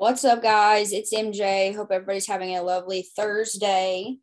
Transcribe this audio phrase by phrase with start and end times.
[0.00, 0.94] What's up, guys?
[0.94, 1.76] It's MJ.
[1.76, 4.16] Hope everybody's having a lovely Thursday.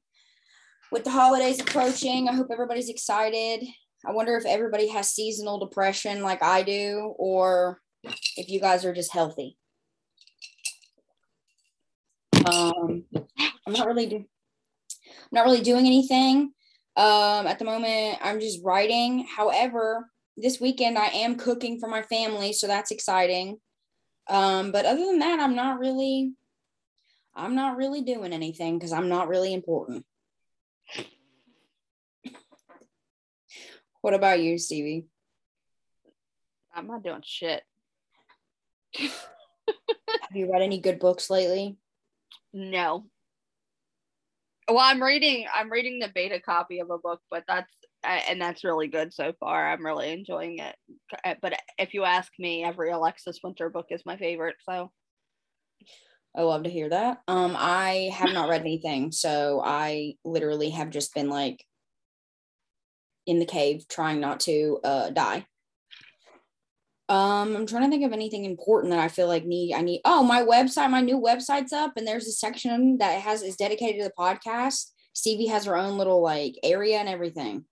[0.92, 3.64] With the holidays approaching, I hope everybody's excited.
[4.04, 7.80] I wonder if everybody has seasonal depression like I do, or
[8.38, 9.60] if you guys are just healthy.
[12.52, 13.04] Um,
[13.68, 16.54] I'm not really do- I'm not really doing anything.
[16.96, 19.28] Um, at the moment, I'm just writing.
[19.28, 23.60] However, this weekend I am cooking for my family, so that's exciting.
[24.30, 26.34] Um, but other than that, I'm not really
[27.38, 30.06] I'm not really doing anything because I'm not really important.
[34.02, 35.06] What about you, Stevie?
[36.74, 37.64] I'm not doing shit.
[38.96, 39.12] Have
[40.34, 41.78] you read any good books lately?
[42.54, 43.06] No.
[44.68, 45.46] Well, I'm reading.
[45.54, 47.72] I'm reading the beta copy of a book, but that's
[48.04, 49.68] and that's really good so far.
[49.70, 50.76] I'm really enjoying it.
[51.26, 54.56] Uh, But if you ask me, every Alexis Winter book is my favorite.
[54.68, 54.92] So
[56.36, 57.22] I love to hear that.
[57.28, 61.64] Um, I have not read anything, so I literally have just been like
[63.26, 65.46] in the cave trying not to uh die.
[67.10, 70.02] Um, I'm trying to think of anything important that I feel like need I need.
[70.06, 74.02] Oh, my website, my new website's up, and there's a section that has is dedicated
[74.02, 74.92] to the podcast.
[75.14, 77.66] Stevie has her own little like area and everything.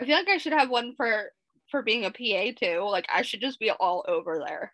[0.00, 1.32] I feel like I should have one for
[1.70, 2.88] for being a PA too.
[2.88, 4.72] Like I should just be all over there.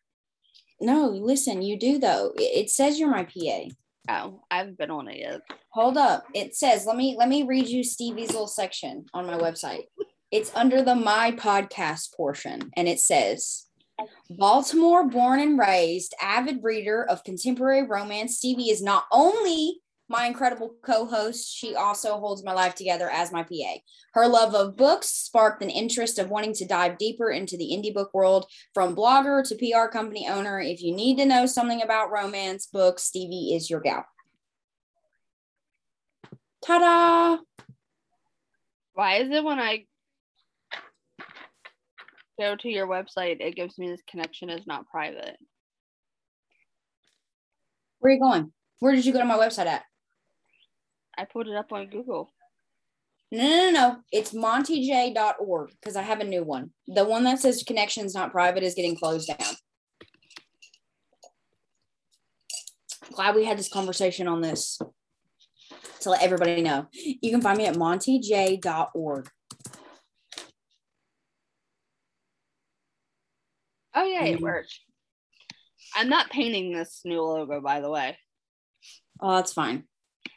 [0.80, 2.32] No, listen, you do though.
[2.36, 3.68] It, says you're my PA.
[4.08, 5.40] Oh, I haven't been on it yet.
[5.70, 6.26] Hold up.
[6.34, 9.84] It says, let me let me read you Stevie's little section on my website.
[10.30, 13.66] It's under the my podcast portion and it says
[14.30, 20.74] Baltimore born and raised, avid reader of contemporary romance, Stevie is not only my incredible
[20.82, 23.78] co-host, she also holds my life together as my PA.
[24.14, 27.92] Her love of books sparked an interest of wanting to dive deeper into the indie
[27.92, 30.60] book world from blogger to PR company owner.
[30.60, 34.04] If you need to know something about romance books, Stevie is your gal.
[36.64, 37.42] Ta-da!
[38.94, 39.86] Why is it when I
[42.38, 45.36] go to your website, it gives me this connection is not private?
[47.98, 48.52] Where are you going?
[48.78, 49.82] Where did you go to my website at?
[51.18, 52.32] I put it up on Google.
[53.32, 53.96] No, no, no, no.
[54.12, 56.70] It's montyj.org because I have a new one.
[56.86, 59.54] The one that says connections not private is getting closed down.
[63.12, 64.78] Glad we had this conversation on this
[66.00, 66.86] to let everybody know.
[66.92, 69.30] You can find me at montyj.org.
[73.94, 74.78] Oh yeah, it worked.
[75.94, 78.18] I'm not painting this new logo, by the way.
[79.20, 79.84] Oh, that's fine.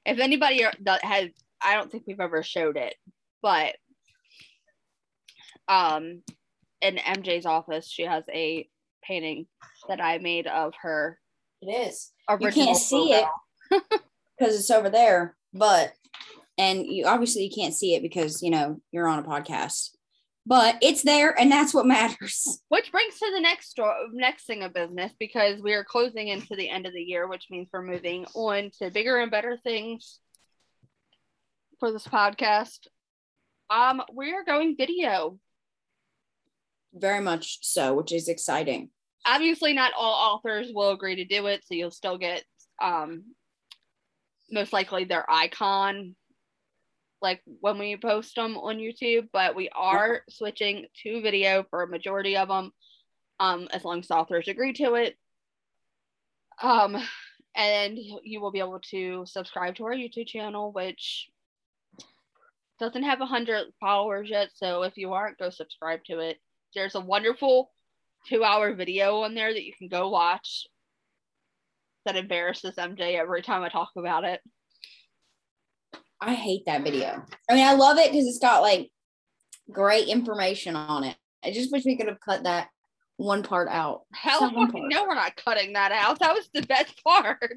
[0.05, 1.29] If anybody that has,
[1.61, 2.95] I don't think we've ever showed it,
[3.41, 3.75] but
[5.67, 6.21] um,
[6.81, 8.67] in MJ's office, she has a
[9.03, 9.47] painting
[9.87, 11.19] that I made of her
[11.61, 12.11] It is.
[12.39, 13.27] You can't see logo.
[13.71, 13.83] it
[14.37, 15.93] because it's over there, but
[16.57, 19.89] and you obviously you can't see it because you know you're on a podcast.
[20.49, 22.63] But it's there, and that's what matters.
[22.69, 26.55] Which brings to the next door, next thing of business because we are closing into
[26.55, 30.19] the end of the year, which means we're moving on to bigger and better things
[31.79, 32.87] for this podcast.
[33.69, 35.37] Um, we are going video.
[36.95, 38.89] Very much so, which is exciting.
[39.27, 42.43] Obviously, not all authors will agree to do it, so you'll still get
[42.81, 43.23] um
[44.51, 46.16] most likely their icon
[47.22, 51.88] like when we post them on YouTube, but we are switching to video for a
[51.88, 52.72] majority of them,
[53.40, 55.17] um, as long as authors agree to it.
[56.61, 56.97] Um,
[57.55, 61.29] and you will be able to subscribe to our YouTube channel, which
[62.79, 64.49] doesn't have a hundred followers yet.
[64.55, 66.38] So if you aren't, go subscribe to it.
[66.73, 67.72] There's a wonderful
[68.28, 70.67] two-hour video on there that you can go watch.
[72.05, 74.41] That embarrasses MJ every time I talk about it.
[76.21, 77.23] I hate that video.
[77.49, 78.89] I mean, I love it because it's got like
[79.71, 81.16] great information on it.
[81.43, 82.67] I just wish we could have cut that
[83.17, 84.01] one part out.
[84.13, 84.71] Hell, part.
[84.73, 86.19] no, we're not cutting that out.
[86.19, 87.53] That was the best part.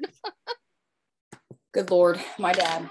[1.73, 2.89] Good lord, my dad.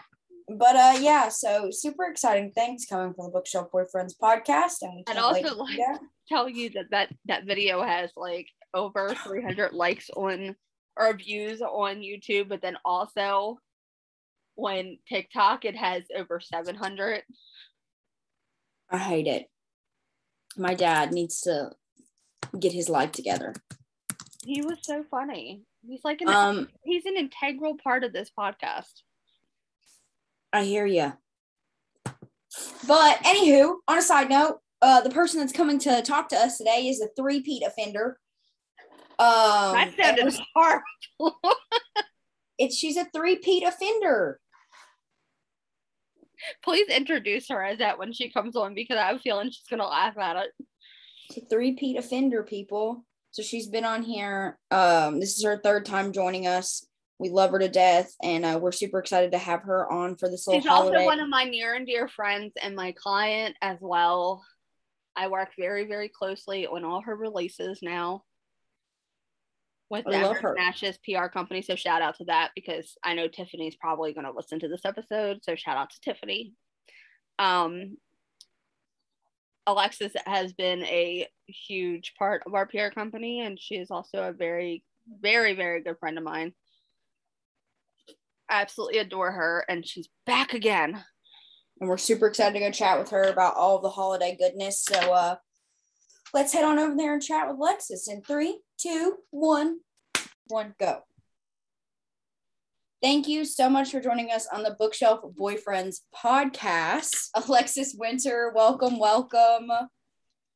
[0.48, 4.76] But uh yeah, so super exciting things coming from the Bookshelf Boyfriends podcast.
[4.82, 5.98] And, we And can't wait also, to like- do.
[6.28, 10.56] Tell you that that that video has like over 300 likes on
[10.96, 13.58] or views on YouTube, but then also
[14.54, 17.22] when TikTok it has over 700.
[18.90, 19.46] I hate it.
[20.56, 21.70] My dad needs to
[22.58, 23.54] get his life together.
[24.44, 25.62] He was so funny.
[25.86, 29.02] He's like an Um, he's an integral part of this podcast.
[30.52, 31.12] I hear you.
[32.86, 36.58] But anywho, on a side note, uh, the person that's coming to talk to us
[36.58, 38.18] today is a three-peat offender.
[39.18, 41.38] Um, that sounded horrible.
[42.58, 44.40] it's she's a three-peat offender.
[46.62, 49.66] Please introduce her as that when she comes on because I have a feeling she's
[49.68, 50.50] gonna laugh at it.
[51.28, 53.04] It's a three-peat offender, people.
[53.30, 54.58] So she's been on here.
[54.70, 56.86] Um, this is her third time joining us.
[57.18, 60.28] We love her to death, and uh, we're super excited to have her on for
[60.28, 60.96] this little She's holiday.
[60.96, 64.44] also one of my near and dear friends and my client as well.
[65.14, 68.24] I work very, very closely on all her releases now
[69.92, 70.56] with I love Denver.
[70.58, 71.62] Nash's PR company.
[71.62, 74.84] So shout out to that because I know Tiffany's probably going to listen to this
[74.84, 75.44] episode.
[75.44, 76.54] So shout out to Tiffany.
[77.38, 77.98] Um,
[79.66, 84.32] Alexis has been a huge part of our PR company, and she is also a
[84.32, 84.82] very,
[85.20, 86.52] very, very good friend of mine.
[88.50, 91.04] Absolutely adore her, and she's back again.
[91.80, 94.82] and we're super excited to go chat with her about all the holiday goodness.
[94.82, 95.36] So uh
[96.32, 99.78] let's head on over there and chat with Lexus in three, two, one,
[100.48, 101.00] one, go.
[103.02, 107.28] Thank you so much for joining us on the Bookshelf Boyfriends podcast.
[107.34, 109.70] Alexis Winter, welcome, welcome.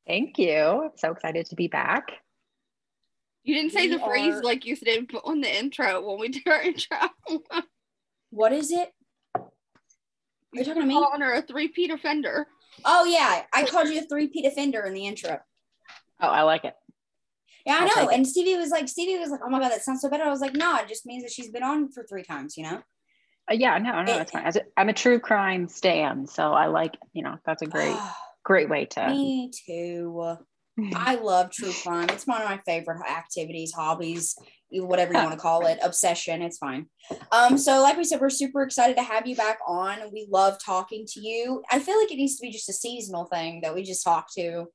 [0.07, 0.55] Thank you.
[0.85, 2.13] I'm So excited to be back.
[3.43, 6.29] You didn't say We the phrase are- like you did on the intro when we
[6.29, 6.97] did our intro.
[8.31, 8.93] What is it?
[9.35, 10.95] You're you talking to me?
[10.95, 12.47] Calling her a three-peat offender.
[12.85, 15.41] Oh yeah, I called you a three-peat offender in the intro.
[16.21, 16.75] Oh, I like it.
[17.65, 18.11] Yeah, I I'll know.
[18.11, 20.25] And Stevie was like, Stevie was like, oh my god, that sounds so better.
[20.25, 22.63] I was like, no, it just means that she's been on for three times, you
[22.63, 22.83] know?
[23.51, 24.45] Uh, yeah, no, no, It- it's fine.
[24.45, 27.97] As a, I'm a true crime stan, so I like, you know, that's a great,
[28.45, 29.09] great way to.
[29.09, 30.37] Me too.
[30.95, 32.09] I love true crime.
[32.11, 34.37] It's one of my favorite activities, hobbies,
[34.71, 36.43] whatever you want to call it, obsession.
[36.43, 36.87] It's fine.
[37.33, 39.99] Um, so like we said, we're super excited to have you back on.
[40.13, 41.63] We love talking to you.
[41.71, 44.27] I feel like it needs to be just a seasonal thing that we just talk
[44.37, 44.67] to.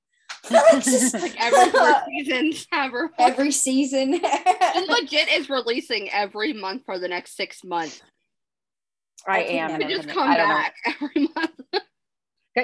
[0.51, 3.11] It's just Like every four seasons, ever.
[3.19, 4.13] every season.
[4.13, 8.01] She legit is releasing every month for the next six months.
[9.27, 9.67] I I am.
[9.71, 10.47] never and just I'm- come I know.
[10.47, 11.51] back every month.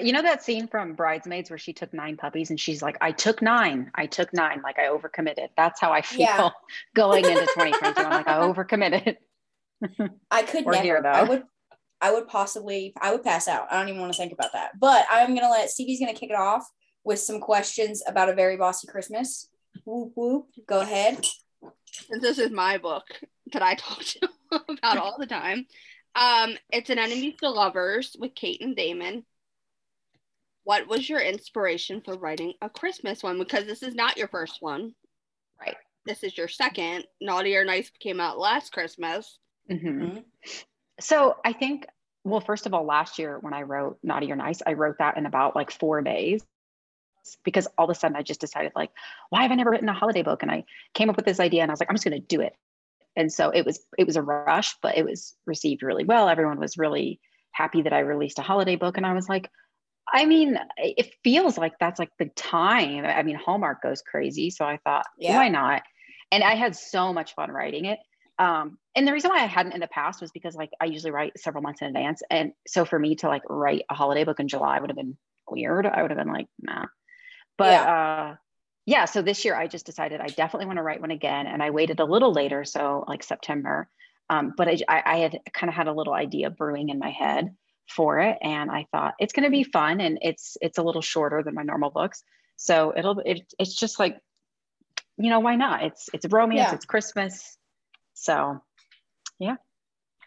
[0.03, 3.13] You know that scene from Bridesmaids where she took nine puppies and she's like, I
[3.13, 3.89] took nine.
[3.95, 4.61] I took nine.
[4.61, 5.47] Like I overcommitted.
[5.55, 6.49] That's how I feel Yeah.
[6.93, 8.01] going into 2022.
[8.01, 9.15] I'm like, I overcommitted.
[10.29, 10.83] I could We're never.
[10.83, 11.09] here, though.
[11.09, 11.43] I would.
[12.01, 12.93] I would possibly.
[12.99, 13.67] I would pass out.
[13.71, 14.71] I don't even want to think about that.
[14.77, 16.67] But I'm gonna let Stevie's gonna kick it off
[17.07, 19.47] with some questions about a very bossy Christmas.
[19.85, 20.47] Whoop whoop.
[20.67, 21.25] Go ahead.
[21.89, 23.05] Since this is my book
[23.53, 25.65] that I talk to about all the time.
[26.15, 29.25] Um, it's an enemies to lovers with Kate and Damon.
[30.65, 33.39] What was your inspiration for writing a Christmas one?
[33.39, 34.93] Because this is not your first one.
[35.61, 35.77] Right.
[36.05, 37.05] This is your second.
[37.21, 39.39] Naughty or Nice came out last Christmas.
[39.71, 39.81] Mhm.
[39.85, 40.23] Mhm.
[40.99, 41.85] So I think,
[42.25, 45.15] well, first of all, last year when I wrote Naughty or Nice, I wrote that
[45.17, 46.43] in about like four days
[47.43, 48.91] because all of a sudden I just decided, like,
[49.29, 50.41] why have I never written a holiday book?
[50.43, 50.63] And I
[50.93, 52.53] came up with this idea and I was like, I'm just going to do it.
[53.15, 56.29] And so it was, it was a rush, but it was received really well.
[56.29, 57.19] Everyone was really
[57.51, 58.97] happy that I released a holiday book.
[58.97, 59.49] And I was like,
[60.13, 63.03] I mean, it feels like that's like the time.
[63.05, 64.49] I mean, Hallmark goes crazy.
[64.51, 65.35] So I thought, Yeah.
[65.35, 65.81] why not?
[66.31, 67.99] And I had so much fun writing it.
[68.39, 71.11] Um, and the reason why I hadn't in the past was because like I usually
[71.11, 72.21] write several months in advance.
[72.29, 75.17] And so for me to like write a holiday book in July would have been
[75.49, 75.85] weird.
[75.85, 76.85] I would have been like, nah.
[77.57, 78.35] But uh
[78.85, 81.45] yeah, so this year I just decided I definitely want to write one again.
[81.45, 83.89] And I waited a little later, so like September.
[84.29, 87.53] Um, but I, I had kind of had a little idea brewing in my head
[87.89, 88.37] for it.
[88.41, 91.63] And I thought it's gonna be fun and it's it's a little shorter than my
[91.63, 92.23] normal books.
[92.55, 94.19] So it'll it, it's just like,
[95.17, 95.83] you know, why not?
[95.83, 96.75] It's it's romance, Yeah.
[96.75, 97.57] it's Christmas.
[98.13, 98.61] So
[99.39, 99.55] yeah,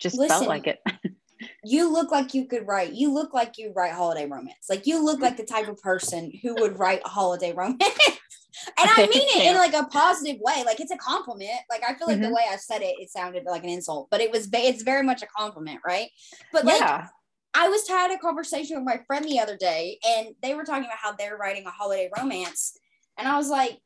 [0.00, 0.80] just Listen, felt like it.
[1.64, 2.92] You look like you could write.
[2.92, 4.66] You look like you write holiday romance.
[4.68, 7.82] Like you look like the type of person who would write holiday romance.
[8.78, 10.62] and I mean it in like a positive way.
[10.64, 11.60] Like it's a compliment.
[11.70, 12.34] Like I feel like the Mhm.
[12.34, 14.48] way I said it, it sounded like an insult, but it was.
[14.52, 16.08] It's very much a compliment, right?
[16.52, 17.08] But like yeah.
[17.52, 20.84] I was had a conversation with my friend the other day, and they were talking
[20.84, 22.76] about how they're writing a holiday romance,
[23.18, 23.78] and I was like,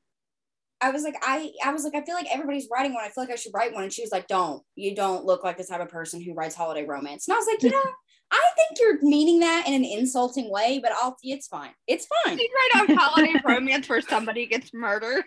[0.84, 3.04] I was like, I, I was like, I feel like everybody's writing one.
[3.04, 4.62] I feel like I should write one, and she was like, Don't.
[4.76, 7.26] You don't look like the type of person who writes holiday romance.
[7.26, 7.82] And I was like, you know,
[8.30, 11.16] I think you're meaning that in an insulting way, but I'll.
[11.22, 11.70] It's fine.
[11.86, 12.38] It's fine.
[12.38, 15.24] You write a holiday romance where somebody gets murdered.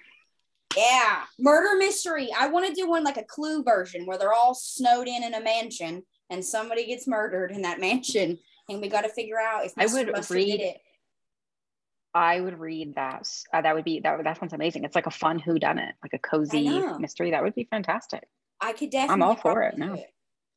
[0.76, 2.30] Yeah, murder mystery.
[2.38, 5.34] I want to do one like a Clue version where they're all snowed in in
[5.34, 8.38] a mansion and somebody gets murdered in that mansion,
[8.70, 10.78] and we got to figure out if I would read- it.
[12.18, 13.30] I would read that.
[13.54, 14.24] Uh, that would be that.
[14.24, 14.84] That sounds amazing.
[14.84, 17.32] It's like a fun who done it, like a cozy mystery.
[17.32, 18.28] That would be fantastic.
[18.60, 19.14] I could definitely.
[19.14, 20.04] I'm all for it, no.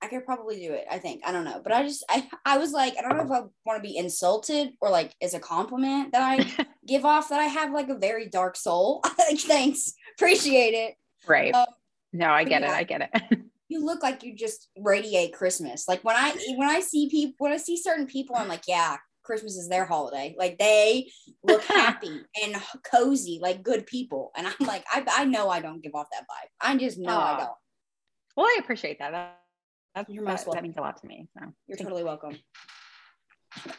[0.02, 0.86] I could probably do it.
[0.90, 1.20] I think.
[1.26, 3.44] I don't know, but I just I I was like I don't know if I
[3.66, 7.44] want to be insulted or like as a compliment that I give off that I
[7.44, 9.02] have like a very dark soul.
[9.18, 10.94] like thanks, appreciate it.
[11.26, 11.54] right.
[11.54, 11.66] Um,
[12.14, 12.70] no, I get it.
[12.70, 13.38] I get it.
[13.72, 15.86] You look like you just radiate Christmas.
[15.86, 18.96] Like when I when I see people when I see certain people, I'm like, yeah,
[19.22, 20.34] Christmas is their holiday.
[20.38, 21.10] Like they
[21.42, 22.56] look happy and
[22.90, 24.32] cozy, like good people.
[24.36, 26.48] And I'm like, I I know I don't give off that vibe.
[26.60, 27.50] I just know I don't.
[28.36, 29.12] well, I appreciate that.
[29.12, 29.38] That,
[29.94, 30.62] that, You're most that welcome.
[30.64, 31.28] means a lot to me.
[31.38, 32.36] So You're thank totally welcome.
[33.66, 33.72] All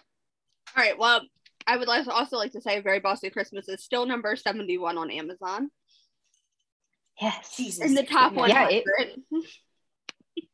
[0.77, 0.97] right.
[0.97, 1.21] Well,
[1.67, 5.11] I would like also like to say Very Bossy Christmas is still number 71 on
[5.11, 5.69] Amazon
[7.21, 7.55] yes.
[7.55, 7.85] Jesus.
[7.85, 8.83] in the top Yeah, it-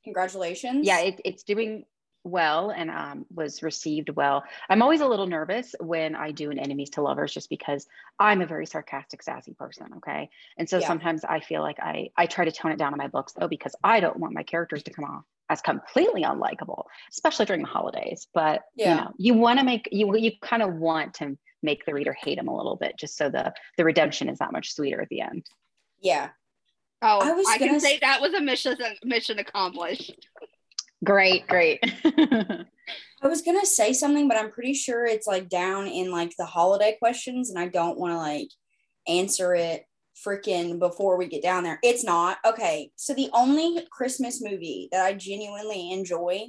[0.04, 0.86] Congratulations.
[0.86, 1.84] yeah it, it's doing
[2.28, 6.60] well and um, was received well i'm always a little nervous when i do an
[6.60, 7.88] enemies to lovers just because
[8.20, 10.88] i'm a very sarcastic sassy person okay and so Yeah.
[10.88, 13.48] sometimes i feel like i i try to tone it down in my books though
[13.48, 17.68] because i don't want my characters to come off as completely unlikable especially during the
[17.68, 18.90] holidays but Yeah.
[18.90, 22.14] you know you want to make you you kind of want to make the reader
[22.14, 25.10] hate him a little bit just so the the redemption is that much sweeter at
[25.10, 25.46] the end
[26.02, 26.30] Yeah.
[27.02, 30.28] Oh, I I, was can gonna say s- that was a mission mission accomplished.
[31.04, 31.80] Great great
[33.22, 36.46] I was gonna say something, but I'm pretty sure it's like down in like the
[36.46, 38.50] holiday questions, and I don't want to like
[39.08, 39.86] answer it
[40.26, 41.80] freaking before we get down there.
[41.84, 42.92] It's not okay.
[42.96, 46.46] So the only Christmas movie that I genuinely enjoy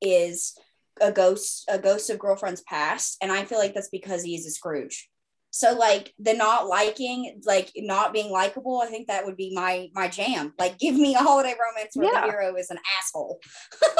[0.00, 0.56] is
[1.00, 4.46] a ghost, a ghost of girlfriend's past, and I feel like that's because he is
[4.46, 5.08] a Scrooge.
[5.54, 9.88] So like the not liking, like not being likable, I think that would be my
[9.94, 10.54] my jam.
[10.58, 12.22] Like give me a holiday romance where Yeah.
[12.22, 13.38] the hero is an asshole.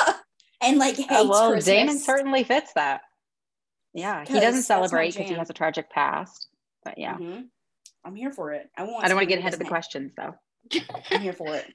[0.63, 1.65] and like hates Oh, well, Christmas.
[1.67, 3.03] Damon certainly fits that.
[3.93, 6.49] Yeah, he doesn't celebrate because he has a tragic past.
[6.85, 7.49] But yeah, Mhm.
[8.05, 8.71] I'm here for it.
[8.77, 9.05] I want.
[9.05, 10.35] I don't want to get ahead of the doesn't- questions though.
[11.11, 11.71] I'm here for it.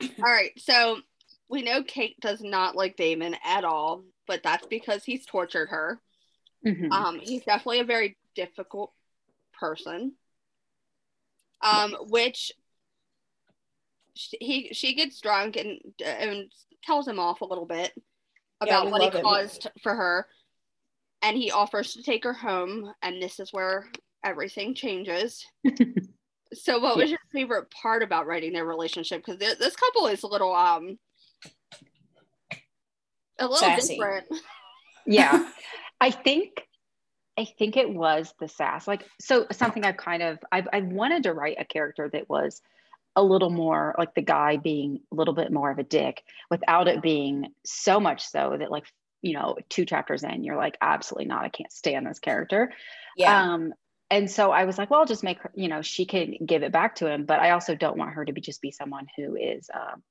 [0.18, 1.00] All right, so
[1.50, 6.00] we know Kate does not like Damon at all, but that's because he's tortured her.
[6.66, 6.90] Mhm.
[6.90, 8.92] Um, he's definitely a very difficult
[9.58, 10.12] person.
[11.62, 12.52] Um, which
[14.14, 16.52] she, he she gets drunk and and
[16.84, 17.92] tells him off a little bit
[18.60, 20.26] about we what he caused for her,
[21.22, 23.86] and he offers to take her home, and this is where
[24.24, 25.44] everything changes.
[26.54, 29.24] so, what was your favorite part about writing their relationship?
[29.24, 30.98] Because this couple is a little um
[33.38, 33.94] a little Sassy.
[33.94, 34.26] different.
[35.06, 35.48] yeah,
[36.00, 36.65] I think
[37.38, 38.88] I think it was the sass.
[38.88, 42.62] Like so something I've kind of I've I wanted to write a character that was
[43.14, 46.88] a little more like the guy being a little bit more of a dick without
[46.88, 48.84] it being so much so that like
[49.22, 52.72] you know two chapters in you're like absolutely not I can't stand this character.
[53.16, 53.52] Yeah.
[53.52, 53.72] Um,
[54.10, 56.62] and so I was like, well, I'll just make her, you know, she can give
[56.62, 59.08] it back to him, but I also don't want her to be just be someone
[59.16, 60.02] who is um,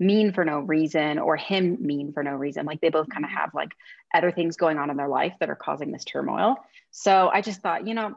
[0.00, 2.66] mean for no reason or him mean for no reason.
[2.66, 3.72] Like they both kind of have like
[4.12, 6.56] other things going on in their life that are causing this turmoil.
[6.90, 8.14] So I just thought, you know,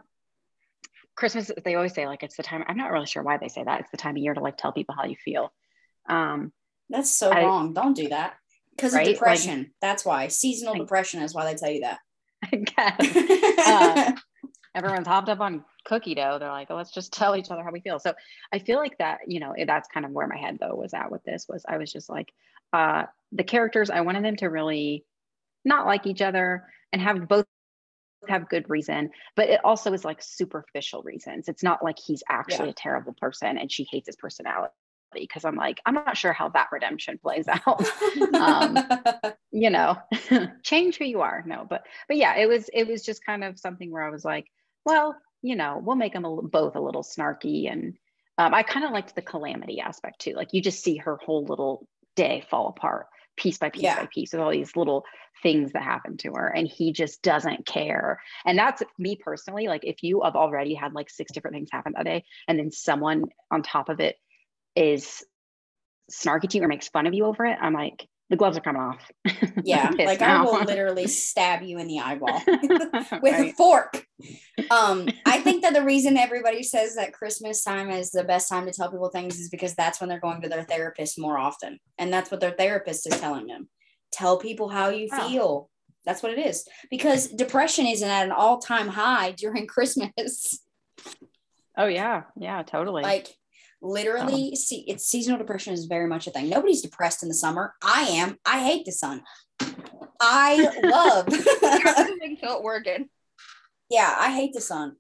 [1.16, 2.64] Christmas, they always say like it's the time.
[2.68, 3.82] I'm not really sure why they say that.
[3.82, 5.52] It's the time of year to like tell people how you feel.
[6.08, 6.52] Um,
[6.90, 7.74] That's so I- wrong.
[7.74, 8.36] Don't do that.
[8.76, 9.02] Because Right?
[9.02, 9.72] of Like- depression.
[9.82, 10.28] That's why.
[10.28, 12.00] Seasonal Like- depression is why they tell you that.
[12.44, 13.34] I guess.
[13.68, 14.12] Uh,
[14.76, 16.38] everyone's hopped up on cookie dough.
[16.40, 18.00] They're like, oh, let's just tell each other how we feel.
[18.00, 18.14] So
[18.54, 21.12] I feel like that, you know, that's kind of where my head though was at
[21.12, 22.34] with this was I was just like,
[22.74, 25.06] uh, the characters, I wanted them to really
[25.66, 27.46] not like each other and have both
[28.28, 31.48] have good reason, but it also is like superficial reasons.
[31.48, 32.72] It's not like he's actually Yeah.
[32.72, 34.74] a terrible person and she hates his personality.
[35.14, 37.82] Because I'm like, I'm not sure how that redemption plays out.
[38.36, 38.78] um,
[39.52, 39.98] you know
[40.64, 43.58] change who you are no but but yeah it was it was just kind of
[43.58, 44.46] something where i was like
[44.86, 47.96] well you know we'll make them a, both a little snarky and
[48.38, 51.46] um, i kind of liked the calamity aspect too like you just see her whole
[51.46, 54.00] little day fall apart piece by piece Yeah.
[54.00, 55.06] by piece with all these little
[55.44, 59.86] things that happen to her and he just doesn't care and that's me personally like
[59.86, 63.24] if you have already had like six different things happen that day and then someone
[63.52, 64.16] on top of it
[64.76, 65.24] is
[66.12, 68.62] snarky to you or makes fun of you over it i'm like the gloves are
[68.62, 69.10] coming off
[69.64, 69.90] yeah.
[69.98, 72.42] Like I will literally stab you in the eyeball
[73.22, 74.06] with a fork.
[74.70, 78.66] Um, I think that the reason everybody says that Christmas time is the best time
[78.66, 81.80] to tell people things is because that's when they're going to their therapist more often.
[81.98, 83.70] And that's what their therapist is telling them.
[84.12, 85.30] Tell people how you Oh.
[85.30, 85.70] feel.
[86.06, 86.66] That's what it is.
[86.90, 90.60] Because depression isn't at an all-time high during Christmas.
[91.78, 93.04] Oh yeah, yeah, totally.
[93.04, 93.28] like
[93.82, 96.50] Literally, see, it's seasonal depression is very much a thing.
[96.50, 97.74] Nobody's depressed in the summer.
[97.84, 98.38] I am.
[98.46, 99.22] I hate the sun.
[100.20, 101.28] I love.
[101.98, 103.10] Everything felt working.
[103.90, 104.96] yeah, I hate the sun.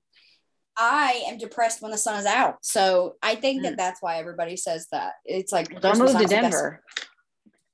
[0.77, 2.57] I am depressed when the sun is out.
[2.61, 3.77] So I think that Mm.
[3.77, 5.13] that's why everybody says that.
[5.25, 6.83] It's like Don't Christmas move to time's the best- Denver.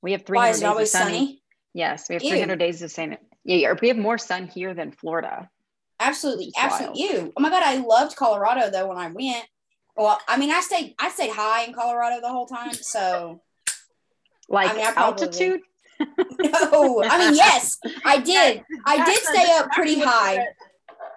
[0.00, 1.12] We have Why is it always sunny.
[1.12, 1.42] sunny?
[1.74, 2.30] Yes, we have Ew.
[2.30, 5.50] 300 days of sun yeah, we have more sun here than Florida.
[6.00, 7.02] Absolutely, absolutely.
[7.02, 7.32] You.
[7.36, 9.44] Oh my god, I loved Colorado though when I went.
[9.96, 12.72] Well, I mean, I stayed I stayed high in Colorado the whole time.
[12.74, 13.40] So
[14.48, 15.60] Like mean, I probably- altitude.
[16.00, 18.62] no, I mean yes, I did.
[18.84, 20.44] I did stay up pretty high.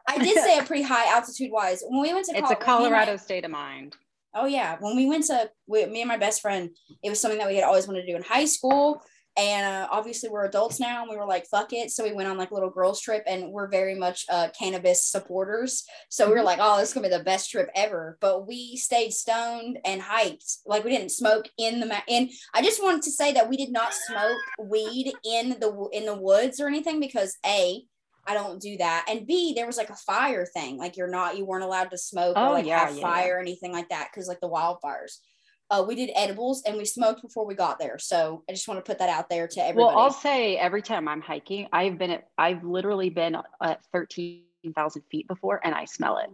[0.07, 1.83] I did stay up pretty high altitude wise.
[1.87, 3.95] When we went to It's a Col- when me and my- Colorado state of mind.
[4.35, 6.69] Oh yeah, when we went to we, me and my best friend,
[7.03, 9.01] it was something that we had always wanted to do in high school,
[9.37, 12.27] and uh, obviously we're adults now, and we were like, "Fuck it!" So we went
[12.27, 15.83] on like a little girls trip, and we're very much uh, cannabis supporters.
[16.09, 18.75] So we were like, "Oh, this is gonna be the best trip ever." But we
[18.77, 23.03] stayed stoned and hiked, like we didn't smoke in the ma- and I just wanted
[23.03, 26.99] to say that we did not smoke weed in the in the woods or anything
[26.99, 27.83] because a
[28.29, 29.05] I don't do that.
[29.09, 30.77] And B, there was like a fire thing.
[30.77, 33.37] Like you're not, you weren't allowed to smoke Oh, or like yeah, have yeah, fire
[33.37, 35.19] or anything like that because like the wildfires.
[35.69, 37.99] Uh, we did edibles and we smoked before we got there.
[37.99, 39.93] So I just want to put that out there to everybody.
[39.95, 45.01] Well, I'll say every time I'm hiking, I've been at, I've literally been at 13,000
[45.11, 46.29] feet before and I smell it.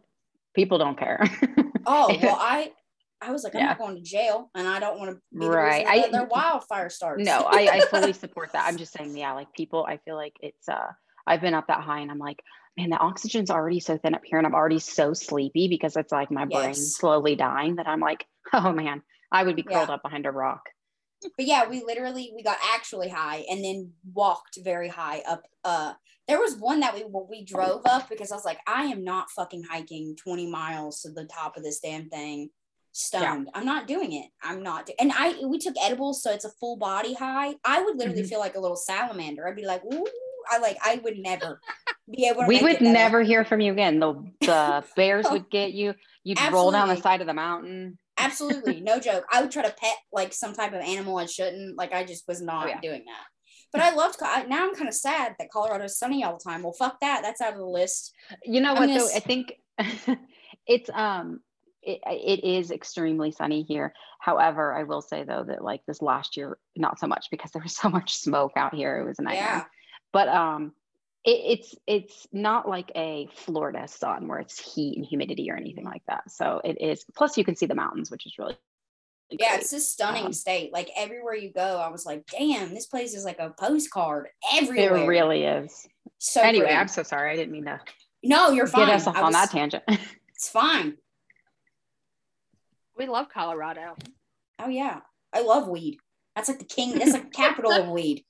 [0.55, 1.19] People don't care.
[1.87, 2.71] oh well, I
[3.21, 3.67] I was like, I'm Yeah.
[3.69, 5.87] not going to jail, and I don't want to be the Right.
[5.87, 7.23] I- their wildfire starts.
[7.23, 8.67] no, I, I fully support that.
[8.67, 10.91] I'm just saying, yeah, like people, I feel like it's, uh,
[11.25, 12.43] I've been up that high and I'm like,
[12.77, 16.11] man, the oxygen's already so thin up here and I'm already so sleepy because it's
[16.11, 19.01] like my brain slowly dying that I'm like, oh man,
[19.33, 19.77] I would be Yeah.
[19.79, 20.69] curled up behind a rock.
[21.37, 25.43] but yeah, we literally we got actually high and then walked very high up.
[25.63, 25.93] Uh,
[26.27, 29.29] there was one that we we drove up because I was like, I am not
[29.31, 32.49] fucking hiking 20 miles to the top of this damn thing
[32.91, 33.49] stoned.
[33.53, 34.27] I'm not doing it.
[34.43, 34.85] I'm not.
[34.85, 37.55] do- and I we took edibles, so it's a full body high.
[37.65, 38.29] I would literally Mhm.
[38.29, 39.47] feel like a little salamander.
[39.47, 40.05] I'd be like, ooh,
[40.51, 41.59] I like I would never
[42.11, 42.47] be able to.
[42.47, 43.99] we would never hear from you again.
[43.99, 45.95] The the bears would get you.
[46.25, 47.97] You'd roll down the side of the mountain.
[48.17, 49.25] Absolutely, no joke.
[49.31, 51.77] I would try to pet like some type of animal I shouldn't.
[51.77, 52.79] Like I just was not Oh, yeah.
[52.81, 53.25] doing that.
[53.71, 54.17] But I loved.
[54.21, 56.61] I, now I'm kind of sad that Colorado's sunny all the time.
[56.61, 57.21] Well, fuck that.
[57.23, 58.13] That's out of the list.
[58.43, 59.09] You know I'm what gonna though?
[59.15, 59.53] I think
[60.67, 61.39] it's um
[61.81, 63.93] it, it is extremely sunny here.
[64.19, 67.63] However, I will say though that like this last year, not so much because there
[67.63, 68.99] was so much smoke out here.
[68.99, 69.43] It was a nightmare.
[69.43, 69.63] Yeah.
[70.13, 70.73] But um
[71.25, 75.85] it, it's it's not like a Florida sun where it's heat and humidity or anything
[75.85, 76.29] like that.
[76.31, 78.57] So it is plus you can see the mountains, which is really
[79.29, 79.61] Yeah, great.
[79.61, 80.73] it's a stunning Um, state.
[80.73, 84.97] Like everywhere you go, I was like, damn, this place is like a postcard everywhere.
[85.03, 85.87] it really is.
[86.17, 86.77] so anyway, pretty.
[86.79, 87.31] I'm so sorry.
[87.31, 87.79] I didn't mean to
[88.25, 88.87] no, you're fine.
[88.87, 89.83] get us off I on that tangent.
[90.35, 90.97] It's fine.
[92.97, 93.95] We love Colorado.
[94.59, 94.99] Oh yeah,
[95.31, 95.97] I love weed.
[96.35, 96.97] That's like the king.
[96.99, 98.23] That's like capital of weed.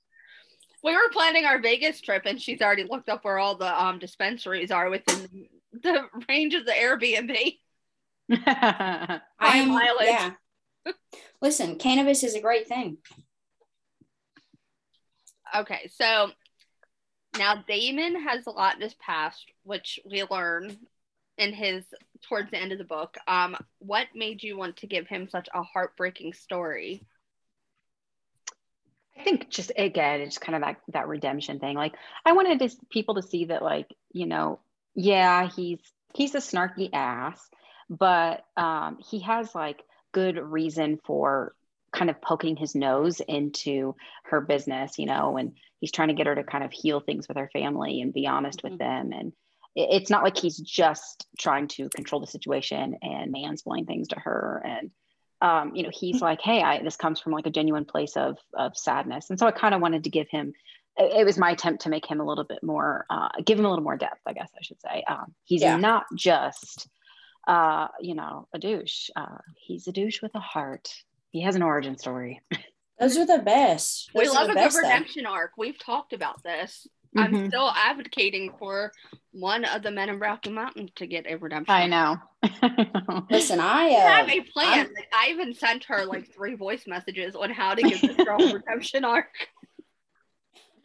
[0.84, 3.98] We were planning our Vegas trip, and she's already looked up where all the um
[3.98, 7.58] dispensaries are within the range of the Airbnb.
[8.30, 9.68] I High am.
[9.68, 10.08] mileage.
[10.08, 10.30] Yeah.
[11.40, 12.98] Listen, cannabis is a great thing.
[15.56, 16.30] Okay, so
[17.38, 20.76] now Damon has a lot in his past, which we learn
[21.38, 21.84] in his
[22.22, 23.16] towards the end of the book.
[23.26, 27.02] Um, what made you want to give him such a heartbreaking story?
[29.16, 31.76] I think just again, it's kind of that that redemption thing.
[31.76, 34.60] Like I wanted to, people to see that, like you know,
[34.94, 35.80] yeah, he's
[36.14, 37.40] he's a snarky ass,
[37.88, 41.54] but um, he has like good reason for
[41.92, 46.26] kind of poking his nose into her business, you know, and he's trying to get
[46.26, 48.70] her to kind of heal things with her family and be honest Mhm.
[48.70, 49.12] with them.
[49.12, 49.32] And
[49.76, 54.18] it- it's not like he's just trying to control the situation and mansplain things to
[54.18, 54.90] her and
[55.40, 58.38] um, you know, he's like, hey, I, this comes from like a genuine place of
[58.54, 60.52] of sadness, and so I kind of wanted to give him.
[60.96, 63.64] It, it was my attempt to make him a little bit more, uh, give him
[63.64, 65.02] a little more depth, I guess I should say.
[65.08, 65.76] Um, he's Yeah.
[65.76, 66.86] not just,
[67.48, 69.10] uh, you know, a douche.
[69.16, 70.94] Uh, he's a douche with a heart.
[71.30, 72.42] He has an origin story.
[73.00, 74.10] Those are the best.
[74.14, 74.82] we Those are love the a good best, though.
[74.82, 75.50] redemption arc.
[75.58, 76.86] We've talked about this.
[77.16, 77.48] I'm Mhm.
[77.48, 78.92] still advocating for
[79.32, 81.74] one of the men in Rocky Mountain to get a redemption.
[81.74, 82.16] I know.
[83.30, 84.78] Listen, I I have uh, a plan.
[84.94, 88.42] Like, I even sent her like three voice messages on how to give this girl
[88.42, 89.28] a redemption arc.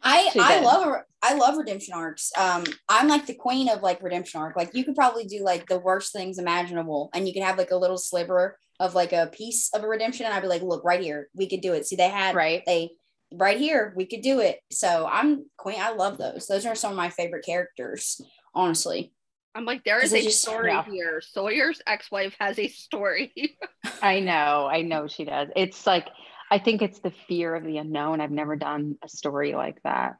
[0.01, 0.63] I She I did.
[0.63, 2.31] love a- I love redemption arcs.
[2.37, 4.55] Um, I'm like the queen of like redemption arc.
[4.55, 7.71] Like you could probably do like the worst things imaginable, and you could have like
[7.71, 10.85] a little sliver of like a piece of a redemption, and I'd be like, look
[10.85, 11.85] right here, we could do it.
[11.85, 12.63] See, they had right.
[12.65, 12.91] they
[13.33, 14.59] right here, we could do it.
[14.71, 15.79] So I'm queen.
[15.79, 16.47] I love those.
[16.47, 18.19] Those are some of my favorite characters,
[18.55, 19.13] honestly.
[19.55, 20.83] I'm like, there is a just- story yeah.
[20.85, 21.21] here.
[21.21, 23.33] Sawyer's ex-wife has a story.
[24.01, 25.49] I know, I know she does.
[25.55, 26.07] It's like
[26.51, 28.21] I think it's the fear of the unknown.
[28.21, 30.15] I've never done a story like that.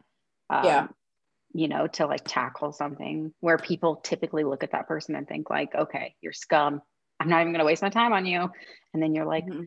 [0.50, 0.88] Um, Yeah.
[1.54, 5.50] You know, to like tackle something where people typically look at that person and think
[5.50, 6.82] like, okay, you're scum.
[7.20, 8.48] I'm not even going to waste my time on you.
[8.94, 9.66] And then you're like, Mhm.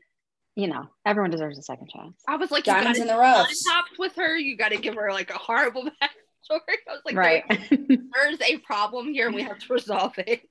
[0.56, 2.14] You know, everyone deserves a second chance.
[2.28, 3.48] I was like, Diamonds in got the rough.
[3.68, 4.36] topped with her.
[4.36, 6.76] You got to give her like a horrible backstory.
[6.88, 7.44] I was like, right.
[7.48, 7.78] there-
[8.14, 10.42] there's a problem here, and we have to resolve it.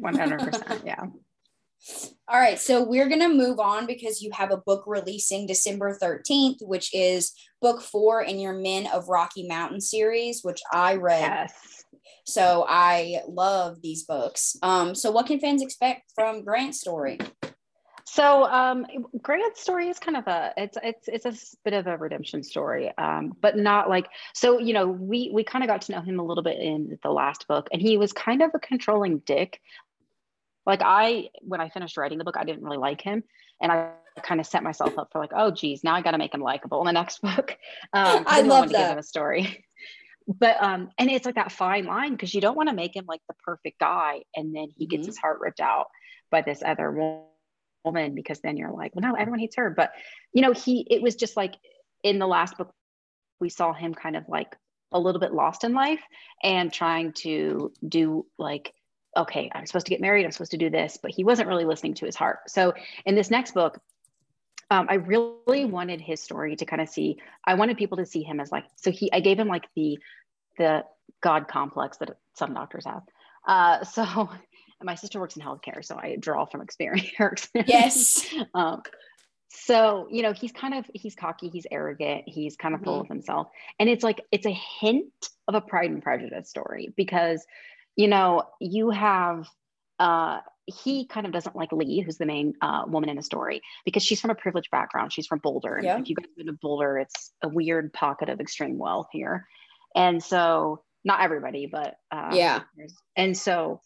[0.00, 0.84] 100%.
[0.84, 1.04] Yeah.
[2.28, 6.56] All right, so we're gonna move on because you have a book releasing December 13th,
[6.62, 7.32] which is
[7.62, 11.20] book four in your Men of Rocky Mountain series, which I read.
[11.20, 11.52] Yes.
[12.24, 14.56] So I love these books.
[14.62, 17.20] Um, so what can fans expect from Grant's story?
[18.08, 18.86] So um,
[19.20, 22.92] Grant's story is kind of a it's it's it's a bit of a redemption story,
[22.96, 24.60] um, but not like so.
[24.60, 27.10] You know, we we kind of got to know him a little bit in the
[27.10, 29.60] last book, and he was kind of a controlling dick.
[30.66, 33.24] Like I, when I finished writing the book, I didn't really like him,
[33.60, 33.90] and I
[34.22, 36.40] kind of set myself up for like, oh geez, now I got to make him
[36.40, 37.56] likable in the next book.
[37.92, 38.92] Um, I love want to give that.
[38.92, 39.64] him a story.
[40.28, 43.04] But um, and it's like that fine line because you don't want to make him
[43.06, 45.06] like the perfect guy, and then he gets Mhm.
[45.06, 45.86] his heart ripped out
[46.32, 47.26] by this other wo-
[47.86, 49.70] woman because then you're like, well, no, everyone hates her.
[49.70, 49.92] But
[50.32, 51.54] you know, he it was just like
[52.02, 52.72] in the last book,
[53.40, 54.54] we saw him kind of like
[54.92, 56.02] a little bit lost in life
[56.42, 58.72] and trying to do like,
[59.16, 61.64] okay, I'm supposed to get married, I'm supposed to do this, but he wasn't really
[61.64, 62.40] listening to his heart.
[62.48, 63.80] So in this next book,
[64.70, 67.18] um, I really wanted his story to kind of see.
[67.44, 68.64] I wanted people to see him as like.
[68.76, 69.98] So he, I gave him like the,
[70.58, 70.84] the
[71.22, 73.02] God complex that some doctors have.
[73.46, 74.28] Uh, so
[74.80, 77.08] and my sister works in healthcare, so I draw from experience.
[77.20, 77.68] experience.
[77.68, 78.26] Yes.
[78.54, 78.82] um,
[79.48, 83.08] so you know he's kind of he's cocky, he's arrogant, he's kind of full of
[83.08, 85.12] himself, and it's like it's a hint
[85.48, 87.44] of a Pride and Prejudice story because
[87.96, 89.46] you know you have
[89.98, 93.62] uh he kind of doesn't like Lee, who's the main uh, woman in the story,
[93.84, 95.12] because she's from a privileged background.
[95.12, 95.76] She's from Boulder.
[95.76, 95.96] And Yeah.
[96.00, 99.46] if you been to Boulder, it's a weird pocket of extreme wealth here.
[99.94, 102.62] And so, not everybody, but uh, Yeah.
[103.16, 103.80] And so,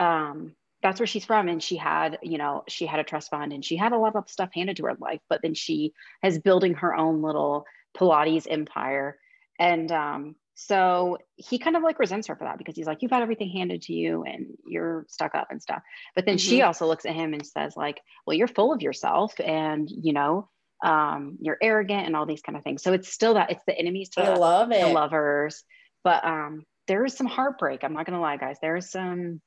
[0.00, 1.48] um, that's where she's from.
[1.48, 4.16] And she had, you know, she had a trust fund and she had a lot
[4.16, 5.92] of stuff handed to her life, but then she
[6.24, 9.18] is building her own little Pilates empire.
[9.58, 13.10] And um, so he kind of like resents her for that because he's like, you've
[13.10, 15.82] had everything handed to you and you're stuck up and stuff.
[16.14, 19.38] But then she also looks at him and says, like, well, you're full of yourself
[19.38, 20.48] and, you know,
[20.82, 22.82] um, you're arrogant and all these kind of things.
[22.82, 25.62] So it's still that it's the enemies to I love the lovers.
[26.04, 27.84] But um, there is some heartbreak.
[27.84, 28.56] I'm not gonna lie, guys.
[28.62, 29.42] There's some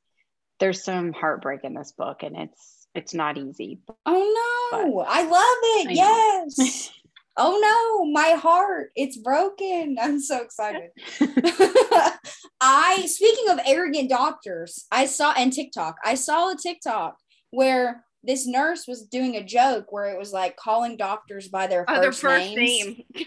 [0.59, 3.81] there's some heartbreak in this book, and it's it's not easy.
[4.05, 5.87] Oh no, I love it.
[5.89, 6.91] I yes.
[7.37, 9.97] oh no, my heart, it's broken.
[10.01, 10.91] I'm so excited.
[12.61, 15.97] I speaking of arrogant doctors, I saw and TikTok.
[16.03, 17.17] I saw a TikTok
[17.51, 21.83] where this nurse was doing a joke where it was like calling doctors by their
[21.87, 22.97] Oh, first, their first names.
[23.15, 23.25] name.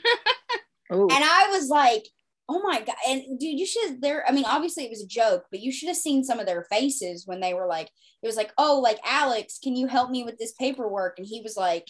[0.88, 2.06] And I was like,
[2.48, 2.96] oh my God.
[3.08, 4.24] And dude, you should there.
[4.26, 6.66] I mean, obviously it was a joke, but you should have seen some of their
[6.70, 7.90] faces when they were like,
[8.22, 11.18] it was like, oh, like Alex, can you help me with this paperwork?
[11.18, 11.86] And he was like,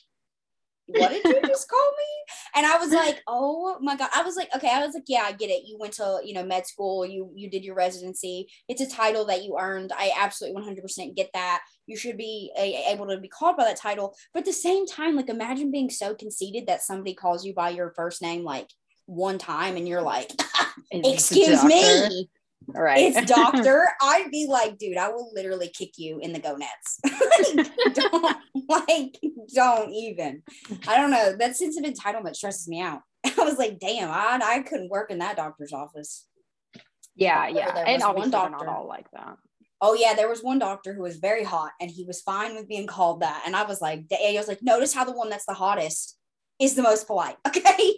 [0.89, 2.35] what did you just call me?
[2.55, 4.09] And I was like, oh my God.
[4.15, 5.67] I was like, okay, I was like, yeah, I get it.
[5.67, 8.49] You went to, you know, med school, you you did your residency.
[8.69, 9.93] It's a title that you earned.
[9.97, 11.63] I absolutely 100% get that.
[11.87, 14.15] You should be a, able to be called by that title.
[14.33, 17.71] But at the same time, like imagine being so conceited that somebody calls you by
[17.71, 18.71] your first name like
[19.07, 20.31] one time and you're like,
[20.93, 22.29] Is this a excuse me,
[22.69, 23.15] Right.
[23.17, 23.89] it's doctor.
[24.01, 27.01] I'd be like, dude, I will literally kick you in the gonads.
[27.05, 28.37] like, don't
[28.69, 29.19] like,
[29.55, 30.43] don't even.
[30.87, 31.37] I don't know.
[31.39, 33.01] That sense of entitlement stresses me out.
[33.25, 36.27] I was like, damn, I, I couldn't work in that doctor's office.
[37.15, 37.77] yeah, yeah.
[37.87, 38.65] And one doctor.
[38.65, 39.37] not all like that.
[39.81, 42.69] Oh yeah, there was one doctor who was very hot and he was fine with
[42.69, 43.43] being called that.
[43.47, 46.17] And I was like, I was like, notice how the one that's the hottest
[46.59, 47.37] is the most polite.
[47.47, 47.97] Okay.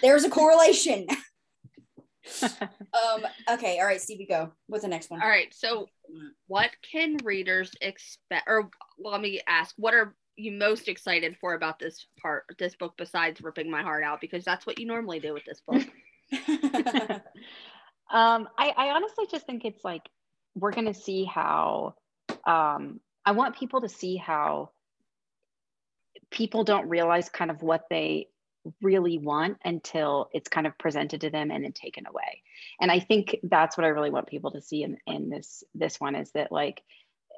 [0.00, 1.06] There's a correlation.
[2.42, 4.52] um, okay, all right, Stevie, go.
[4.68, 5.20] What's the next one?
[5.20, 5.52] All right.
[5.52, 5.88] So,
[6.46, 8.44] what can readers expect?
[8.46, 12.94] Or let me ask, what are you most excited for about this part, this book,
[12.96, 14.20] besides ripping my heart out?
[14.20, 15.82] Because that's what you normally do with this book.
[18.10, 20.02] um, I, I honestly just think it's like
[20.54, 21.94] we're gonna see how
[22.46, 24.70] um, I want people to see how
[26.30, 28.28] people don't realize kind of what they
[28.80, 32.42] really want until it's kind of presented to them and then taken away.
[32.80, 36.00] And I think that's what I really want people to see in, in this this
[36.00, 36.82] one is that like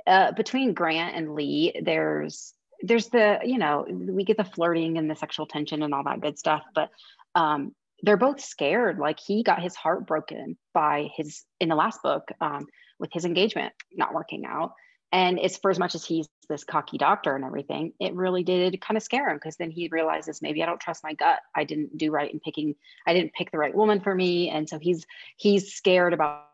[0.06, 5.10] uh, between Grant and Lee, there's there's the you know we get the flirting and
[5.10, 6.90] the sexual tension and all that good stuff, but
[7.34, 8.98] um, they're both scared.
[8.98, 12.66] Like he got his heart broken by his in the last book um,
[12.98, 14.72] with his engagement not working out.
[15.12, 18.80] And it's for as much as he's this cocky doctor and everything, it really did
[18.80, 21.40] kind of scare him because then he realizes maybe I don't trust my gut.
[21.54, 22.74] I didn't do right in picking,
[23.06, 24.50] I didn't pick the right woman for me.
[24.50, 26.46] And so he's he's scared about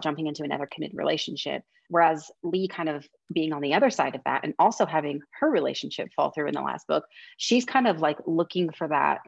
[0.00, 1.62] jumping into another committed relationship.
[1.88, 5.50] Whereas Lee kind of being on the other side of that and also having her
[5.50, 7.04] relationship fall through in the last book,
[7.36, 9.20] she's kind of like looking for that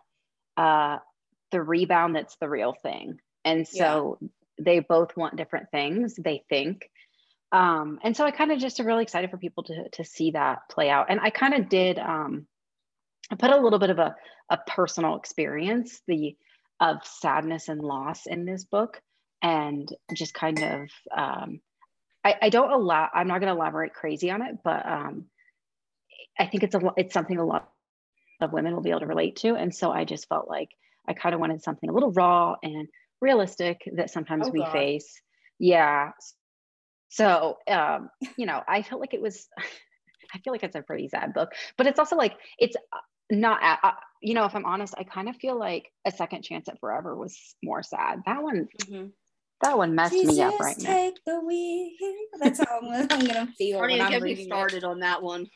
[0.57, 0.99] uh
[1.51, 3.19] the rebound that's the real thing.
[3.45, 4.29] And so yeah.
[4.59, 6.89] they both want different things, they think.
[7.53, 10.31] Um, and so I kind of just am really excited for people to to see
[10.33, 11.07] that play out.
[11.11, 12.47] And I kind of did um
[13.31, 14.17] I put a little bit of a,
[14.51, 16.37] a personal experience, the
[16.83, 19.01] of sadness and loss in this book
[19.41, 21.61] and just kind of um,
[22.25, 25.27] I, I don't allow i'm not going to elaborate crazy on it but um,
[26.39, 27.69] i think it's a it's something a lot
[28.41, 30.71] of women will be able to relate to and so i just felt like
[31.07, 32.89] i kind of wanted something a little raw and
[33.21, 34.73] realistic that sometimes oh, we God.
[34.73, 35.21] face
[35.61, 36.11] yeah
[37.13, 39.49] so um, you know i felt like it was
[40.35, 42.99] i feel like it's a pretty sad book but it's also like it's uh,
[43.31, 46.69] not uh, you know if i'm honest i kind of feel like a second chance
[46.69, 49.07] at forever was more sad that one mm-hmm
[49.63, 50.93] that one messed Jesus, me up right now.
[50.93, 51.91] Take the wheel.
[52.41, 53.79] That's how I'm, I'm gonna feel.
[53.79, 54.85] Don't even get me started it.
[54.85, 55.47] on that one.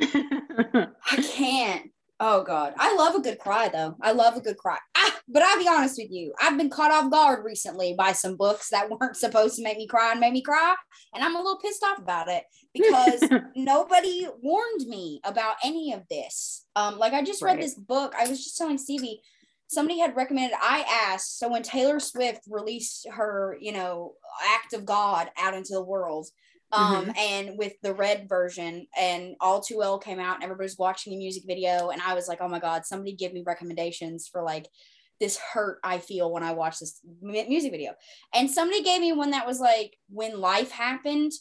[0.00, 0.86] I
[1.34, 1.90] can't.
[2.24, 3.96] Oh God, I love a good cry though.
[4.00, 4.78] I love a good cry.
[4.96, 8.36] Ah, but I'll be honest with you, I've been caught off guard recently by some
[8.36, 10.76] books that weren't supposed to make me cry and made me cry,
[11.12, 13.24] and I'm a little pissed off about it because
[13.56, 16.64] nobody warned me about any of this.
[16.76, 18.14] Um, like I just read this book.
[18.16, 19.20] I was just telling Stevie
[19.66, 24.12] somebody had recommended i asked so when taylor swift released her you know
[24.54, 26.28] act of god out into the world
[26.72, 27.10] um, mm-hmm.
[27.16, 31.16] and with the red version and all too well came out and everybody's watching a
[31.16, 34.66] music video and i was like oh my god somebody give me recommendations for like
[35.20, 37.92] this hurt i feel when i watch this music video.
[38.34, 41.32] And somebody gave me one that was like when life happened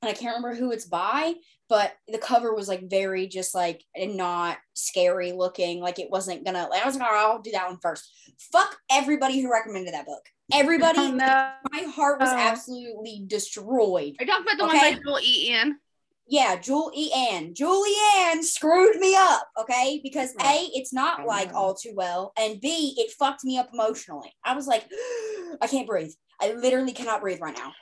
[0.00, 1.34] and i can't remember who it's by
[1.68, 6.66] but the cover was like very just like not scary looking like it wasn't gonna
[6.70, 8.10] like i was like i'll do that one first.
[8.52, 11.52] Fuck everybody who recommended that book everybody oh, no.
[11.72, 12.36] my heart was oh.
[12.36, 14.78] absolutely destroyed are you talking about the okay?
[14.78, 15.52] one by Jewel E.
[15.52, 15.78] Ann?
[16.26, 17.10] yeah Jewel E.
[17.12, 17.54] Ann.
[17.54, 21.92] Julie Ann screwed me up okay because oh, a it's not oh, like all too
[21.94, 24.84] well and b it fucked me up emotionally i was like
[25.60, 27.72] i can't breathe i literally cannot breathe right now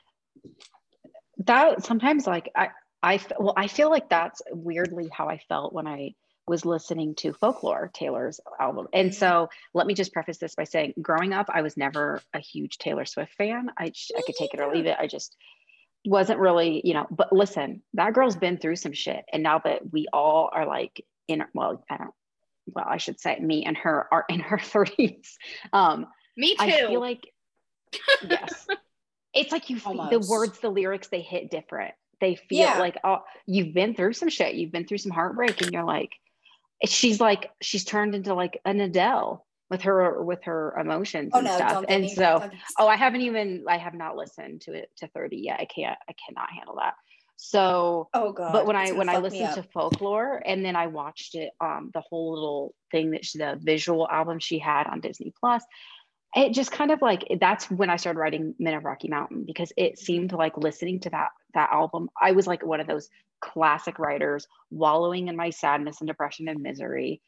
[1.39, 2.69] that sometimes like i
[3.03, 6.15] I well, I feel like that's weirdly how I felt when I
[6.49, 8.87] was listening to Folklore, Taylor's album.
[8.93, 12.39] And so let me just preface this by saying, growing up, I was never a
[12.39, 13.71] huge Taylor Swift fan.
[13.77, 14.97] I, I could take it or leave it.
[14.99, 15.37] I just
[16.05, 19.25] wasn't really, you know, but listen, that girl's been through some shit.
[19.33, 22.15] And now that we all are like in, well, I don't,
[22.67, 25.33] well, I should say me and her are in her 30s.
[25.73, 26.07] Um,
[26.37, 26.63] me too.
[26.63, 27.27] I feel like,
[28.29, 28.67] yes.
[29.35, 30.11] It's like you, Almost.
[30.11, 32.79] the words, the lyrics, they hit different they feel yeah.
[32.79, 36.13] like oh you've been through some shit you've been through some heartbreak and you're like
[36.85, 41.47] she's like she's turned into like an adele with her with her emotions oh, and
[41.47, 41.85] no, stuff.
[41.89, 45.61] and so oh i haven't even i have not listened to it to 30 yet.
[45.61, 46.95] I can't i cannot handle that.
[47.39, 51.35] So oh god but when i when i listened to folklore and then i watched
[51.35, 55.35] it um the whole little thing that she, the visual album she had on disney
[55.39, 55.63] plus
[56.37, 59.73] it just kind of like that's when I started writing Men of Rocky Mountain because
[59.77, 60.05] it mm-hmm.
[60.05, 63.09] seemed like listening to that that album, I was like one of those
[63.41, 67.23] classic writers wallowing in my sadness and depression and misery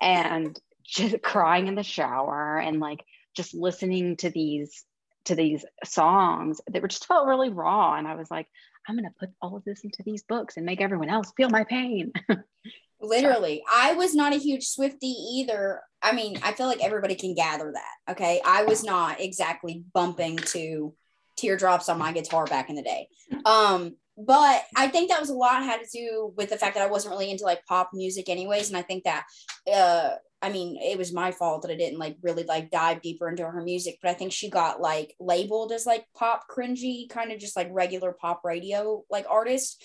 [0.00, 4.84] and just crying in the shower and like just listening to these
[5.24, 8.48] to these songs that were just felt really raw and I was like
[8.88, 11.48] I'm going to put all of this into these books and make everyone else feel
[11.48, 12.12] my pain.
[13.02, 15.80] Literally, I was not a huge Swifty either.
[16.02, 18.12] I mean, I feel like everybody can gather that.
[18.12, 18.40] Okay.
[18.44, 20.94] I was not exactly bumping to
[21.36, 23.08] teardrops on my guitar back in the day.
[23.44, 26.84] Um, but I think that was a lot had to do with the fact that
[26.84, 28.68] I wasn't really into like pop music anyways.
[28.68, 29.24] And I think that
[29.72, 30.10] uh
[30.42, 33.44] I mean it was my fault that I didn't like really like dive deeper into
[33.44, 37.38] her music, but I think she got like labeled as like pop cringy, kind of
[37.38, 39.82] just like regular pop radio like artist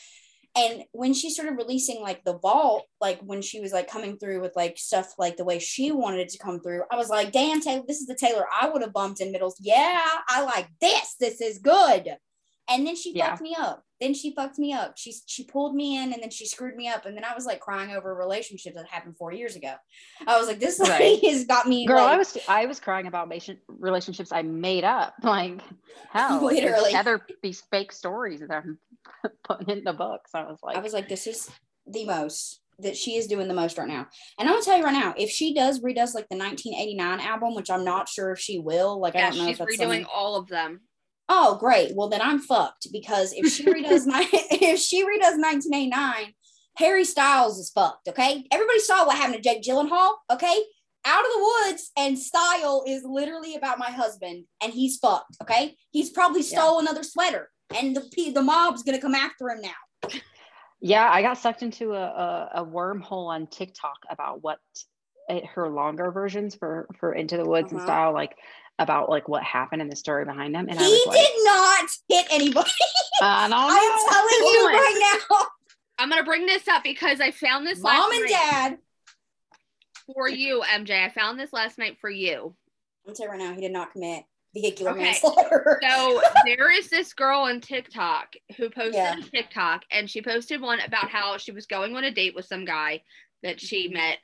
[0.58, 4.42] and when she started releasing like the vault like when she was like coming through
[4.42, 7.32] with like stuff like the way she wanted it to come through i was like
[7.32, 9.56] damn taylor this is the taylor i would have bumped in middles.
[9.60, 11.16] Yeah i like this.
[11.20, 12.16] This is good.
[12.70, 13.30] And then she yeah.
[13.30, 13.84] fucked me up.
[14.02, 14.98] Then she fucked me up.
[14.98, 17.06] She she pulled me in and then she screwed me up.
[17.06, 19.74] And then i was like crying over a relationship that happened four years ago.
[20.28, 21.24] I was like this right.
[21.24, 23.32] has got me girl like, i was i was crying about
[23.68, 25.14] relationships i made up.
[25.24, 25.62] Like
[26.12, 26.94] hell literally.
[26.94, 28.78] other these fake stories that i'm
[29.44, 31.50] putting in the books i was like i was like this is
[31.86, 34.08] the most that she is doing the most right now.
[34.38, 37.56] And I'm gonna tell you right now, if she does redoes like the 1989 album,
[37.56, 40.06] which I'm not sure if she will, like yeah, I don't know she's if redoing
[40.14, 40.82] all of them.
[41.30, 41.94] Oh, great.
[41.96, 46.34] Well, then I'm fucked because if she redoes ni- if she redoes 1989,
[46.78, 48.08] Harry Styles is fucked.
[48.10, 50.14] Okay, everybody saw what happened to Jake Gyllenhaal.
[50.32, 50.64] Okay,
[51.06, 55.38] out of the woods, and Style is literally about my husband, and he's fucked.
[55.42, 60.12] Okay, he's probably stole another sweater, and the the mob's gonna come after him now.
[60.80, 64.60] Yeah, I got sucked into a, a, a wormhole on TikTok about what
[65.28, 67.88] it, her longer versions for for Into the Woods and Uh-huh.
[67.88, 68.36] style, like
[68.80, 70.68] about like what happened and the story behind them.
[70.70, 72.70] And I he was like, did not hit anybody.
[73.22, 73.68] I don't know.
[73.70, 75.46] I'm telling you right now,
[75.98, 78.78] I'm gonna bring this up because I found this mom last and night dad.
[80.14, 81.04] for you, MJ.
[81.04, 82.56] I found this last night for you.
[83.08, 85.04] I'm telling you right now, he did not commit vehicular Okay.
[85.04, 85.80] manslaughter.
[85.88, 89.18] So there is this girl on TikTok who posted Yeah.
[89.20, 92.46] a TikTok and she posted one about how she was going on a date with
[92.46, 93.04] some guy
[93.44, 94.18] that she met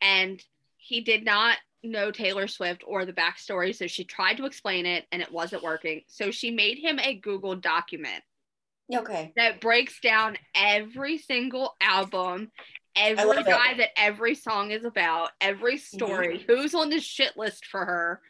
[0.00, 0.42] and
[0.76, 3.74] he did not know Taylor Swift or the backstory.
[3.74, 6.02] So she tried to explain it and it wasn't working.
[6.08, 8.22] So she made him a Google document
[8.92, 9.32] Okay.
[9.36, 12.50] that breaks down every single album,
[12.96, 13.46] every love it.
[13.46, 13.50] Mm-hmm.
[13.50, 18.20] guy that every song is about, every story, who's on the shit list for her.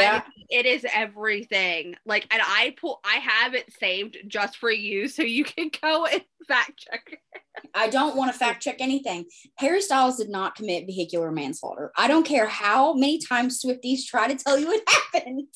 [0.00, 0.22] Yeah.
[0.26, 1.96] I- it is everything.
[2.04, 6.04] Like, and I pull, I have it saved just for you, so you can go
[6.06, 7.18] and fact check.
[7.74, 9.24] I don't want to fact check anything.
[9.56, 11.92] Harry Styles did not commit vehicular manslaughter.
[11.96, 14.82] I don't care how many times Swifties try to tell you it
[15.14, 15.46] happened.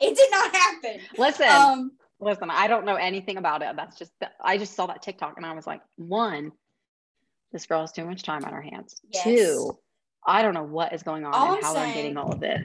[0.00, 1.00] It did not happen.
[1.16, 3.74] Listen, Um, listen, I don't know anything about it.
[3.76, 4.12] That's just
[4.44, 6.52] I just saw that TikTok and I was like, one,
[7.52, 9.00] this girl has too much time on her hands.
[9.08, 9.24] Yes.
[9.24, 9.78] Two,
[10.26, 12.32] I don't know what is going on All and I'm how they're saying- getting all
[12.32, 12.62] of this.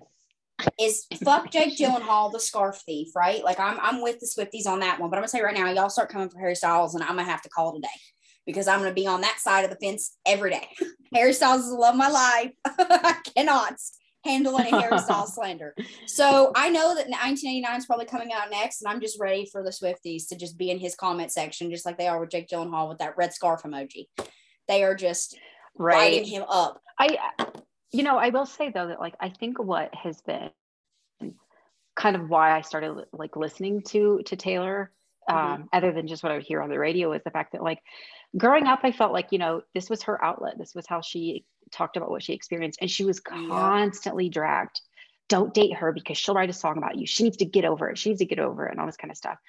[0.80, 3.44] Is fuck Jake Gyllenhaal, the scarf thief, right?
[3.44, 5.70] Like I'm I'm with the Swifties on that one, but I'm gonna say right now,
[5.72, 7.88] y'all start coming for Harry Styles, and I'm gonna have to call today
[8.46, 10.68] because I'm gonna be on that side of the fence every day.
[11.14, 12.52] Harry Styles is the love of my life.
[12.66, 13.76] I cannot
[14.24, 15.76] handle any Harry Styles slander.
[16.08, 19.64] So I know that 1989 is probably coming out next, and I'm just ready for
[19.64, 22.50] the Swifties to just be in his comment section, just like they are with Jake
[22.50, 24.08] Gyllenhaal with that red scarf emoji.
[24.68, 25.38] They are just
[25.78, 26.82] lighting him up.
[26.98, 27.18] I,
[27.96, 30.52] you know, I will say though that like I think what has been
[31.96, 34.92] kind of why I started like listening to to Taylor,
[35.30, 35.70] um, Mhm.
[35.72, 37.82] other than just what I would hear on the radio, is the fact that like
[38.38, 40.58] growing up, I felt like you know this was her outlet.
[40.58, 43.48] This was how she talked about what she experienced, and she was Yeah.
[43.48, 44.82] constantly dragged.
[45.28, 47.08] Don't date her because she'll write a song about you.
[47.08, 47.98] She needs to get over it.
[47.98, 49.40] She needs to get over it, and all this kind of stuff.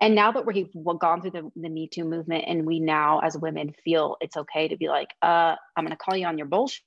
[0.00, 3.36] And now that we've gone through the, the Me Too movement, and we now as
[3.36, 6.46] women feel it's okay to be like, uh, I'm going to call you on your
[6.46, 6.82] bullshit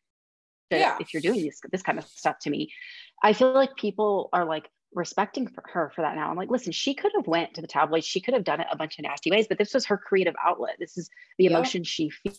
[0.72, 0.98] Yeah.
[1.00, 2.72] if you're doing this this kind of stuff to me.
[3.24, 6.30] I feel like people are like respecting for her for that now.
[6.30, 8.06] I'm like, listen, she could have went to the tabloids.
[8.06, 10.36] She could have done it a bunch of nasty ways, but this was her creative
[10.46, 10.76] outlet.
[10.80, 11.52] This is the Yeah.
[11.52, 12.32] emotion she fe-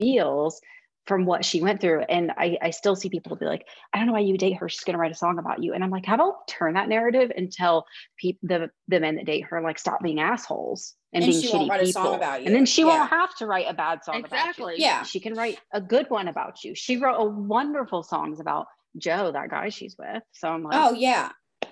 [0.00, 0.60] feels
[1.06, 2.00] from what she went through.
[2.00, 4.68] And I, I still see people be like, I don't know why you date her.
[4.70, 5.74] She's going to write a song about you.
[5.74, 9.26] And I'm like, how about turn that narrative and tell people the, the men that
[9.26, 12.02] date her, like, stop being assholes and, And being she won't shitty write a people.
[12.02, 12.46] song about you.
[12.46, 12.88] And then she Yeah.
[12.98, 14.36] won't have to write a bad song about you.
[14.38, 14.74] Exactly.
[14.78, 15.02] Yeah.
[15.04, 16.74] She can write a good one about you.
[16.74, 18.66] She wrote a wonderful songs about
[18.98, 20.22] Joe, that guy she's with.
[20.32, 21.30] So I'm like, Oh yeah.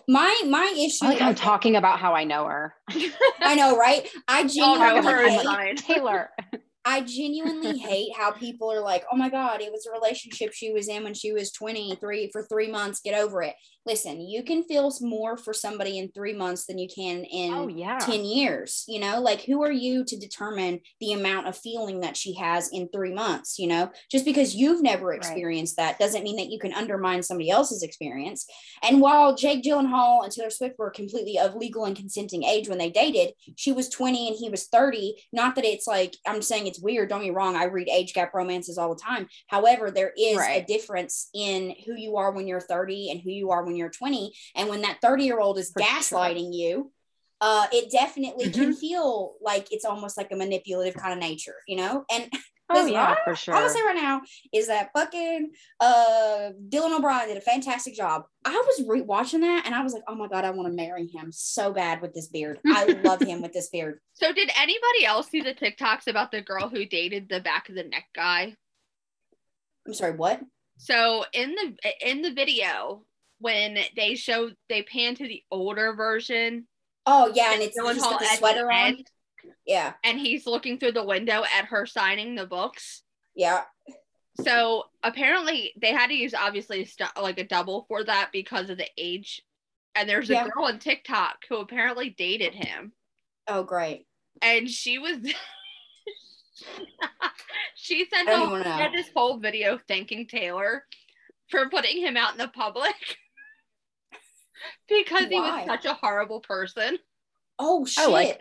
[0.09, 2.74] My my issue I like I'm talking about how I know her.
[3.40, 4.09] I know, right?
[4.28, 5.76] I Oh genuinely her hate.
[5.87, 6.31] Taylor.
[6.85, 10.72] I genuinely hate how people are like, oh my God, it was a relationship she
[10.72, 13.00] was in when she was 23 for three months.
[13.05, 13.55] Get over it.
[13.85, 17.53] Listen, you can feel more for somebody in three months than you can oh, in
[17.53, 17.99] Oh yeah.
[17.99, 18.85] 10 years.
[18.87, 22.71] You know, like who are you to determine the amount of feeling that she has
[22.73, 23.59] in three months?
[23.59, 25.16] You know, just because you've never Right.
[25.16, 28.47] experienced that doesn't mean that you can undermine somebody else's experience.
[28.83, 32.79] And while Jake Gyllenhaal and Taylor Swift were completely of legal and consenting age when
[32.79, 35.16] they dated, she was 20 and he was 30.
[35.33, 37.09] Not that it's like, I'm saying it's weird.
[37.09, 37.57] Don't get me wrong.
[37.57, 39.29] I read age gap romances all the time.
[39.49, 43.51] However, there is a difference in who you are when you're 30 and who you
[43.51, 44.32] are when you're 20.
[44.54, 45.88] And when that 30 year old is For sure.
[46.18, 46.92] gaslighting you,
[47.40, 51.76] uh, it definitely can feel like it's almost like a manipulative kind of nature, you
[51.76, 52.04] know?
[52.11, 52.28] And
[52.74, 53.54] Oh yeah, I- for I'm sure.
[53.54, 58.22] gonna say right now is that fucking uh Dylan O'Brien did a fantastic job.
[58.46, 60.72] I was re- watching that and I was like, oh my god, I want to
[60.74, 62.61] marry him so bad with this beard.
[62.66, 63.99] I love him with this beard.
[64.14, 67.74] So did anybody else see the TikToks about the girl who dated the back of
[67.74, 68.57] the neck guy?
[69.86, 70.40] I'm sorry, what?
[70.78, 73.05] So in the in the video
[73.43, 76.66] when they show they pan to the older version,
[77.05, 78.99] Oh yeah, and it's Dylan Hall the at the sweater on.
[79.66, 83.03] Yeah, and he's looking through the window at her signing the books.
[83.34, 83.64] yeah.
[84.40, 88.78] So apparently they had to use obviously stu- like a double for that because of
[88.78, 89.43] the age.
[89.95, 90.49] And there's a Yeah.
[90.49, 92.93] girl on TikTok who apparently dated him,
[93.47, 94.07] Oh great.
[94.40, 95.18] and she was.
[97.74, 98.76] she sent don't out even know.
[98.76, 100.84] she had this whole video thanking Taylor
[101.51, 102.95] for putting him out in the public
[104.88, 106.98] because he was such a horrible person.
[107.58, 108.04] Oh shit!
[108.04, 108.40] I like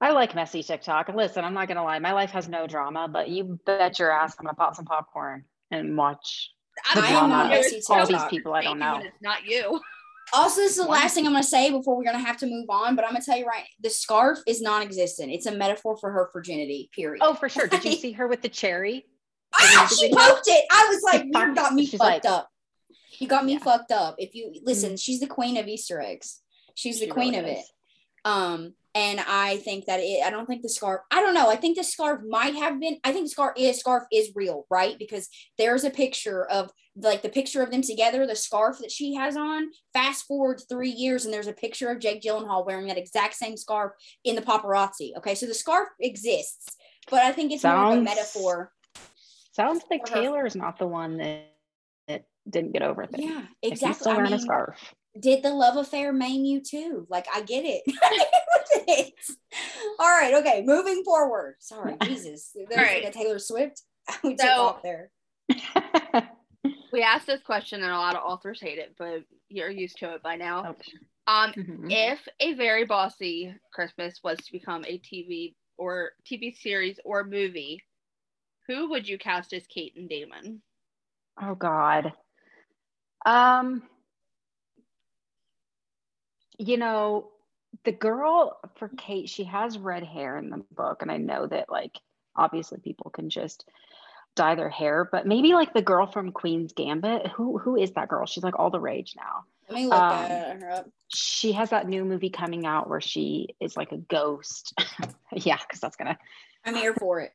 [0.00, 1.08] I like messy TikTok.
[1.14, 4.36] Listen, I'm not gonna lie, my life has no drama, but you bet your ass
[4.38, 6.50] I'm gonna pop some popcorn and watch
[6.88, 9.00] I the I am drama not of messy all these people I don't know.
[9.02, 9.80] It's not you.
[10.34, 11.00] Also, this is the Why?
[11.00, 12.94] last thing I'm gonna say before we're gonna have to move on.
[12.96, 15.30] But I'm gonna tell you right, the scarf is non-existent.
[15.32, 16.90] It's a metaphor for her virginity.
[16.94, 17.22] Period.
[17.22, 17.66] Oh, for sure.
[17.66, 19.06] Did you see her with the cherry?
[19.54, 20.64] Ah, the she poked it.
[20.70, 22.50] I was like, you got me fucked like- up.
[23.18, 23.58] You got me Yeah.
[23.58, 24.16] fucked up.
[24.18, 26.40] If you listen, she's the queen of Easter eggs.
[26.74, 27.64] She's the She queen really of it.
[28.24, 30.24] Um, and I think that it.
[30.24, 31.02] I don't think the scarf.
[31.10, 31.48] I don't know.
[31.48, 32.98] I think the scarf might have been.
[33.04, 34.98] I think the scarf is scarf is real, right?
[34.98, 38.26] Because there's a picture of like the picture of them together.
[38.26, 39.68] The scarf that she has on.
[39.92, 43.56] Fast forward three years, and there's a picture of Jake Gyllenhaal wearing that exact same
[43.56, 43.92] scarf
[44.24, 45.16] in the paparazzi.
[45.16, 46.76] Okay, so the scarf exists,
[47.10, 48.72] but I think it's more of a metaphor.
[49.52, 50.14] Sounds like For.
[50.14, 51.57] Taylor is not the one that, that
[52.48, 53.24] didn't get over things.
[53.24, 53.94] Yeah, exactly.
[54.00, 54.94] still I wearing a mean, scarf.
[55.18, 57.06] did the love affair maim you too?
[57.08, 57.82] Like I get it.
[58.90, 59.12] It.
[59.98, 61.56] All right, okay, moving forward.
[61.58, 62.52] Sorry, Jesus.
[62.54, 63.04] There's right.
[63.04, 63.82] like a Taylor Swift.
[64.24, 65.10] We took off there.
[66.92, 70.14] We asked this question and a lot of authors hate it, but you're used to
[70.14, 70.70] it by now.
[70.70, 70.92] Okay.
[71.26, 71.86] Um, Mhm.
[71.90, 77.82] if a very bossy Christmas was to become a TV or TV series or movie,
[78.66, 80.62] who would you cast as Kate and Damon?
[81.40, 82.12] Oh God.
[83.26, 83.82] Um
[86.58, 87.28] you know,
[87.84, 91.70] the girl for Kate, she has red hair in the book, and I know that
[91.70, 91.98] like
[92.36, 93.68] obviously people can just
[94.34, 97.28] dye their hair, but maybe like the girl from Queen's Gambit.
[97.28, 98.26] Who who is that girl?
[98.26, 99.44] She's like all the rage now.
[99.68, 100.88] Let me look Um, at her up.
[101.08, 104.72] She has that new movie coming out where she is like a ghost.
[105.32, 106.18] yeah, because that's gonna
[106.64, 107.32] I'm here for it.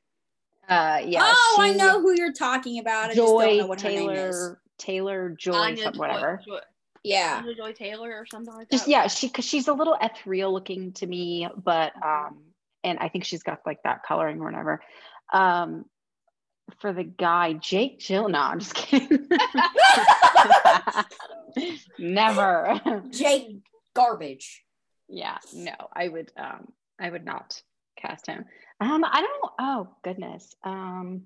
[0.67, 1.21] uh yeah.
[1.34, 3.05] oh, I know who you're talking about.
[3.11, 4.36] I just don't Joy know what her name is.
[4.36, 6.41] Taylor Taylor Joy Anya some- whatever.
[6.45, 6.59] Joy,
[7.03, 7.39] Yeah.
[7.41, 8.76] Anya Joy Taylor or something like that.
[8.76, 12.39] just yeah she because she's a little ethereal looking to me but um
[12.84, 14.82] and i think she's got like that coloring or whatever
[15.34, 15.86] um
[16.80, 19.28] for the guy jake jill no i'm just kidding
[21.99, 23.57] never Jake
[23.93, 24.63] Garbage.
[25.09, 27.61] yeah no i would um i would not
[27.97, 28.45] cast him
[28.80, 31.24] um i don't oh goodness um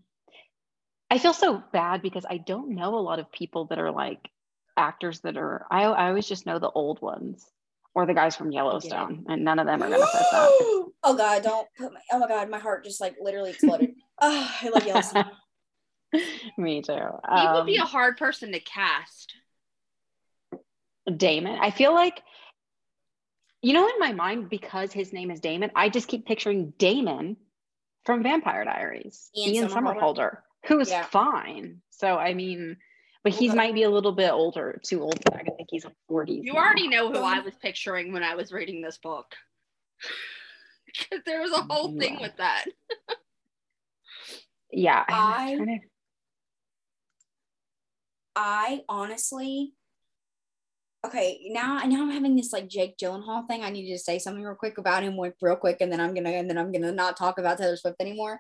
[1.10, 4.30] i feel so bad because i don't know a lot of people that are like
[4.76, 7.46] actors that are i, I always just know the old ones
[7.96, 11.44] or the guys from yellowstone and none of them are gonna fit that oh god,
[11.44, 13.96] don't put my oh my god, my heart just like literally exploded.
[14.22, 15.26] oh, I love Yellowstone.
[16.58, 19.34] me too He would be a um, hard person to cast.
[21.16, 22.22] damon i feel like
[23.62, 27.36] you know in my mind because his name is damon i just keep picturing damon
[28.06, 30.00] from vampire diaries Ian ian, Somerhalder?
[30.00, 31.04] Somerhalder, who is Yeah.
[31.06, 32.78] fine so i mean
[33.24, 33.56] but he Okay.
[33.56, 36.60] might be a little bit older too old i think he's like 40s You now.
[36.60, 39.36] already know who I was picturing when I was reading this book.
[41.26, 42.66] there was a whole thing with that.
[44.72, 45.80] yeah I- to-
[48.36, 49.74] I honestly
[51.06, 53.64] okay now I now I'm having this like Jake Gyllenhaal thing.
[53.64, 56.30] I need to say something real quick about him real quick, and then I'm gonna
[56.30, 58.40] and then I'm gonna not talk about Taylor Swift anymore.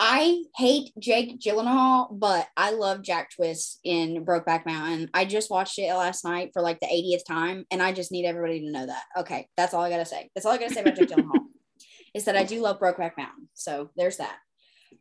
[0.00, 5.08] I hate Jake Gyllenhaal, but I love Jack Twist in Brokeback Mountain.
[5.14, 8.26] I just watched it last night for like the 80th time, and I just need
[8.26, 9.04] everybody to know that.
[9.18, 10.30] Okay, that's all I gotta say.
[10.34, 11.44] That's all I gotta say about Jake Gyllenhaal
[12.14, 13.48] is that I do love Brokeback Mountain.
[13.54, 14.36] So there's that.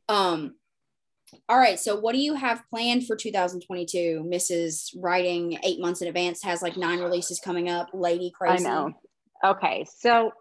[0.09, 0.55] Um,
[1.49, 1.79] all right.
[1.79, 4.23] So, what do you have planned for 2022?
[4.25, 4.95] Mrs.
[4.97, 7.89] Writing eight months in advance has like nine releases coming up.
[7.93, 8.65] Lady crazy.
[8.65, 8.93] I know.
[9.43, 10.31] Okay, so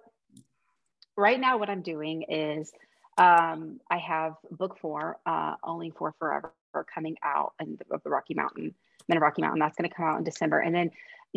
[1.17, 2.71] right now what I'm doing is
[3.19, 6.53] um, I have book four, uh, Only for Forever,
[6.93, 8.75] coming out and of the Rocky Mountain,
[9.09, 9.61] Men of Rocky Mountain.
[9.61, 10.91] That's going to come out in December, and then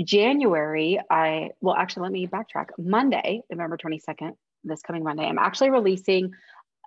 [0.04, 1.00] January.
[1.10, 2.68] I well, actually, let me backtrack.
[2.78, 6.34] Monday, November 22nd, this coming Monday, I'm actually releasing.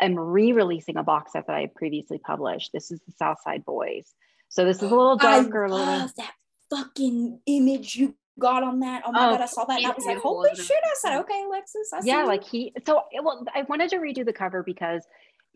[0.01, 2.71] I'm re-releasing a box set that I previously published.
[2.73, 4.07] This is the South Side Boys.
[4.49, 5.87] So this is a little darker, a I little.
[5.87, 6.33] love that
[6.71, 9.03] fucking image you got on that.
[9.07, 10.71] Oh my Oh, god, I saw that and I was like, holy shit.
[10.71, 11.93] I said, okay, Alexis.
[11.93, 15.03] I see yeah you." like he so well i wanted to redo the cover because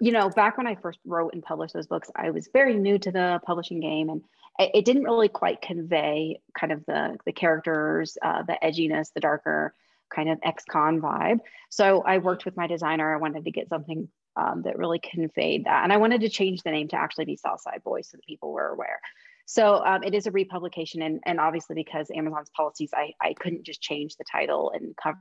[0.01, 2.99] you know back when i first wrote and published those books i was very new
[2.99, 4.23] to the publishing game and
[4.59, 9.21] it, it didn't really quite convey kind of the the characters uh, the edginess the
[9.21, 9.75] darker
[10.15, 11.39] kind of ex-con vibe
[11.71, 15.65] so i worked with my designer i wanted to get something um, that really conveyed
[15.67, 18.25] that and i wanted to change the name to actually be southside boys so that
[18.27, 19.01] people were aware
[19.47, 23.65] so um, it is a republication and, and obviously because amazon's policies I, I couldn't
[23.65, 25.19] just change the title and cover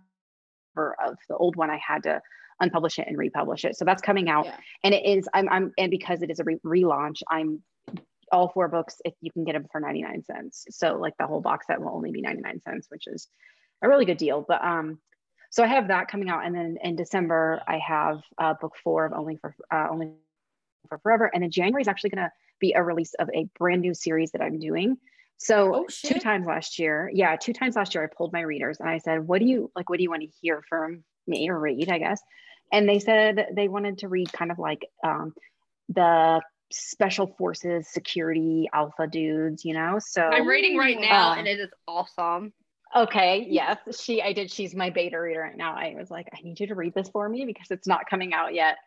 [1.05, 2.21] of the old one, I had to
[2.61, 3.75] unpublish it and republish it.
[3.75, 4.57] So that's coming out, Yeah.
[4.83, 5.27] and it is.
[5.33, 7.61] I'm, I'm, and because it is a re- relaunch, I'm
[8.31, 9.01] all four books.
[9.03, 11.93] If you can get them for 99 cents, so like the whole box set will
[11.93, 13.27] only be 99 cents, which is
[13.81, 14.45] a really good deal.
[14.47, 14.99] But um,
[15.49, 19.05] so I have that coming out, and then in December I have uh, book four
[19.05, 20.11] of Only for uh, Only
[20.89, 22.31] for Forever, and then January is actually going to
[22.61, 24.97] be a release of a brand new series that I'm doing.
[25.37, 28.79] So Oh, two times last year, yeah, two times last year, I pulled my readers
[28.79, 29.89] and I said, "What do you like?
[29.89, 32.21] What do you want to hear from me or read?" I guess,
[32.71, 35.33] and they said they wanted to read kind of like um,
[35.89, 36.41] the
[36.71, 39.99] special forces, security, alpha dudes, you know.
[39.99, 42.53] So I'm reading right now, Um, and it is awesome.
[42.95, 44.51] Okay, yes, she I did.
[44.51, 45.73] She's my beta reader right now.
[45.75, 48.33] I was like, I need you to read this for me because it's not coming
[48.33, 48.77] out yet.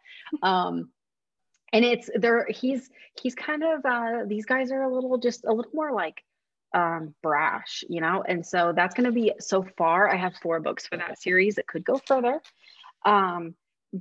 [0.42, 0.90] Um
[1.74, 2.88] and it's there he's
[3.20, 6.22] he's kind of uh these guys are a little just a little more like
[6.72, 8.24] um brash, you know.
[8.26, 11.58] And so that's going to be so far I have four books for that series.
[11.58, 12.40] It could go further.
[13.04, 13.54] Um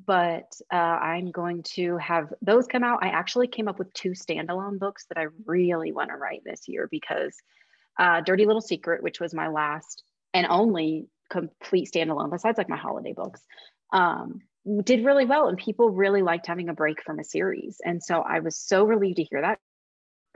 [0.05, 3.03] but uh, I'm going to have those come out.
[3.03, 6.67] I actually came up with two standalone books that I really want to write this
[6.67, 7.37] year because
[7.99, 10.01] uh, Dirty Little Secret, which was my last
[10.33, 13.41] and only complete standalone, besides like my holiday books,
[13.91, 14.41] um,
[14.83, 15.47] did really well.
[15.47, 17.81] And people really liked having a break from a series.
[17.83, 19.59] And so I was so relieved to hear that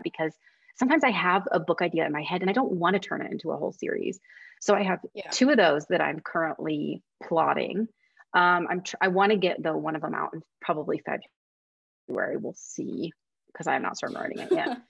[0.03, 0.33] because
[0.75, 3.21] sometimes I have a book idea in my head and I don't want to turn
[3.21, 4.19] it into a whole series.
[4.59, 5.29] So I have Yeah.
[5.29, 7.87] two of those that I'm currently plotting.
[8.33, 12.37] Um, I'm tr- I want to get the one of them out in probably February.
[12.37, 13.11] We'll see
[13.47, 14.77] because i'm not started writing it yet.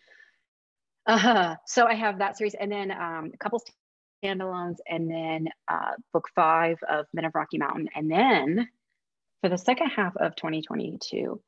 [1.05, 3.63] Uh, so I have that series and then um, a couple
[4.21, 7.87] standalones and then uh, book five of Men of Rocky Mountain.
[7.95, 8.67] And then
[9.41, 11.41] for the second half of 2022,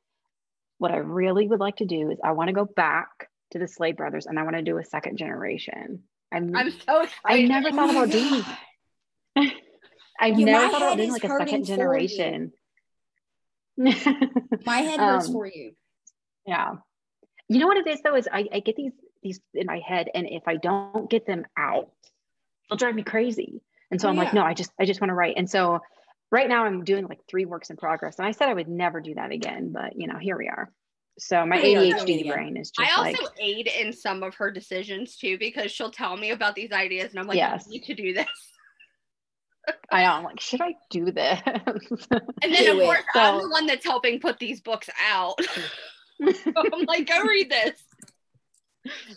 [0.78, 3.08] what I really would like to do is I want to go back
[3.52, 6.04] to the Slade Brothers and I want to do a second generation.
[6.32, 7.12] I'm, I'm so excited.
[7.26, 8.42] I never Oh thought about doing
[9.38, 9.52] God.
[10.20, 12.52] I've You- never thought about head doing like a second generation.
[13.78, 13.94] My
[14.80, 15.72] head hurts Um, for you.
[16.46, 16.74] Yeah.
[17.48, 18.92] You know what it is though is I, I get these
[19.24, 21.90] these in my head and if I don't get them out,
[22.70, 23.62] they'll drive me crazy.
[23.92, 25.36] And so Oh, I'm like, no, I just I just want to write.
[25.38, 25.80] And so
[26.32, 28.18] right now I'm doing like three works in progress.
[28.20, 30.72] And I said I would never do that again, but you know, here we are.
[31.18, 32.34] So my Here we are doing it ADHD again.
[32.34, 32.90] brain is just.
[32.90, 36.56] I also like aid in some of her decisions too because she'll tell me about
[36.56, 37.66] these ideas and I'm like, Yes.
[37.68, 38.28] you need to do this.
[39.92, 41.42] I know, I'm like, should I do this?
[41.46, 42.86] And then Do of it.
[42.86, 45.36] course I'm So- the one that's helping put these books out.
[46.22, 47.82] so I'm like, go read this.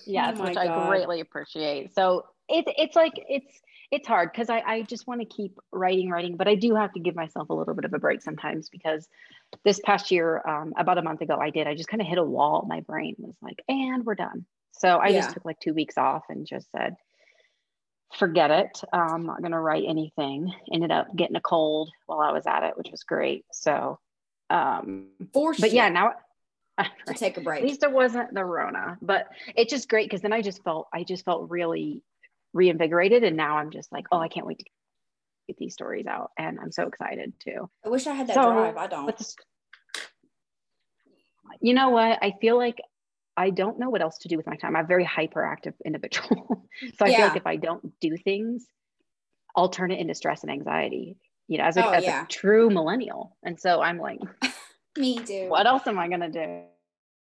[0.06, 1.94] yes, Oh my which I greatly appreciate.
[1.94, 3.60] So it's it's like it's
[3.92, 6.94] it's hard because I, I just want to keep writing, writing, but I do have
[6.94, 9.06] to give myself a little bit of a break sometimes because
[9.64, 11.66] this past year, um, about a month ago, I did.
[11.66, 12.64] I just kind of hit a wall.
[12.66, 14.46] My brain was like, and we're done.
[14.72, 15.20] So I Yeah.
[15.20, 16.96] just took like two weeks off and just said,
[18.14, 18.80] forget it.
[18.94, 20.50] I'm not going to write anything.
[20.72, 23.44] Ended up getting a cold while I was at it, which was great.
[23.52, 23.98] So,
[24.48, 26.14] um, Force but yeah, now
[27.06, 27.60] to take a break.
[27.60, 30.88] at least it wasn't the Rona, but it's just great because then I just felt
[30.94, 32.02] I just felt really
[32.52, 34.64] reinvigorated, and now I'm just like, oh, I can't wait to
[35.48, 37.68] get these stories out, and I'm so excited too.
[37.84, 38.76] I wish I had that So, drive.
[38.76, 39.06] I don't.
[39.18, 39.34] This,
[41.60, 42.18] you know what?
[42.22, 42.80] I feel like
[43.36, 44.76] I don't know what else to do with my time.
[44.76, 46.66] I'm a very hyperactive individual,
[46.98, 48.66] so I feel like if I don't do things,
[49.56, 51.16] I'll turn it into stress and anxiety.
[51.48, 52.24] You know, as a, Oh, as yeah.
[52.24, 54.18] a true millennial, and so I'm like,
[54.98, 55.46] Me too.
[55.48, 56.62] what else am I gonna do?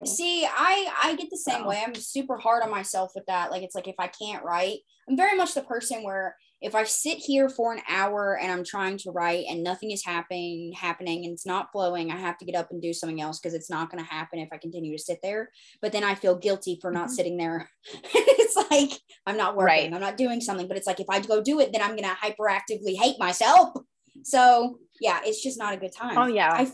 [0.04, 1.82] See, I I get the same way.
[1.84, 3.50] I'm super hard on myself with that.
[3.50, 6.84] Like it's like if I can't write, I'm very much the person where if I
[6.84, 11.24] sit here for an hour and I'm trying to write and nothing is happening happening
[11.24, 13.70] and it's not flowing, I have to get up and do something else because it's
[13.70, 15.50] not going to happen if I continue to sit there.
[15.80, 17.12] But then I feel guilty for not Mhm.
[17.12, 17.70] sitting there.
[17.92, 19.66] it's like I'm not working.
[19.66, 19.94] Right.
[19.94, 22.02] I'm not doing something, but it's like if I go do it, then I'm going
[22.04, 23.74] to hyperactively hate myself.
[24.22, 26.16] So, yeah, it's just not a good time.
[26.18, 26.70] Oh yeah, I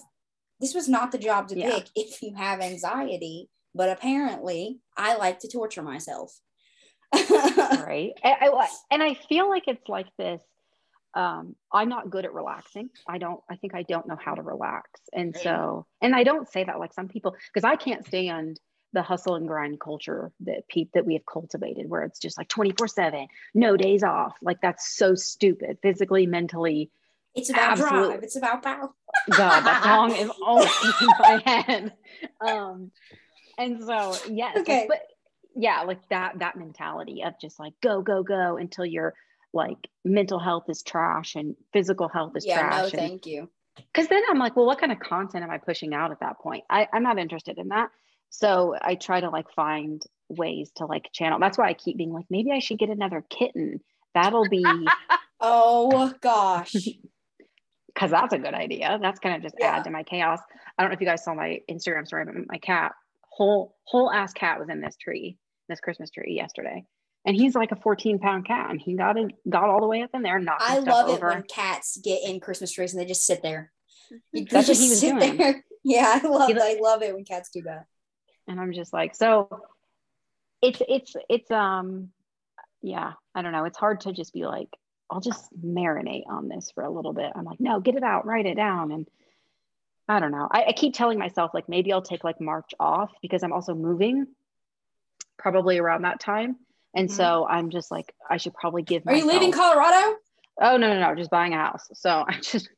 [0.61, 1.71] this was not the job to Yeah.
[1.71, 6.39] pick if you have anxiety, but apparently I like to torture myself.
[7.13, 8.13] right.
[8.23, 10.41] I, I and i feel like it's like this
[11.15, 12.89] um i'm not good at relaxing.
[13.09, 14.89] I don't i think i don't know how to relax.
[15.13, 18.61] And so and i don't say that like some people because i can't stand
[18.93, 22.49] the hustle and grind culture that peep that we have cultivated where it's just like
[22.49, 24.35] 24 7 no days off.
[24.43, 26.91] Like that's so stupid physically mentally
[27.35, 28.23] it's about Absolute- drive.
[28.23, 28.89] It's about power.
[29.37, 30.71] god that song is always
[31.01, 31.93] in my head
[32.41, 32.91] um
[33.59, 34.87] and so yes Okay.
[34.89, 35.01] but
[35.57, 39.15] yeah like that that mentality of just like go go go until your
[39.53, 43.49] like mental health is trash and physical health is Yeah, no, trash and thank you.
[43.93, 46.39] because then i'm like well what kind of content am i pushing out at that
[46.39, 47.89] point I, i'm not interested in that
[48.31, 52.13] so i try to like find ways to like channel that's why i keep being
[52.13, 53.81] like maybe i should get another kitten
[54.15, 54.65] that'll be
[55.43, 56.77] Oh gosh.
[57.95, 58.99] Because that's a good idea.
[59.01, 59.77] That's gonna just Yeah.
[59.77, 60.41] add to my chaos.
[60.79, 64.11] I don't know if you guys saw my Instagram story, but my cat, whole whole
[64.11, 65.39] ass cat was in this tree,
[65.69, 66.85] this Christmas tree yesterday.
[67.27, 70.01] and he's like a 14 pound cat and he got it got all the way
[70.01, 71.29] up in there knocked I love it over.
[71.29, 73.71] when cats get in Christmas trees and they just sit there.
[74.33, 75.37] You That's what just he was sit doing.
[75.37, 75.65] there.
[75.85, 77.85] Yeah, I love He- I love it when cats do that.
[78.49, 79.49] and i'm just like so
[80.63, 82.11] it's it's it's um
[82.83, 84.69] yeah i don't know it's hard to just be like
[85.11, 88.27] i'll just marinate on this for a little bit i'm like no get it out
[88.27, 89.07] write it down and
[90.09, 93.11] i don't know i, I keep telling myself like maybe i'll take like march off
[93.23, 94.27] because i'm also moving
[95.39, 96.57] probably around that time
[96.95, 97.13] and Mhm.
[97.13, 100.17] so i'm just like i should probably give Are you leaving Colorado?
[100.61, 102.69] oh no no no just buying a house so i just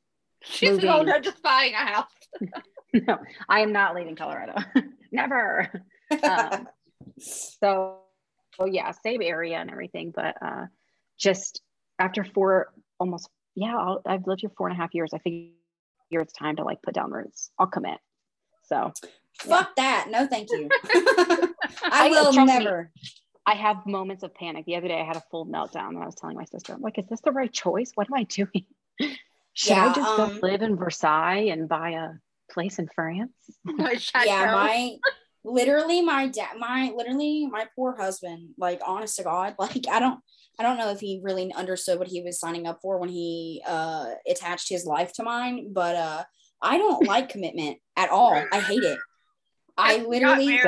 [0.45, 0.89] She's Moving.
[0.89, 2.07] an older, just buying a house.
[2.95, 3.19] no
[3.49, 4.55] i am not leaving colorado
[5.13, 5.71] never
[6.25, 6.69] um,
[7.19, 7.99] so
[8.59, 10.67] oh yeah same area and everything but uh
[11.19, 11.63] just
[11.99, 15.51] after four almost yeah I'll, i've lived here four and a half years i figure
[16.13, 17.99] it's time to like put down roots i'll commit
[18.65, 18.93] so
[19.39, 20.09] Fuck that.
[20.11, 20.69] No, thank you.
[20.85, 21.49] I-
[21.91, 22.45] I will trust me.
[22.65, 22.91] never.
[23.47, 26.07] i have moments of panic the other day i had a full meltdown and i
[26.07, 28.67] was telling my sister I'm like is this the right choice what am i doing
[29.55, 32.09] should i just um, go live in versailles and buy a
[32.53, 33.33] place in france
[34.25, 34.97] yeah, my
[35.45, 40.21] literally my dad my literally my poor husband, like honest to God, like I don't
[40.59, 43.63] I don't know if he really understood what he was signing up for when he
[43.67, 46.25] uh attached his life to mine, but uh
[46.61, 48.35] I don't like commitment at all.
[48.53, 48.99] I hate it.
[49.77, 50.61] I literally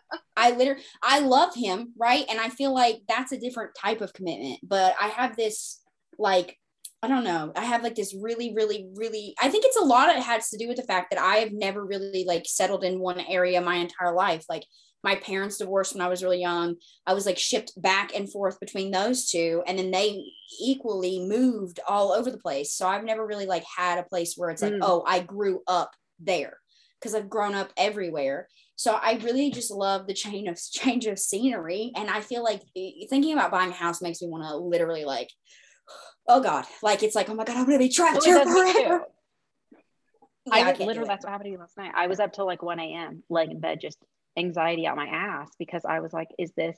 [0.36, 2.24] I literally I love him, right?
[2.28, 4.60] And I feel like that's a different type of commitment.
[4.62, 5.80] But I have this
[6.18, 6.56] like
[7.02, 7.52] I don't know.
[7.54, 10.58] I have like this really, really, really I think it's a lot it has to
[10.58, 13.76] do with the fact that I have never really like settled in one area my
[13.76, 14.44] entire life.
[14.48, 14.64] Like
[15.02, 16.76] my parents divorced when I was really young.
[17.06, 19.62] I was like shipped back and forth between those two.
[19.66, 20.24] And then they
[20.60, 22.72] equally moved all over the place.
[22.72, 24.80] So I've never really like had a place where it's like, Mm.
[24.82, 26.58] oh, I grew up there
[26.98, 28.48] because I've grown up everywhere.
[28.74, 32.62] So I really just love the change of change of scenery, and I feel like
[33.08, 35.30] thinking about buying a house makes me want to literally like,
[36.28, 38.72] oh god, like it's like oh my god, I'm gonna be trapped here does me
[38.72, 39.04] forever.
[40.46, 41.92] Yeah, I, I was can't do literally that's what happened to me last night.
[41.94, 43.22] I was up till like 1 a.m.
[43.28, 43.98] laying in bed, just
[44.36, 46.76] anxiety out my ass because I was like, is this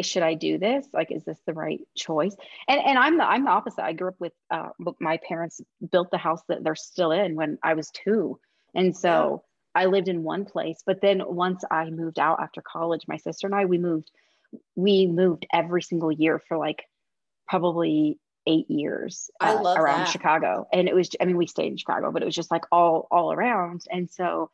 [0.00, 0.86] should I do this?
[0.92, 2.36] Like, is this the right choice?
[2.68, 3.84] And and I'm the I'm the opposite.
[3.84, 4.68] I grew up with uh
[5.00, 5.60] my parents
[5.90, 8.38] built the house that they're still in when I was two.
[8.74, 9.42] And so
[9.74, 10.82] I lived in one place.
[10.84, 14.10] But then once I moved out after college, my sister and I, we moved,
[14.76, 16.84] we moved every single year for like
[17.48, 20.08] probably eight years uh, around that.
[20.08, 20.66] Chicago.
[20.72, 23.06] And it was, I mean, we stayed in Chicago, but it was just like all,
[23.10, 23.84] all around.
[23.90, 24.50] And so,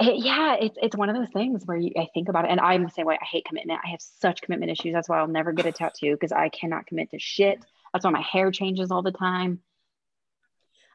[0.00, 2.60] it- yeah, it's, it's one of those things where you, I think about it and
[2.60, 3.18] I'm the same way.
[3.20, 3.80] I hate commitment.
[3.84, 4.92] I have such commitment issues.
[4.92, 7.64] That's why I'll never get a tattoo because I cannot commit to shit.
[7.92, 9.60] That's why my hair changes all the time.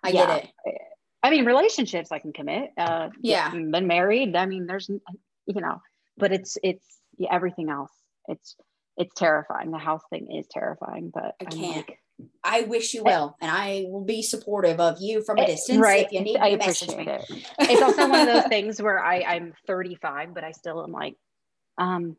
[0.03, 0.25] I Yeah.
[0.39, 0.77] get it.
[1.21, 2.71] I mean, relationships I can commit.
[2.77, 3.49] Uh, Yeah.
[3.51, 4.35] been married.
[4.35, 5.81] I mean, there's, you know,
[6.17, 6.85] but it's it's
[7.17, 7.91] yeah, everything else.
[8.27, 8.55] It's
[8.97, 9.71] it's terrifying.
[9.71, 11.75] The house thing is terrifying, but I I'm can't.
[11.77, 11.99] like,
[12.43, 15.79] I wish you well, and I will be supportive of you from a eh, distance
[15.79, 16.05] right?
[16.05, 17.37] if you need I to message appreciate me.
[17.37, 17.47] it.
[17.71, 21.15] It's also one of those things where I I'm 35, but I still am like,
[21.77, 22.17] um,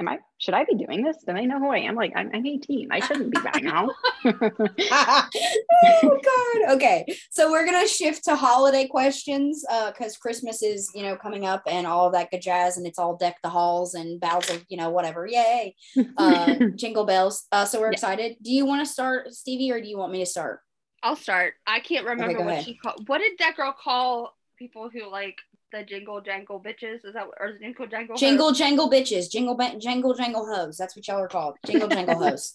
[0.00, 0.18] am I?
[0.38, 1.18] Should I be doing this?
[1.26, 1.94] Do they know who I am?
[1.94, 2.88] Like, I'm, I'm 18.
[2.90, 3.90] I shouldn't be buying a house.
[4.24, 11.02] oh god okay so we're gonna shift to holiday questions uh because christmas is you
[11.02, 13.94] know coming up and all of that good jazz and it's all deck the halls
[13.94, 15.74] and bells of you know whatever yay
[16.16, 17.92] uh jingle bells uh so we're Yeah.
[17.92, 20.60] excited do you want to start stevie or do you want me to start
[21.02, 21.54] I'll start.
[21.66, 22.64] I can't remember go what ahead.
[22.66, 23.08] she called.
[23.08, 25.38] What did that girl call people who like
[25.72, 27.04] the jingle jangle bitches?
[27.04, 28.14] Is that what- or jingle jangle?
[28.14, 28.20] hoes?
[28.20, 32.18] jingle jangle bitches jingle ba- jangle jangle hoes that's what y'all are called jingle jangle
[32.22, 32.54] hoes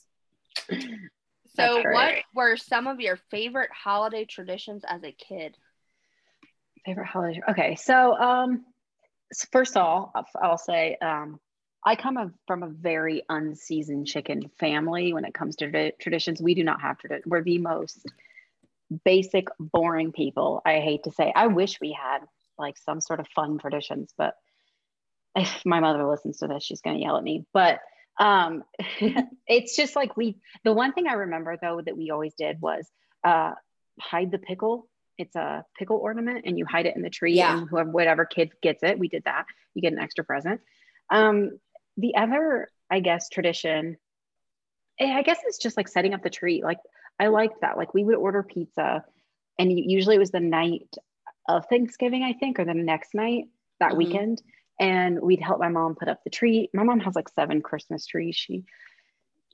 [1.55, 5.55] So, what were some of your favorite holiday traditions as a kid?
[6.85, 7.41] Favorite holiday?
[7.49, 8.65] Okay, so um,
[9.51, 11.39] first of all, I'll- I'll say um,
[11.85, 16.41] I come from a very unseasoned chicken family when it comes to traditions.
[16.41, 17.23] We do not have tradition.
[17.25, 18.05] We're the most
[19.05, 20.61] basic, boring people.
[20.65, 21.31] I hate to say.
[21.35, 22.19] I wish we had
[22.57, 24.35] like some sort of fun traditions, but
[25.35, 27.45] if my mother listens to this, she's going to yell at me.
[27.53, 27.79] But
[28.19, 28.63] um,
[29.47, 30.37] it's just like we.
[30.63, 32.87] The one thing I remember though that we always did was
[33.23, 33.51] uh,
[33.99, 34.87] hide the pickle
[35.17, 37.57] it's a pickle ornament and you hide it in the tree Yeah.
[37.59, 40.59] and whoever whatever kid gets it we did that you get an extra present
[41.09, 41.57] um
[41.95, 43.95] the other i guess tradition
[44.99, 46.79] eh, i guess it's just like setting up the tree like
[47.17, 49.05] i liked that like we would order pizza
[49.57, 50.93] and usually it was the night
[51.47, 53.45] of thanksgiving i think or the next night
[53.79, 53.97] that Mhm.
[53.97, 54.41] weekend
[54.79, 58.05] and we'd help my mom put up the tree my mom has like seven christmas
[58.05, 58.63] trees she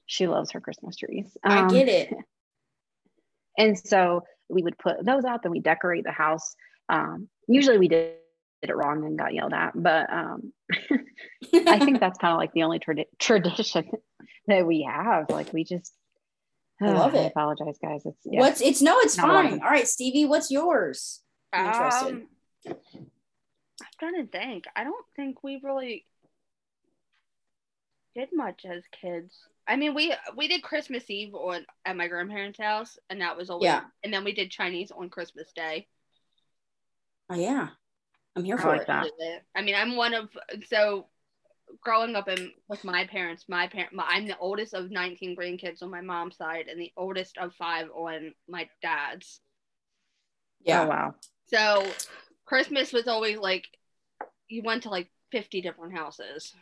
[0.06, 2.14] she loves her christmas trees i Um, get it
[3.58, 6.56] and so we would put those out, then we decorate the house.
[6.90, 8.16] Um, usually we did,
[8.62, 10.52] did it wrong and got yelled at, but um,
[11.54, 13.90] I think that's kind of like the only tradi- tradition
[14.48, 15.30] that we have.
[15.30, 15.94] Like we just
[16.82, 17.28] I love I it.
[17.32, 18.02] apologize, guys.
[18.06, 18.42] It's yeah.
[18.42, 19.62] What's it's no, it's Not a lot of fine.
[19.62, 21.22] All right, Stevie, what's yours?
[21.54, 22.14] I'm interested.
[22.14, 22.28] Um,
[22.68, 24.66] I'm trying to think.
[24.76, 26.06] I don't think we really
[28.16, 29.36] did much as kids.
[29.68, 33.50] I mean, we we did Christmas Eve on at my grandparents' house, and that was
[33.50, 33.66] always.
[33.68, 33.82] Yeah.
[34.04, 35.88] And then we did Chinese on Christmas Day.
[37.30, 37.70] Oh yeah,
[38.36, 38.88] I'm here I for like it.
[38.88, 39.08] that.
[39.56, 40.30] I mean, I'm one of
[40.68, 41.08] so
[41.82, 43.46] growing up in with my parents.
[43.48, 46.92] My parent, my, I'm the oldest of 19 grandkids on my mom's side, and the
[46.98, 49.40] oldest of five on my dad's.
[50.64, 50.84] Yeah.
[50.84, 51.16] Oh wow.
[51.54, 51.86] So
[52.46, 53.66] Christmas was always like
[54.48, 56.54] you went to like 50 different houses.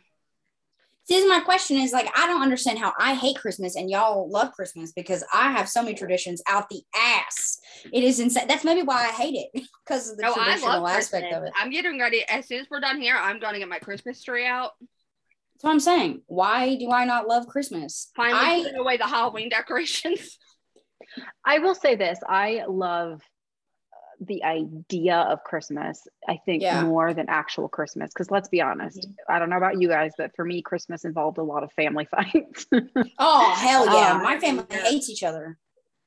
[1.08, 4.52] See, my question is like, I don't understand how I hate Christmas and y'all love
[4.52, 7.58] Christmas because I have so many traditions out the ass.
[7.92, 8.46] It is insane.
[8.46, 11.38] That's maybe why I hate it because of the No, I traditional aspect Christmas.
[11.38, 11.52] of it.
[11.56, 12.22] I'm getting ready.
[12.28, 14.72] As soon as we're done here, I'm going to get my Christmas tree out.
[15.54, 16.22] That's what I'm saying.
[16.26, 18.10] Why do I not love Christmas?
[18.14, 20.38] Finally I putting away the Halloween decorations.
[21.44, 23.20] I will say this: I love
[24.20, 26.06] the idea of Christmas.
[26.28, 26.82] I think Yeah.
[26.84, 28.12] more than actual Christmas.
[28.12, 31.38] Because let's be honest, I don't know about you guys, but for me, Christmas involved
[31.38, 32.66] a lot of family fights.
[33.18, 34.82] oh hell yeah, Um, my family yeah.
[34.84, 35.56] hates each other.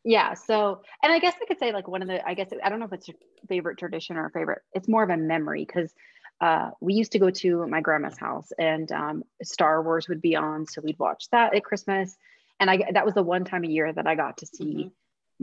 [0.04, 0.34] yeah.
[0.36, 2.26] So, and I guess I could say like one of the.
[2.28, 3.18] I guess I don't know if it's your
[3.50, 4.62] favorite tradition or a favorite.
[4.74, 5.94] It's more of a memory because.
[6.42, 10.36] Uh, we used to go to my grandma's house and um, Star Wars would be
[10.36, 10.66] on.
[10.66, 12.18] So we'd watch that at Christmas.
[12.60, 14.92] And I, that was the one time a year that I got to see Mhm.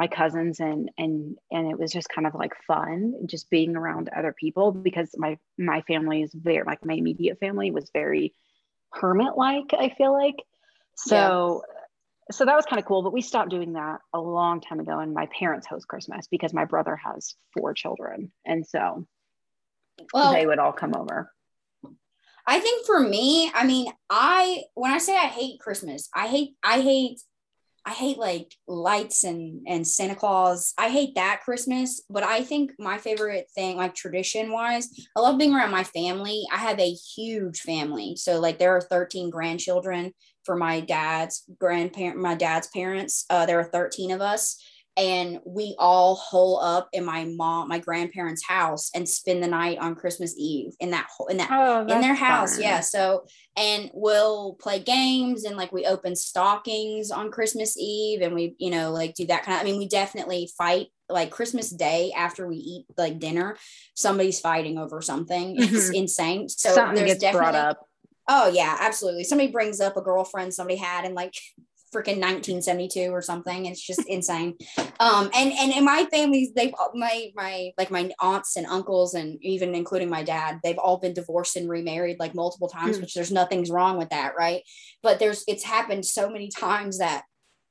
[0.01, 4.09] My cousins and and and it was just kind of like fun just being around
[4.09, 8.35] other people because my my family is very like my immediate family was very
[8.93, 10.37] hermit like i feel like.
[10.97, 11.63] So
[12.31, 14.99] so that was kind of cool but we stopped doing that a long time ago
[15.01, 19.07] and my parents host christmas because my brother has four children and so
[20.15, 21.31] Well, they would all come over.
[22.47, 26.55] I think for me, I mean, I when I say I hate Christmas, I hate
[26.65, 27.21] I hate
[27.87, 30.75] I hate like lights and and Santa Claus.
[30.79, 35.39] I hate that Christmas, but I think my favorite thing like tradition wise, I love
[35.39, 36.45] being around my family.
[36.53, 38.17] I have a huge family.
[38.17, 40.13] So like there are 13 grandchildren
[40.45, 43.25] for my dad's grandparent my dad's parents.
[43.31, 44.57] Uh there are 13 of us
[45.01, 49.79] and we all hole up in my mom my grandparents' house and spend the night
[49.79, 53.25] on Christmas Eve in that in that oh in their house yeah so
[53.57, 58.71] and we'll play games and like we open stockings on christmas eve and we you
[58.71, 62.47] know like do that kind of i mean we definitely fight like christmas day after
[62.47, 63.57] we eat like dinner
[64.01, 65.57] somebody's fighting over something.
[65.61, 66.49] It's insane.
[66.49, 67.87] So something there's definitely brought up.
[68.29, 69.25] Oh yeah absolutely.
[69.25, 71.35] Somebody brings up a girlfriend somebody had and like
[71.95, 73.67] freaking 1972 or something.
[73.67, 74.57] It's just insane.
[75.01, 79.39] Um and and in my families they've my my like my aunts and uncles and
[79.43, 83.03] even including my dad they've all been divorced and remarried like multiple times Hmm.
[83.03, 84.63] which there's nothing's wrong with that right?
[85.03, 87.25] But there's it's happened so many times that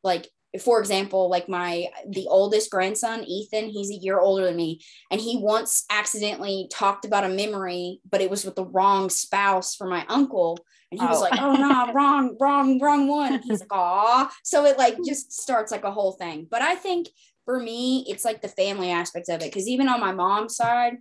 [0.04, 4.82] like for example like my the oldest grandson ethan he's a year older than me
[5.12, 9.76] and he once accidentally talked about a memory but it was with the wrong spouse
[9.76, 10.58] for my uncle
[10.92, 11.22] and he was Oh.
[11.22, 15.32] like oh no wrong wrong wrong one and he's like ah so it like just
[15.32, 17.08] starts like a whole thing but i think
[17.46, 20.98] for me it's like the family aspect of it because even on my mom's side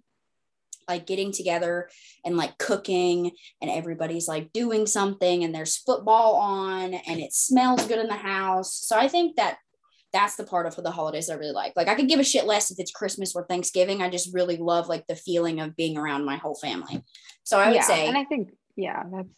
[0.89, 1.89] like getting together
[2.25, 3.31] and like cooking
[3.61, 8.15] and everybody's like doing something and there's football on and it smells good in the
[8.15, 9.59] house so i think that
[10.11, 11.75] that's the part of the holidays I really like.
[11.77, 14.01] Like I could give a shit less if it's Christmas or Thanksgiving.
[14.01, 17.03] I just really love like the feeling of being around my whole family.
[17.43, 19.29] So I would yeah, say and i think yeah that's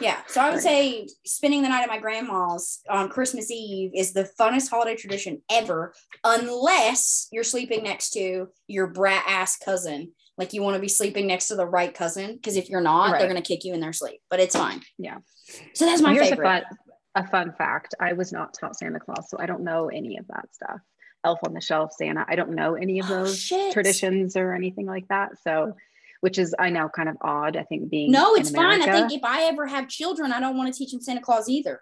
[0.00, 0.18] yeah.
[0.28, 0.62] So I would Right.
[0.62, 5.42] say spending the night at my grandma's on Christmas Eve is the funnest holiday tradition
[5.50, 10.12] ever, unless you're sleeping next to your brat ass cousin.
[10.38, 12.34] Like you want to be sleeping next to the right cousin.
[12.36, 13.18] Because if you're not, Right.
[13.18, 14.20] they're gonna kick you in their sleep.
[14.30, 14.80] But it's fine.
[14.98, 15.18] Yeah.
[15.74, 16.46] So that's my Here's favorite.
[16.46, 16.64] a fun
[17.16, 17.92] a fun fact.
[17.98, 20.80] I was not taught Santa Claus, so I don't know any of that stuff.
[21.24, 22.24] Elf on the Shelf, Santa.
[22.28, 23.72] I don't know any of Oh, those shit.
[23.72, 25.30] traditions or anything like that.
[25.42, 25.74] So,
[26.20, 27.56] which is I know kind of odd.
[27.56, 28.82] I think being No, it's fine.
[28.82, 31.48] I think if I ever have children, I don't want to teach them Santa Claus
[31.48, 31.80] either.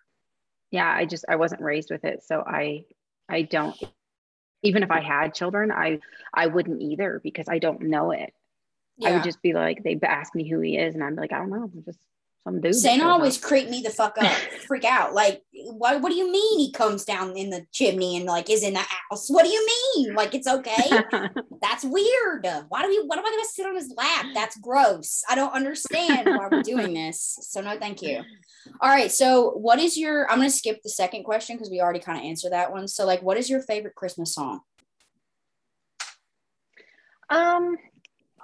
[0.70, 2.84] yeah, I just I wasn't raised with it, so I
[3.28, 3.76] I don't.
[4.62, 6.00] Even if I had children, I
[6.34, 8.32] I wouldn't either because I don't know it.
[9.04, 11.38] I would just be like, they ask me who he is, and I'm like, I
[11.38, 12.00] don't know, just
[12.44, 12.74] some dude.
[12.74, 14.32] Santa always creep me the fuck up,
[14.66, 15.14] freak out.
[15.14, 16.00] Like, what?
[16.00, 18.80] What do you mean he comes down in the chimney and like is in the
[18.80, 19.28] house?
[19.28, 20.14] What do you mean?
[20.14, 20.90] Like it's okay?
[21.78, 22.44] That's weird.
[22.70, 23.06] Why do we?
[23.06, 24.26] What am I going to sit on his lap?
[24.34, 25.22] That's gross.
[25.28, 27.38] I don't understand why we're doing this.
[27.42, 28.22] So no, thank you.
[28.80, 29.12] All right.
[29.12, 30.28] So what is your?
[30.28, 32.88] I'm going to skip the second question because we already kind of answered that one.
[32.88, 34.62] So like, what is your favorite Christmas song?
[37.30, 37.76] Um,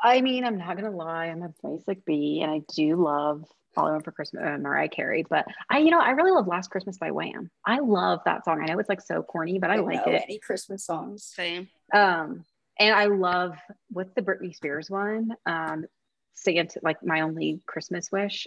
[0.00, 3.44] I mean, I'm not gonna lie, I'm a basic B, and I do love
[3.76, 5.24] All I for Christmas, uh, Mariah Carey.
[5.28, 7.50] But I, you know, I really love Last Christmas by Wham.
[7.66, 8.60] I love that song.
[8.62, 10.22] I know it's like so corny, but I, I like it.
[10.24, 11.24] Any Christmas songs?
[11.24, 11.68] Same.
[11.92, 12.44] Um,
[12.78, 13.54] and I love
[13.90, 15.30] what's the Britney Spears one?
[15.46, 15.86] Um,
[16.34, 18.46] Santa, like my only Christmas wish.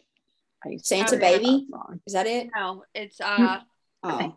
[0.65, 1.67] I used Santa love Baby?
[1.69, 2.01] song.
[2.05, 2.49] Is that it?
[2.55, 3.59] No, it's uh
[4.03, 4.35] Oh,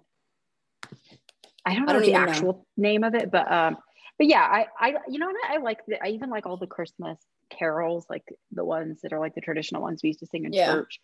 [1.65, 2.33] I don't I know don't the even know.
[2.33, 3.77] actual name of it, but um,
[4.19, 6.67] but yeah, I I you know what I like the, I even like all the
[6.67, 7.19] Christmas
[7.51, 10.53] carols, like the ones that are like the traditional ones we used to sing in
[10.53, 10.67] Yeah.
[10.67, 11.01] church.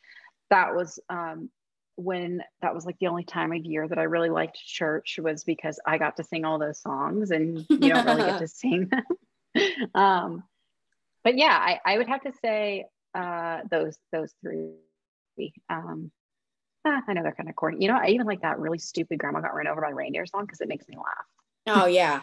[0.50, 1.50] That was um
[1.96, 5.44] when that was like the only time of year that I really liked church was
[5.44, 8.90] because I got to sing all those songs and you don't really get to sing
[8.90, 9.64] them.
[9.94, 10.44] um,
[11.24, 14.74] but yeah, I, I would have to say uh, those those three.
[15.68, 16.10] Um,
[16.86, 17.78] ah, I know they're kind of corny.
[17.80, 20.44] You know, I even like that really stupid "Grandma Got Run Over by Reindeer" song
[20.44, 21.76] because it makes me laugh.
[21.82, 22.22] oh yeah.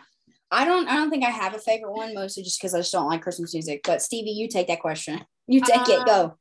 [0.51, 0.88] I don't.
[0.88, 3.24] I don't think I have a favorite one, mostly just because I just don't like
[3.24, 3.82] Christmas music.
[3.84, 5.26] But Stevie, you take that question.
[5.47, 6.05] You take it.
[6.05, 6.38] Go.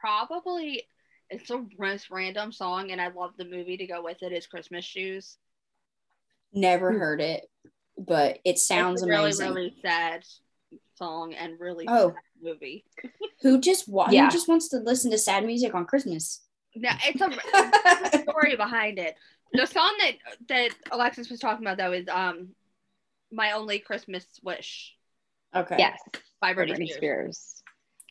[0.00, 0.84] Probably
[1.28, 4.46] it's the most random song and I love the movie to go with it is
[4.46, 5.36] Christmas Shoes.
[6.52, 7.46] Never heard it,
[7.96, 9.54] but it sounds it's a really, amazing.
[9.54, 10.24] really sad
[10.96, 12.08] song and really Oh.
[12.08, 12.84] sad movie.
[13.42, 14.24] Who just wa- Yeah.
[14.24, 16.40] Who just wants to listen to sad music on Christmas?
[16.74, 17.28] Now it's a
[18.02, 19.14] there's a story behind it.
[19.52, 20.12] The song that
[20.48, 22.48] that Alexis was talking about though is um
[23.32, 24.96] My Only Christmas Wish
[25.54, 25.76] okay.
[25.78, 26.00] Yes,
[26.40, 26.96] by Britney, Britney Spears.
[27.38, 27.59] Spears.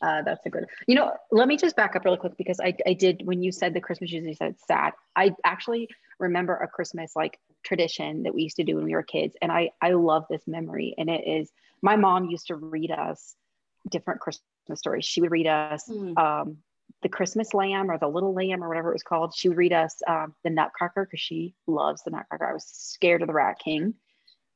[0.02, 0.66] Uh, that's a good.
[0.88, 3.52] You know, let me just back up really quick because I I did when you
[3.52, 4.94] said the Christmas you said sad.
[5.16, 5.90] I actually
[6.20, 9.52] remember a Christmas like tradition that we used to do when we were kids, and
[9.52, 10.96] I I love this memory.
[10.98, 13.36] And it is my mom used to read us
[13.90, 15.06] different Christmas stories.
[15.06, 16.18] She would read us Hmm.
[16.18, 16.58] um,
[17.02, 19.34] the Christmas Lamb or the Little Lamb or whatever it was called.
[19.36, 22.50] She would read us um, the Nutcracker because she loves the Nutcracker.
[22.50, 23.94] I was scared of the Rat King.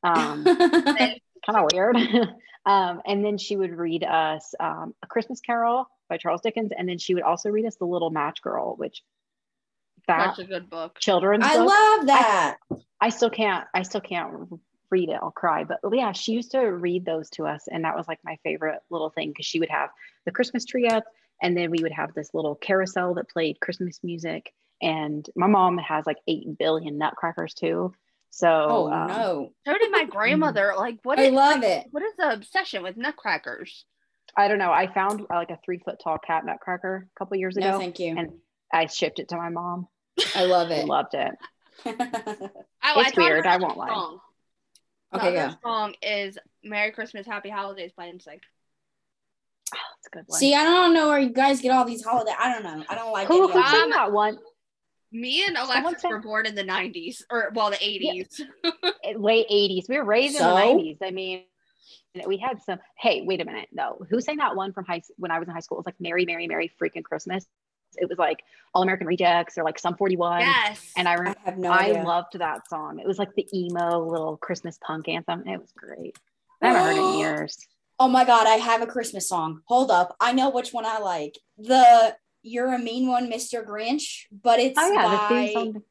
[0.03, 1.95] Um, kind of weird.
[2.65, 6.87] um, and then she would read us um, A Christmas Carol by Charles Dickens, and
[6.87, 9.01] then she would also read us The Little Match Girl, which
[10.07, 10.99] that's a good book.
[10.99, 11.67] children's I book.
[11.67, 12.57] love that.
[12.99, 13.65] I still can't.
[13.73, 14.49] I still can't
[14.89, 15.19] read it.
[15.21, 15.63] I'll cry.
[15.63, 18.79] But yeah, she used to read those to us, and that was like my favorite
[18.89, 19.89] little thing because she would have
[20.25, 21.03] the Christmas tree up,
[21.41, 24.53] and then we would have this little carousel that played Christmas music.
[24.81, 27.93] And my mom has like eight billion nutcrackers too.
[28.35, 30.73] So oh um, no, So did my grandmother.
[30.75, 31.87] Like what I is love like, it.
[31.91, 33.85] what is the obsession with nutcrackers?
[34.35, 34.71] I don't know.
[34.71, 37.79] I found uh, like a three foot tall cat nutcracker a couple years No, ago,
[37.79, 38.15] thank you.
[38.17, 38.31] and
[38.73, 39.87] I shipped it to my mom.
[40.35, 40.85] I love it.
[40.87, 41.31] loved it.
[42.85, 43.87] Oh, It's thought weird, I won't lie.
[43.87, 44.19] Song.
[45.11, 45.69] The okay, other go.
[45.69, 48.39] song is "Merry Christmas, Happy Holidays" by NSYNC.
[49.73, 50.39] Oh, it's a good one.
[50.39, 52.33] See, I don't know where you guys get all these holiday.
[52.37, 52.83] I don't know.
[52.89, 53.71] I don't like who, any who of Um, them.
[53.71, 54.37] sang that one?
[55.13, 58.41] Me and Someone Alexis said- were born in the '90s, or well, the '80s.
[59.03, 59.87] Eh, Late '80s.
[59.87, 60.57] We were raised So?
[60.57, 60.97] in the '90s.
[61.01, 61.43] I mean,
[62.27, 62.79] we had some.
[62.97, 63.69] Hey, wait a minute.
[63.71, 65.77] No, who sang that one from high when I was in high school?
[65.77, 67.45] It was like Mary Mary Merry Freaking Christmas."
[67.95, 68.43] It was like
[68.73, 70.39] All American Rejects or like Sum 41.
[70.39, 70.91] yes.
[70.97, 72.97] And I I remember have no I loved that song.
[72.97, 75.47] It was like the emo little Christmas punk anthem.
[75.47, 76.17] It was great.
[76.59, 77.55] I haven't heard it in years.
[77.99, 79.61] Oh my god, I have a Christmas song.
[79.67, 81.37] Hold up, I know which one I like.
[81.59, 83.65] The "You're a Mean One, Mr.
[83.65, 85.83] Grinch," but it's Oh yeah, the by theme song.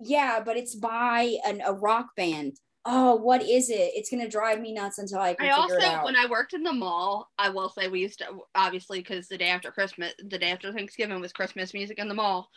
[0.00, 2.56] yeah, but it's by an, a rock band.
[2.84, 3.92] Oh, what is it?
[3.94, 6.04] It's gonna drive me nuts until I can I figure also, it out.
[6.04, 9.36] when I worked in the mall, I will say we used to obviously because the
[9.38, 12.48] day after Christmas, the day after Thanksgiving was Christmas music in the mall.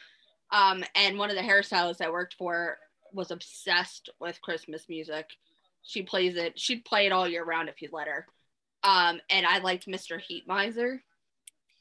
[0.52, 2.78] Um, and one of the hairstylists I worked for
[3.14, 5.26] was obsessed with Christmas music.
[5.84, 6.58] She plays it.
[6.60, 8.26] She'd play it all year round if you'd let her.
[8.84, 10.20] Um, and I liked Mr.
[10.20, 11.02] Heat Miser,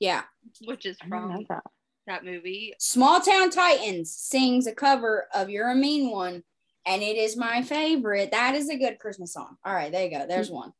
[0.01, 0.23] yeah,
[0.65, 1.63] which is I didn't know from that.
[2.07, 2.75] that movie.
[2.79, 6.43] Small Town Titans sings a cover of "You're a Mean One,"
[6.87, 8.33] and it is my favorite.
[8.33, 9.57] That is a good Christmas song.
[9.65, 10.27] All right, there you go.
[10.27, 10.73] There's one.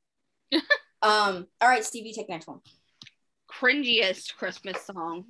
[1.03, 1.47] um.
[1.61, 2.61] All right, Stevie, take the next one.
[3.53, 5.27] Cringiest Christmas song.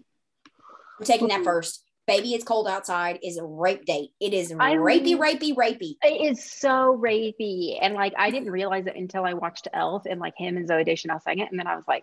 [0.98, 1.84] I'm taking that first.
[2.06, 4.10] Baby, it's cold outside is a rape date.
[4.20, 5.94] It is I rapey, love- rapey, rapey.
[6.02, 7.78] It is so rapey.
[7.80, 10.84] And like I didn't realize it until I watched Elf and like him and Zooey
[10.84, 11.50] Deschanel sang it.
[11.50, 12.02] And then I was like,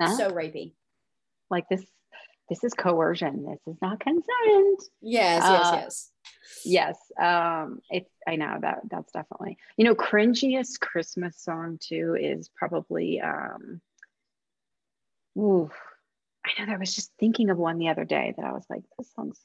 [0.00, 0.16] huh?
[0.16, 0.72] So rapey.
[1.50, 1.84] Like this
[2.48, 3.44] this is coercion.
[3.44, 4.82] This is not consent.
[5.02, 6.10] Yes, yes, Uh, yes.
[6.64, 6.98] Yes.
[7.20, 13.20] Um, it's I know that that's definitely you know, cringiest Christmas song too is probably
[13.20, 13.80] um
[15.38, 15.70] ooh,
[16.44, 18.64] I know that I was just thinking of one the other day that I was
[18.70, 19.40] like, this song's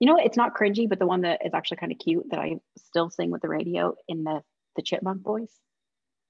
[0.00, 0.16] you know?
[0.16, 3.10] It's not cringy, but the one that is actually kind of cute that I still
[3.10, 4.42] sing with the radio in the
[4.76, 5.52] the chipmunk voice.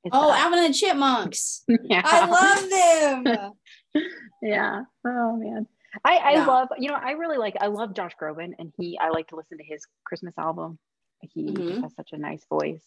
[0.03, 0.41] It's Oh, that.
[0.45, 1.63] Alvin and the Chipmunks.
[1.85, 2.03] yeah.
[2.05, 3.53] I love them.
[4.43, 4.83] yeah.
[5.05, 5.67] Oh man.
[6.05, 6.47] I, I Yeah.
[6.47, 9.37] love, you know, I really like, I love Josh Groban and he, I like to
[9.37, 10.79] listen to his Christmas album.
[11.21, 11.83] He Mhm.
[11.83, 12.85] has such a nice voice.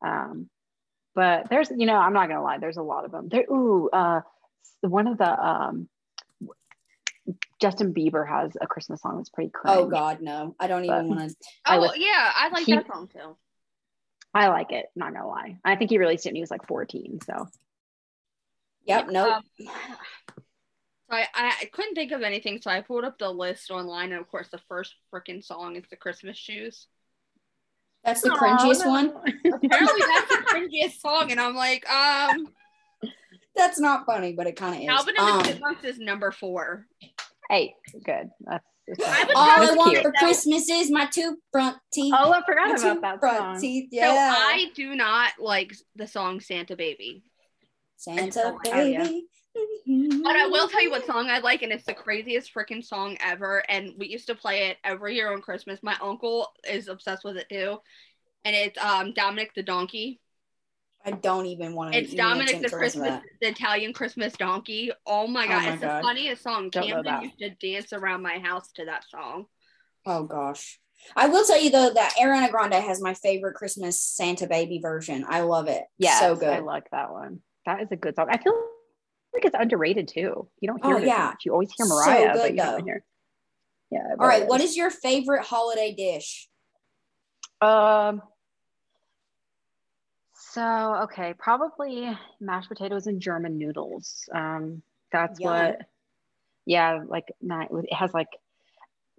[0.00, 0.48] Um,
[1.14, 3.28] but there's, you know, I'm not gonna lie, there's a lot of them.
[3.28, 4.20] There, ooh, uh,
[4.82, 5.88] one of the um
[7.60, 9.76] Justin Bieber has a Christmas song that's pretty cringe.
[9.76, 10.54] Oh God, no!
[10.60, 11.36] I don't even want to.
[11.66, 13.36] Oh yeah, I like he- that song too.
[14.34, 14.86] I like it.
[14.94, 15.58] Not gonna lie.
[15.64, 17.20] I think he released it when he was like 14.
[17.22, 17.48] So
[18.84, 19.08] Yep.
[19.08, 19.32] Nope.
[19.32, 19.42] Um,
[21.10, 24.12] so I, I I couldn't think of anything, so I pulled up the list online,
[24.12, 26.86] and of course, the first freaking song is the Christmas shoes.
[28.04, 28.90] That's the Aw, cringiest no.
[28.90, 29.06] one.
[29.44, 32.48] Apparently, that's the cringiest song, and I'm like, um,
[33.56, 34.88] That's not funny, but it kind of is.
[34.88, 36.86] Alvin and Um, the Chipmunks is number four.
[37.50, 38.28] Hey, good.
[38.40, 38.64] That's,
[38.98, 40.02] that's I all I want cute.
[40.02, 42.14] for Christmas is my two front teeth.
[42.16, 43.60] Oh, I my forgot two about that front song.
[43.60, 43.88] teeth.
[43.92, 47.24] So I do not like the song Santa Baby.
[47.96, 49.02] Santa Oh, yeah.
[49.04, 49.26] baby.
[50.22, 53.16] But I will tell you what song I like, and it's the craziest freaking song
[53.20, 53.62] ever.
[53.68, 55.80] And we used to play it every year on Christmas.
[55.82, 57.78] My uncle is obsessed with it too.
[58.44, 60.20] And it's um Dominic the Donkey.
[61.04, 61.98] I don't even want to.
[62.00, 64.90] It's Dominic the Christmas, the Italian Christmas donkey.
[65.06, 65.98] Oh my Oh god, my it's God.
[65.98, 66.70] the funniest song.
[66.70, 69.46] Don't know Camden used to dance around my house to that song.
[70.04, 70.80] Oh gosh.
[71.14, 75.24] I will tell you though that Ariana Grande has my favorite Christmas Santa baby version.
[75.28, 75.84] I love it.
[75.98, 76.48] Yeah, so good.
[76.48, 77.40] I like that one.
[77.66, 78.26] That is a good song.
[78.28, 78.52] I feel
[79.36, 80.48] like it's underrated too.
[80.60, 81.24] You don't hear Oh, it as yeah.
[81.26, 81.44] much.
[81.44, 82.76] You always hear Mariah, So Mariah, good, but you though.
[82.78, 83.04] don't hear.
[83.90, 84.14] Yeah.
[84.18, 86.48] All right, what is your favorite holiday dish?
[87.60, 88.22] Um.
[90.52, 94.28] So okay, probably mashed potatoes and German noodles.
[94.32, 94.82] Um,
[95.12, 95.50] that's Yum.
[95.52, 95.80] what.
[96.64, 97.68] Yeah, like not.
[97.70, 98.28] It has like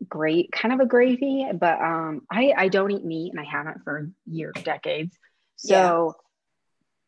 [0.08, 3.84] great kind of a gravy, but um, I I don't eat meat and I haven't
[3.84, 5.18] for years, decades.
[5.56, 6.16] So.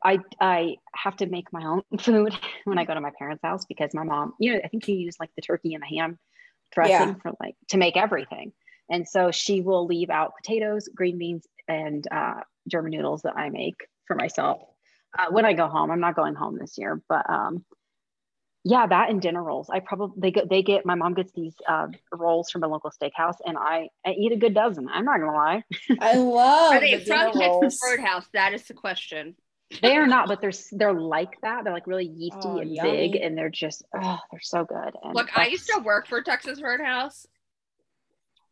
[0.03, 2.33] I I have to make my own food
[2.65, 4.95] when I go to my parents' house because my mom, you know, I think you
[4.95, 6.17] use like the turkey and the ham
[6.71, 7.13] dressing Yeah.
[7.21, 8.53] for like to make everything.
[8.89, 13.49] And so she will leave out potatoes, green beans, and uh, German noodles that I
[13.49, 13.75] make
[14.07, 14.61] for myself
[15.17, 15.91] uh, when I go home.
[15.91, 17.63] I'm not going home this year, but um,
[18.63, 19.69] yeah, that and dinner rolls.
[19.69, 22.91] I probably they get they get my mom gets these uh, rolls from a local
[22.91, 24.87] steakhouse, and I, I eat a good dozen.
[24.89, 25.63] I'm not gonna lie,
[26.01, 27.79] I love Are they the dinner from Texas rolls.
[27.83, 28.25] Roadhouse?
[28.33, 29.35] That is the question.
[29.81, 31.63] They are not, but they're they're like that.
[31.63, 32.89] They're like really yeasty Oh, and yummy.
[33.09, 34.93] big, and they're just oh, they're so good.
[35.03, 37.27] And Look, I used to work for Texas Roadhouse,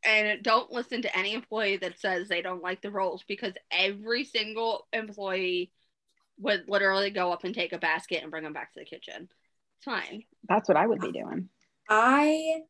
[0.06, 4.24] and don't listen to any employee that says they don't like the rolls because every
[4.24, 5.72] single employee
[6.40, 9.28] would literally go up and take a basket and bring them back to the kitchen.
[9.78, 10.24] It's fine.
[10.48, 11.50] That's what I would be doing.
[11.90, 12.62] I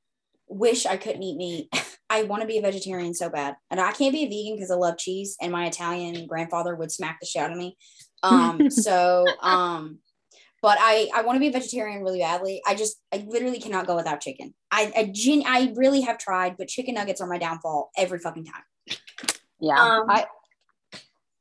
[0.48, 1.70] wish I couldn't eat meat.
[2.10, 3.56] I want to be a vegetarian so bad.
[3.70, 6.92] And I can't be a vegan because I love cheese and my Italian grandfather would
[6.92, 7.76] smack the shit out of me.
[8.24, 10.00] Um so um
[10.62, 12.62] but I I want to be a vegetarian really badly.
[12.66, 14.54] I just I literally cannot go without chicken.
[14.72, 18.46] I I gen- I really have tried, but chicken nuggets are my downfall every fucking
[18.46, 18.98] time.
[19.60, 20.26] Yeah, Um, I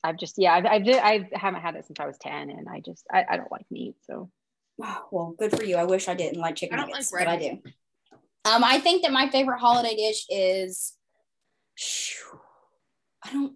[0.05, 2.81] I've just yeah I've, I've, I haven't had it since I was ten, and I
[2.81, 4.31] just I, I don't like meat, so
[5.11, 5.77] Well, good for you.
[5.77, 7.63] I wish I didn't like chicken I don't nuggets, like but I do.
[8.45, 10.95] Um, I think that my favorite holiday dish is.
[13.25, 13.55] I don't.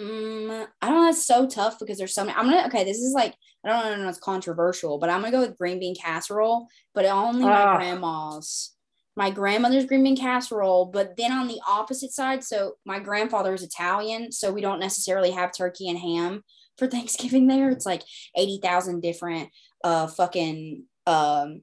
[0.00, 1.08] Um, I don't know.
[1.10, 2.36] It's so tough because there's so many.
[2.36, 2.84] I'm gonna okay.
[2.84, 3.34] This is like
[3.64, 4.08] I don't know.
[4.08, 6.68] It's controversial, but I'm gonna go with green bean casserole.
[6.94, 7.76] But only my Ah.
[7.76, 8.74] grandma's.
[9.16, 13.62] My grandmother's green bean casserole, but then on the opposite side, so my grandfather is
[13.62, 16.42] Italian, so we don't necessarily have turkey and ham
[16.78, 17.68] for Thanksgiving there.
[17.70, 18.02] It's like
[18.36, 19.50] 80,000 different
[19.84, 21.62] uh fucking um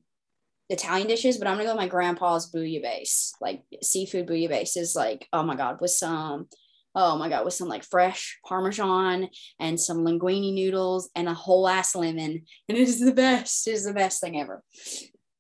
[0.70, 5.28] Italian dishes, but I'm gonna go with my grandpa's bouillabaisse, like seafood bouillabaisse is like,
[5.34, 6.50] oh my god, with some
[6.98, 9.30] oh my god, with some like fresh parmesan
[9.60, 12.44] and some linguine noodles and a whole ass lemon.
[12.68, 13.68] And it is the best.
[13.68, 14.64] It is the best thing ever.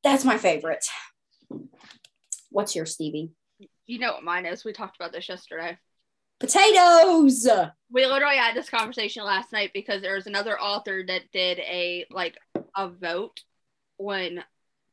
[0.03, 0.86] That's my favorite.
[2.51, 3.32] What's your Stevie?
[3.88, 4.64] You know what mine is.
[4.64, 5.80] We talked about this yesterday.
[6.39, 7.49] Potatoes.
[7.91, 12.05] We literally had this conversation last night because there was another author that did a
[12.12, 12.38] like
[12.76, 13.41] a vote
[13.97, 14.43] on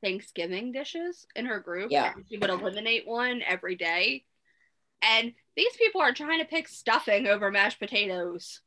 [0.03, 1.91] Thanksgiving dishes in her group.
[1.91, 2.15] Yeah.
[2.31, 4.25] She would eliminate one every day.
[5.03, 8.61] And these people are trying to pick stuffing over mashed potatoes.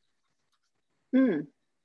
[1.13, 1.41] Hmm.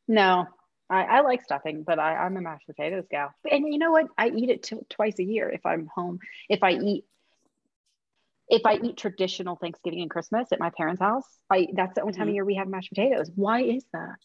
[0.09, 0.47] No,
[0.91, 3.33] I, I like stuffing, but I, I'm a mashed potatoes gal.
[3.51, 4.07] And you know what?
[4.19, 6.19] I eat it t- twice a year if I'm home.
[6.49, 7.05] If I eat,
[8.49, 12.13] if I eat traditional Thanksgiving and Christmas at my parents' house, I that's the only
[12.13, 12.35] time of Mhm.
[12.35, 13.31] year we have mashed potatoes.
[13.35, 14.17] Why is that?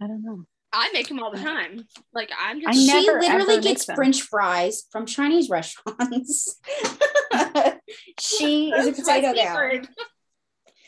[0.00, 0.44] I don't know.
[0.72, 1.86] I make them all the time.
[2.12, 3.84] Like I'm I just she never, literally ever gets.
[3.84, 6.58] French fries from Chinese restaurants.
[8.20, 9.80] she is a potato gal.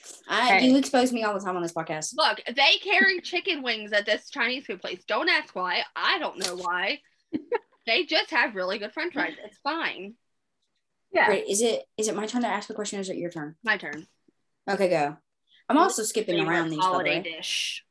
[0.08, 0.24] Secret.
[0.28, 0.66] I, Hey.
[0.68, 2.14] You expose me all the time on this podcast.
[2.16, 5.04] Look, they carry chicken wings at this Chinese food place.
[5.06, 5.82] Don't ask why.
[5.96, 7.00] I don't know why.
[7.86, 9.34] they just have really good French fries.
[9.44, 10.14] It's fine.
[11.12, 11.28] Yeah.
[11.30, 13.30] Wait, is it is it my turn to ask the question or is it your
[13.30, 13.54] turn?
[13.64, 14.06] My turn.
[14.68, 15.16] Okay, go.
[15.68, 16.78] I'm also skipping around these.
[16.78, 17.22] by the holiday way.
[17.22, 17.84] dish.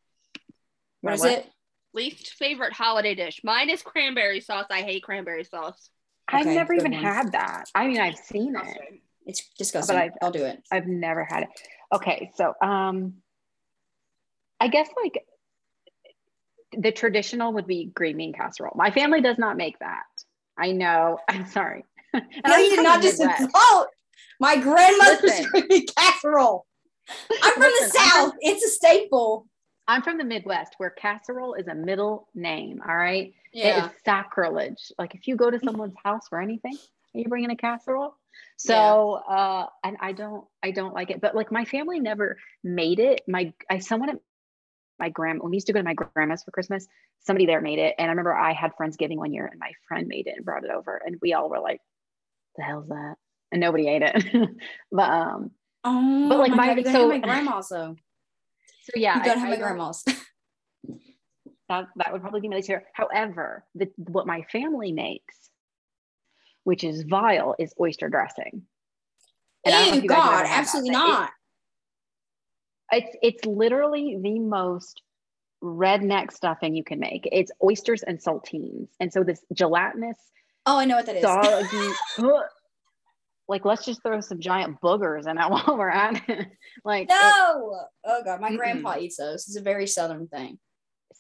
[1.01, 1.32] What is What?
[1.32, 1.47] it?
[1.93, 3.41] Least favorite holiday dish.
[3.43, 4.65] Mine is cranberry sauce.
[4.70, 5.89] I hate cranberry sauce.
[6.28, 7.01] I've never even one.
[7.03, 7.65] had that.
[7.74, 9.01] I mean, I've seen it.
[9.28, 9.95] It's disgusting.
[9.95, 10.63] But I- I'll do it.
[10.71, 11.49] I've never had it.
[11.93, 13.13] Okay, so um
[14.59, 15.23] I guess like
[16.78, 18.73] the traditional would be green bean casserole.
[18.75, 20.03] My family does not make that.
[20.57, 21.19] I know.
[21.30, 21.86] I'm sorry.
[22.13, 23.51] No, I'm you did not just Midwest.
[23.51, 23.88] quote.
[24.39, 25.45] My grandmother's Listen.
[25.67, 26.65] green casserole.
[27.43, 28.34] I'm from the Listen, I'm South.
[28.41, 29.47] It's a staple.
[29.88, 32.82] I'm from the Midwest where casserole is a middle name.
[32.88, 33.34] All right.
[33.53, 34.91] It is sacrilege.
[34.99, 36.75] Like if you go to someone's house for anything,
[37.15, 38.15] are you bringing a casserole?
[38.57, 41.21] So, uh, and I don't, I don't like it.
[41.21, 43.21] But like my family never made it.
[43.27, 44.17] My, I someone at
[44.99, 46.88] my grandma when we used to go to my grandma's for Christmas,
[47.19, 49.71] somebody there made it, and I remember I had friends giving one year, and my
[49.88, 51.79] friend made it and brought it over, and we all were like,
[52.55, 53.15] "The hell's that?"
[53.51, 54.49] And nobody ate it.
[54.91, 55.51] but um,
[55.83, 57.95] Oh, But, like, my, my- God, so- my grandma's though.
[58.83, 60.03] so yeah, You gotta I- have I my grandma's.
[61.69, 62.85] That, that would probably be my least favorite.
[62.93, 65.49] However, the, what my family makes,
[66.68, 68.61] which is vile, is oyster dressing.
[69.63, 71.30] And I don't know if Ew, you guys have God, had that, absolutely it- not.
[72.91, 75.01] It's it's literally the most
[75.63, 77.28] redneck stuffing you can make.
[77.32, 80.18] It's oysters and saltines, and so this gelatinous,
[80.65, 81.24] Oh, I know what that is.
[81.24, 81.93] soggy.
[83.47, 86.47] like let's just throw some giant boogers in it while we're at it.
[86.84, 87.80] like it- no.
[88.05, 88.57] Oh God, my Mm-mm.
[88.57, 89.47] grandpa eats those.
[89.47, 90.59] It's a very southern thing.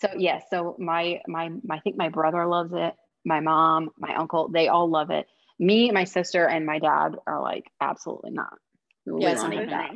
[0.01, 2.93] so yeah so my my I think my brother loves it
[3.25, 5.25] my mom my uncle they all love it
[5.59, 8.53] me my sister and my dad are like absolutely not
[9.07, 9.91] we Yeah, don't not.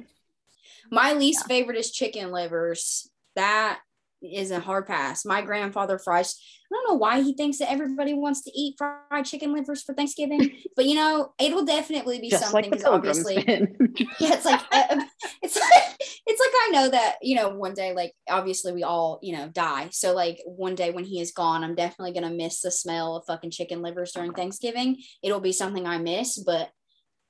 [0.89, 3.09] My least favorite is chicken livers.
[3.35, 3.79] That
[4.21, 5.25] is a hard pass.
[5.25, 6.35] My grandfather fries.
[6.71, 9.93] I don't know why he thinks that everybody wants to eat fried chicken livers for
[9.93, 13.35] Thanksgiving, but you know, it'll definitely be just something like because pilgrims obviously
[14.19, 15.03] yeah, it's like uh,
[15.41, 19.19] it's like it's like I know that you know one day like obviously we all
[19.21, 19.89] you know die.
[19.91, 23.25] So like one day when he is gone, I'm definitely gonna miss the smell of
[23.25, 24.97] fucking chicken livers during Thanksgiving.
[25.21, 26.69] It'll be something I miss, but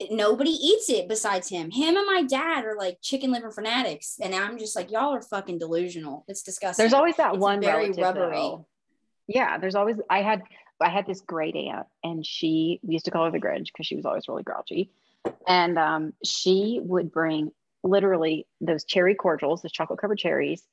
[0.10, 1.70] nobody eats it besides him.
[1.72, 5.22] Him and my dad are like chicken liver fanatics, and I'm just like y'all are
[5.22, 6.26] fucking delusional.
[6.28, 6.82] It's disgusting.
[6.84, 8.36] there's always that It's one very relative, rubbery.
[8.38, 8.68] though.
[9.28, 10.42] yeah there's always i had
[10.82, 13.86] i had this great aunt and she we used to call her the grinch because
[13.86, 14.92] she was always really grouchy
[15.48, 17.52] and um, she would bring
[17.84, 20.64] literally those cherry cordials the chocolate covered cherries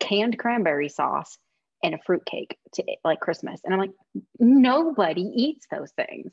[0.00, 1.38] canned cranberry sauce
[1.82, 3.92] and a fruit cake to like christmas and i'm like
[4.38, 6.32] nobody eats those things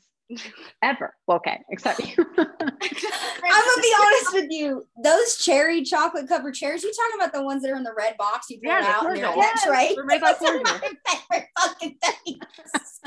[0.82, 4.84] ever well, okay except you I'm gonna be honest with you.
[5.02, 6.82] Those cherry chocolate covered cherries.
[6.82, 8.46] You talking about the ones that are in the red box?
[8.50, 9.42] You pull Yeah, it the out and they're in cordial.
[9.42, 9.92] that tray.
[9.94, 10.62] They're made by Those are cordial.
[10.64, 13.00] my favorite fucking things.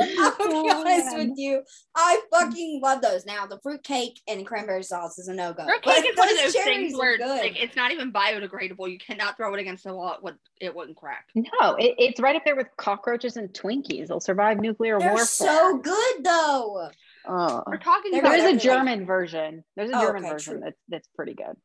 [0.00, 1.28] I'm gonna be honest man.
[1.30, 1.62] with you.
[1.96, 3.26] I fucking love those.
[3.26, 5.64] Now the fruit cake and cranberry sauce is a no go.
[5.64, 8.90] Fruit cake is one of those things where like, it's not even biodegradable.
[8.90, 10.14] You cannot throw it against the wall.
[10.14, 11.26] It, would, it wouldn't crack.
[11.34, 15.26] no it, it's right up there with cockroaches and twinkies they'll survive nuclear they're warfare
[15.26, 16.51] so good though.
[17.26, 17.62] Oh.
[17.66, 19.64] We're talking They're about There is a They're like- German version.
[19.76, 20.62] There's a Oh, German okay, version true.
[20.64, 21.56] that's that's pretty good.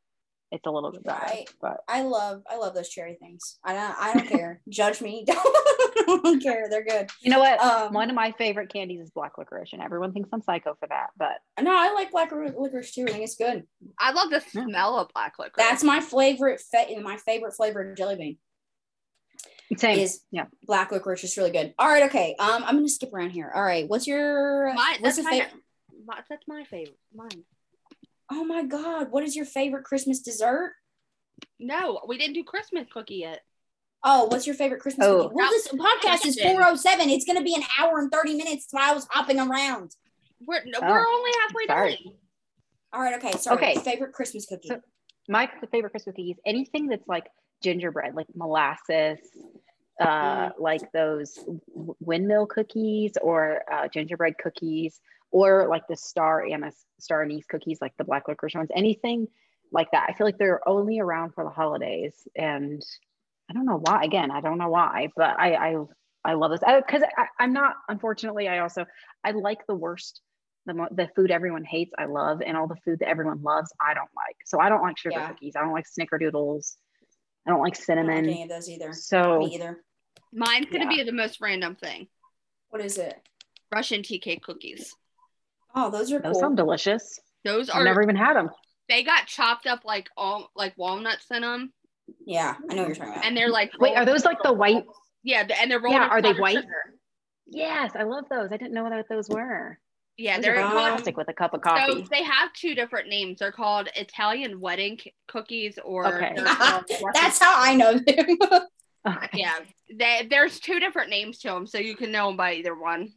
[0.49, 1.49] It's a little bit better, Right.
[1.61, 3.57] but I love I love those cherry things.
[3.65, 4.61] I don't I don't care.
[4.69, 5.25] Judge me.
[5.29, 6.67] I don't care.
[6.69, 7.09] They're good.
[7.19, 7.59] you know what?
[7.61, 10.87] Um, One of my favorite candies is black licorice, and everyone thinks I'm psycho for
[10.87, 11.07] that.
[11.17, 13.03] But no, I like black licorice too.
[13.09, 13.63] I think it's good.
[13.99, 15.57] I love the smell of black licorice.
[15.67, 16.61] That's my favorite.
[16.61, 18.37] Fa- my favorite flavor of jelly bean
[19.75, 19.99] same.
[19.99, 20.45] is yeah.
[20.63, 21.23] black licorice.
[21.23, 21.73] is really good.
[21.77, 22.35] All right, okay.
[22.39, 23.51] Um, I'm gonna skip around here.
[23.53, 25.53] All right, what's your my, what's that's, the my, favorite?
[26.05, 26.97] my, that's my favorite.
[27.13, 27.43] Mine.
[28.31, 30.73] Oh my god, what is your favorite Christmas dessert?
[31.59, 33.41] No, we didn't do Christmas cookie yet.
[34.03, 35.23] Oh, what's your favorite Christmas Oh.
[35.23, 35.35] cookie?
[35.35, 37.09] Well, this podcast is 407.
[37.09, 39.91] It's gonna be an hour and 30 minutes while I was hopping around.
[40.45, 41.99] We're no, Oh, we're only halfway sorry.
[42.03, 42.13] done.
[42.93, 43.31] All right, okay.
[43.37, 43.57] Sorry.
[43.57, 43.75] Okay.
[43.79, 44.69] Favorite Christmas cookie.
[44.69, 44.81] So-
[45.27, 47.27] My favorite Christmas cookies, anything that's like
[47.63, 49.19] gingerbread, like molasses,
[49.99, 51.39] uh, like those
[51.99, 54.99] windmill cookies or uh, gingerbread cookies,
[55.31, 58.69] or like the star anise, star anise cookies, like the black licorice ones.
[58.75, 59.27] Anything
[59.71, 60.07] like that.
[60.09, 62.81] I feel like they're only around for the holidays, and
[63.49, 64.03] I don't know why.
[64.03, 65.75] Again, I don't know why, but I I,
[66.23, 67.75] I love this because I, I'm not.
[67.89, 68.85] Unfortunately, I also
[69.23, 70.21] I like the worst.
[70.65, 73.93] The, the food everyone hates, I love, and all the food that everyone loves, I
[73.93, 74.35] don't like.
[74.45, 75.29] So I don't like sugar Yeah.
[75.29, 75.55] cookies.
[75.55, 76.75] I don't like snickerdoodles.
[77.45, 78.25] I don't like I don't like cinnamon.
[78.25, 78.91] any of those either.
[78.91, 79.81] So Me either.
[80.33, 80.97] Mine's gonna Yeah.
[80.97, 82.07] be the most random thing.
[82.69, 83.19] What is it?
[83.73, 84.95] Russian tea cake cookies.
[85.75, 86.41] Oh, those are those cool.
[86.41, 87.19] sound delicious.
[87.43, 88.49] Those I've are never even had them.
[88.89, 91.73] they got chopped up like all like walnuts in them,
[92.25, 93.25] yeah, I know what you're talking about.
[93.25, 94.85] and they're like Wait, are those like the white?
[95.23, 95.93] Yeah, the- and they're rolled.
[95.95, 96.55] Yeah, are they white?
[96.55, 96.95] sugar.
[97.47, 98.51] Yes, I love those.
[98.51, 99.79] I didn't know what those were.
[100.17, 101.79] Yeah, Those they're are Um, with a cup of coffee.
[101.91, 102.07] So coffee.
[102.09, 103.39] they have two different names.
[103.39, 106.33] They're called Italian wedding c- cookies, or Okay.
[106.35, 108.37] they're called Russian- That's how I know them.
[109.05, 109.29] Okay.
[109.33, 109.55] Yeah,
[109.93, 113.09] they, there's two different names to them, so you can know them by either one.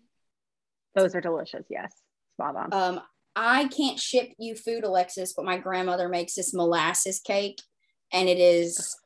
[0.94, 1.66] Those are delicious.
[1.70, 1.92] Yes.
[2.34, 2.72] Spot on.
[2.72, 3.00] Um,
[3.36, 7.60] I can't ship you food, Alexis, but my grandmother makes this molasses cake,
[8.12, 8.96] and it is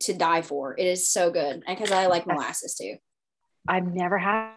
[0.00, 0.78] to die for.
[0.78, 2.96] It is so good, and because I like molasses too.
[3.68, 4.52] I've never had,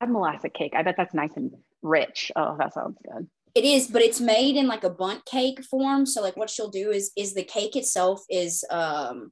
[0.00, 0.72] had molasses cake.
[0.76, 1.52] I bet that's nice and
[1.82, 2.32] rich.
[2.36, 3.28] Oh, that sounds good.
[3.54, 6.06] It is, but it's made in like a bundt cake form.
[6.06, 9.30] So like what she'll do is is the cake itself is um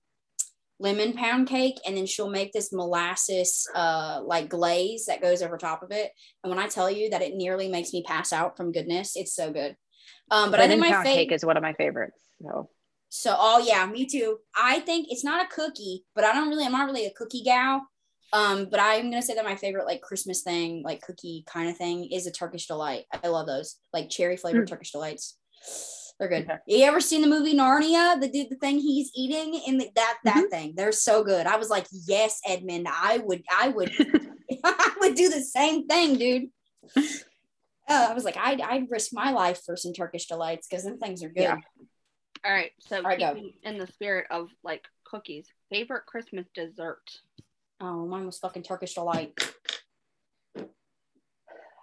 [0.81, 5.57] lemon pound cake and then she'll make this molasses uh like glaze that goes over
[5.57, 6.11] top of it.
[6.43, 9.35] And when I tell you that it nearly makes me pass out from goodness, it's
[9.35, 9.77] so good.
[10.31, 12.19] Um but I think Lemon my pound cake is one of my favorites.
[12.43, 12.71] So
[13.11, 14.39] so oh yeah, me too.
[14.57, 17.43] I think it's not a cookie, but I don't really I'm not really a cookie
[17.43, 17.87] gal.
[18.33, 21.77] Um, but I'm gonna say that my favorite like Christmas thing, like cookie kind of
[21.77, 23.05] thing, is a Turkish delight.
[23.25, 24.71] I love those, like cherry flavored Mm.
[24.71, 25.37] Turkish delights.
[26.21, 26.45] They're good.
[26.45, 26.59] Okay.
[26.67, 28.21] You ever seen the movie Narnia?
[28.21, 30.75] The dude, the thing he's eating in the, that that thing.
[30.77, 31.47] They're so good.
[31.47, 32.87] I was like, yes, Edmund.
[32.89, 33.91] I would, I would,
[34.65, 36.51] I would do the same thing, dude.
[36.95, 40.99] Uh, I was like, I'd, I'd risk my life for some Turkish delights because them
[40.99, 41.43] things are good.
[41.45, 41.57] Yeah.
[42.45, 43.37] All right, so right, go.
[43.65, 47.03] in the spirit of like cookies, favorite Christmas dessert.
[47.81, 49.33] Oh, mine was fucking Turkish delight.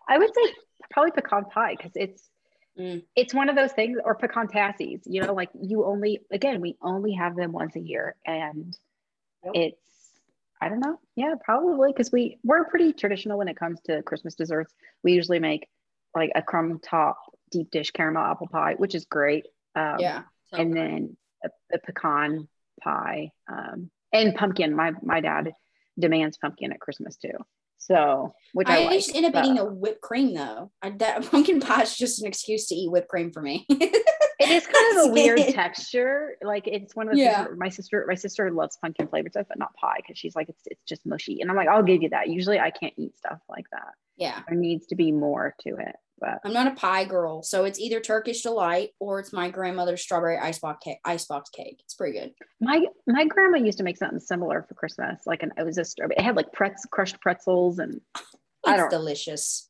[0.08, 0.54] I would say
[0.92, 2.30] probably pecan pie because it's
[2.78, 3.04] Mm.
[3.16, 5.02] it's one of those things or pecan tassies.
[5.06, 8.78] You know, like you only again we only have them once a year, and
[9.44, 9.54] Yep.
[9.56, 10.12] it's
[10.62, 11.00] I don't know.
[11.16, 14.74] Yeah, probably because we we're pretty traditional when it comes to Christmas desserts.
[15.04, 15.68] We usually make
[16.16, 17.18] like a crumb top
[17.52, 19.46] deep dish caramel apple pie, which is great.
[19.76, 20.24] Um, Yeah.
[20.52, 20.80] So and good.
[20.82, 22.48] then a, a pecan
[22.82, 24.76] pie um, and pumpkin.
[24.76, 25.54] My my dad
[26.00, 27.38] demands pumpkin at Christmas too.
[27.78, 30.72] So which I, I, like, just end up but eating a whipped cream though.
[30.82, 33.66] I, that pumpkin pie is just an excuse to eat whipped cream for me.
[33.70, 35.54] it is kind of a weird it.
[35.54, 36.38] texture.
[36.42, 37.48] Like it's one of the Yeah.
[37.56, 40.64] my sister my sister loves pumpkin flavored stuff, but not pie because she's like it's
[40.66, 41.42] it's just mushy.
[41.42, 42.30] And I'm like I'll give you that.
[42.30, 43.94] Usually I can't eat stuff like that.
[44.18, 45.96] yeah, There needs to be more to it.
[46.20, 50.02] But I'm not a pie girl, so it's either Turkish delight or it's my grandmother's
[50.02, 50.98] strawberry icebox cake.
[51.06, 51.80] Icebox cake.
[51.84, 52.34] It's pretty good.
[52.60, 55.22] my my grandma used to make something similar for Christmas.
[55.28, 56.16] Like an it was a strawberry.
[56.18, 58.22] It had like pretz, crushed pretzels and I
[58.74, 59.70] It's don't- delicious.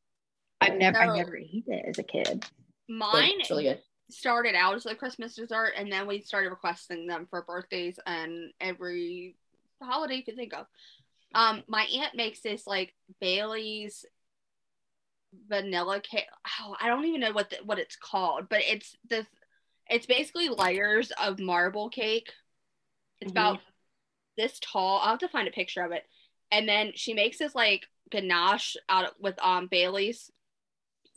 [0.61, 2.45] I've never So- I never ate it as a kid.
[2.89, 3.81] Mine It's really good.
[4.09, 8.51] started out as a Christmas dessert, and then we started requesting them for birthdays and
[8.61, 9.35] every
[9.83, 10.65] holiday you could think of.
[11.35, 14.05] Um, my aunt makes this like Bailey's
[15.47, 16.25] vanilla cake.
[16.61, 19.25] Oh, I don't even know what the, what it's called, but it's this.
[19.89, 22.31] It's basically layers of marble cake.
[23.21, 23.35] It's Mhm.
[23.35, 23.59] about
[24.35, 24.99] this tall.
[24.99, 26.03] I'll have to find a picture of it.
[26.51, 30.31] And then she makes this like ganache out of, with um Bailey's.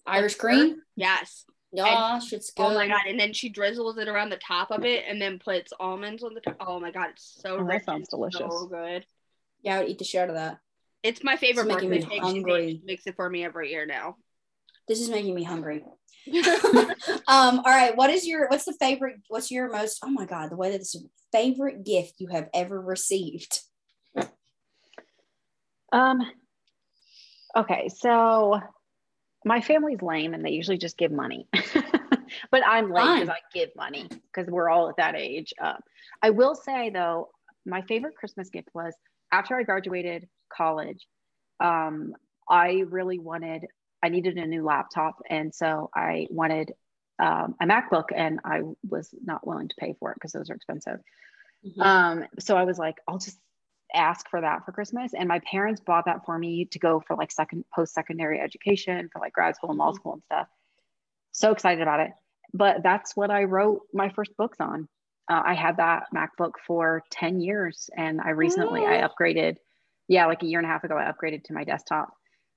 [0.06, 0.82] Irish cream.
[0.96, 1.44] Yes.
[1.76, 2.64] Gosh, it's good.
[2.64, 3.02] Oh my god!
[3.06, 6.34] And then she drizzles it around the top of it, and then puts almonds on
[6.34, 6.56] the top.
[6.58, 8.40] Oh my god, it's so Oh, that sounds delicious.
[8.40, 9.06] So good.
[9.62, 10.58] Yeah, I would eat the shit out of that.
[11.02, 12.22] It's my favorite It's making birthday me cake.
[12.22, 12.66] She hungry.
[12.66, 14.16] makes, makes it for me every year now.
[14.86, 15.84] This is making me hungry.
[17.28, 17.96] um, all right.
[17.96, 19.16] What is your what's the favorite?
[19.28, 20.96] What's your most oh my god, the way that this
[21.32, 23.60] favorite gift you have ever received?
[25.92, 26.20] Um
[27.56, 28.60] okay, so
[29.44, 31.48] my family's lame and they usually just give money.
[32.50, 35.54] but I'm lame because I give money because we're all at that age.
[35.60, 35.74] Uh,
[36.22, 37.30] I will say though,
[37.64, 38.94] my favorite Christmas gift was
[39.32, 41.06] after I graduated college.
[41.60, 42.14] Um,
[42.48, 43.66] I really wanted,
[44.02, 46.72] I needed a new laptop, and so I wanted
[47.18, 50.54] um, a MacBook, and I was not willing to pay for it because those are
[50.54, 51.00] expensive.
[51.64, 51.80] Mhm.
[51.82, 53.38] Um, so I was like, I'll just
[53.94, 55.12] ask for that for Christmas.
[55.14, 59.10] And my parents bought that for me to go for like second post secondary education
[59.12, 59.96] for like grad school and law Mhm.
[59.96, 60.48] school and stuff.
[61.32, 62.12] So excited about it.
[62.54, 64.88] But that's what I wrote my first books on.
[65.30, 69.56] Uh, I had that MacBook for 10 years and I recently I upgraded.
[70.08, 72.08] Yeah, like a year and a half ago, I upgraded to my desktop.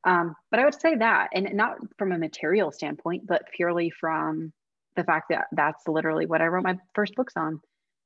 [0.05, 4.51] Um, but I would say that, and not from a material standpoint, but purely from
[4.95, 7.61] the fact that that's literally what I wrote my first books on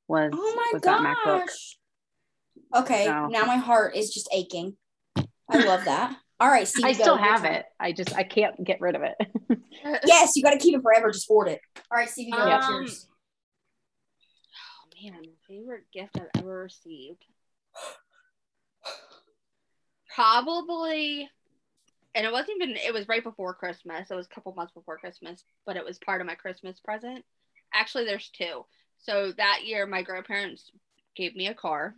[0.06, 1.46] was, Oh my was that MacBook.
[1.46, 1.78] gosh.
[2.76, 4.76] Okay, So- now my heart is just aching.
[5.16, 6.14] I love that.
[6.40, 6.84] All right, Steve.
[6.84, 7.64] I still Your have it.
[7.80, 9.16] I just I can't get rid of it.
[10.04, 11.10] Yes, you got to keep it forever.
[11.12, 11.60] Just hoard it.
[11.90, 12.46] All right, Stevie, go.
[12.46, 13.08] What's Um, yours?
[15.02, 17.24] Man, favorite gift I've ever received.
[20.14, 21.28] Probably,
[22.14, 22.76] and it wasn't even.
[22.76, 24.10] It was right before Christmas.
[24.10, 27.24] It was a couple months before Christmas, but it was part of my Christmas present.
[27.72, 28.64] Actually, there's two.
[28.98, 30.70] So that year, my grandparents
[31.14, 31.94] gave me a car.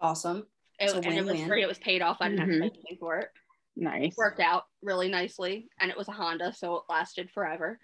[0.00, 0.46] Awesome.
[0.80, 1.62] It, and it was free.
[1.62, 2.18] It was paid off.
[2.20, 3.30] I didn't have to pay for it.
[3.76, 4.16] nice.
[4.16, 7.78] Worked out really nicely, and it was a Honda, so it lasted forever.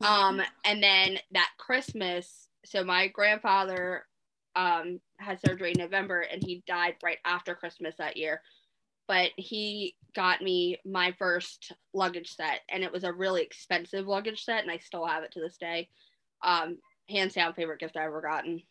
[0.00, 4.04] Um, and then that Christmas, so my grandfather
[4.56, 8.42] um, had surgery in November and he died right after Christmas that year.
[9.08, 14.44] But he got me my first luggage set, and it was a really expensive luggage
[14.44, 15.88] set, and I still have it to this day.
[16.42, 16.78] Um,
[17.08, 18.62] hands down, favorite gift I've ever gotten.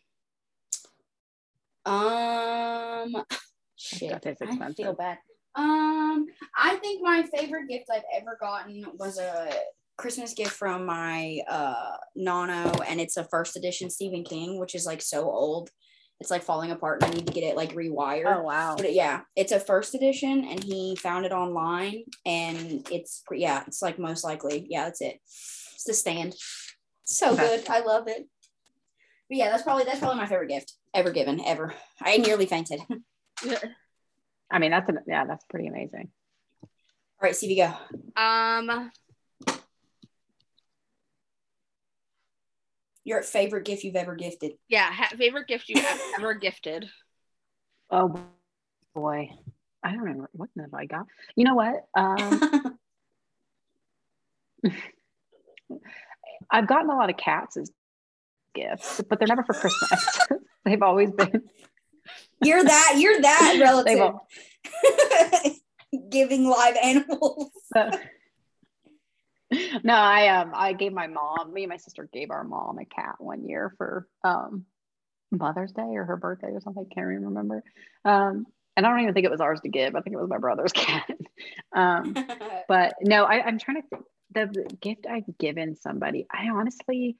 [1.84, 3.24] Um,
[3.76, 5.18] shit, I feel bad.
[5.54, 9.52] Um, I think my favorite gift I've ever gotten was a
[9.96, 14.86] Christmas gift from my uh Nano, and it's a first edition Stephen King, which is
[14.86, 15.70] like so old,
[16.20, 18.24] it's like falling apart, and I need to get it like rewired.
[18.26, 18.76] Oh wow.
[18.76, 23.82] But yeah, it's a first edition, and he found it online, and it's yeah, it's
[23.82, 25.20] like most likely yeah, that's it.
[25.24, 26.34] It's the stand.
[27.04, 27.42] So Okay.
[27.58, 28.26] good, I love it.
[29.28, 31.74] But yeah, that's probably that's probably my favorite gift ever given ever.
[32.00, 32.80] I nearly fainted.
[32.88, 32.98] All
[34.50, 36.10] I mean, that's a, yeah, that's pretty amazing.
[37.20, 37.72] right, Stevie, go.
[38.20, 38.90] Um,
[43.04, 44.52] Your favorite gift you've ever gifted.
[44.68, 46.88] yeah, ha- favorite gift you have ever gifted.
[47.90, 48.14] Oh
[48.94, 49.28] boy,
[49.82, 51.06] I don't remember what have I got.
[51.36, 51.84] You know what?
[51.96, 52.78] Um,
[56.50, 57.70] I've gotten a lot of cats as
[58.54, 60.18] gifts, but they're never for Christmas.
[60.64, 61.42] They've always been.
[62.44, 62.94] you're that.
[62.98, 63.98] You're that They've relative.
[63.98, 64.26] al-
[66.10, 67.50] Giving live animals.
[69.82, 72.84] No, I um I gave my mom, me and my sister gave our mom a
[72.84, 74.66] cat one year for um
[75.30, 76.86] Mother's Day or her birthday or something.
[76.90, 77.64] I can't even remember.
[78.04, 78.46] Um,
[78.76, 79.96] and I don't even think it was ours to give.
[79.96, 81.10] I think it was my brother's cat.
[81.74, 82.14] um,
[82.68, 84.04] but no, I, I'm trying to think.
[84.34, 87.18] The, the gift I've given somebody, I honestly,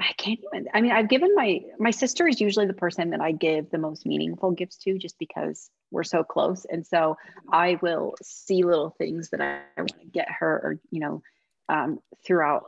[0.00, 0.68] I can't even.
[0.72, 3.78] I mean, I've given my my sister is usually the person that I give the
[3.78, 7.16] most meaningful gifts to, just because we're so close, and so
[7.52, 11.22] I will see little things that I, I want to get her, or you know,
[11.68, 12.66] um, throughout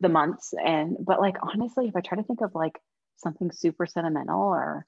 [0.00, 0.54] the months.
[0.54, 2.80] And but like honestly, if I try to think of like
[3.16, 4.86] something super sentimental, or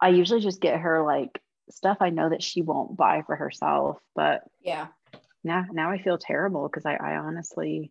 [0.00, 3.98] I usually just get her like stuff I know that she won't buy for herself,
[4.14, 4.86] but yeah.
[5.42, 7.90] now now I feel terrible because I, I honestly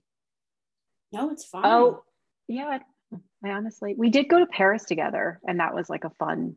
[1.12, 1.64] No, it's fine.
[1.66, 2.04] oh
[2.48, 2.80] yeah
[3.44, 6.56] I, honestly we did go to Paris together and that was like a fun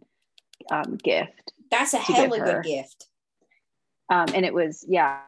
[0.70, 3.06] um, gift that's a hell of a gift.
[4.10, 5.20] um, and it was yeah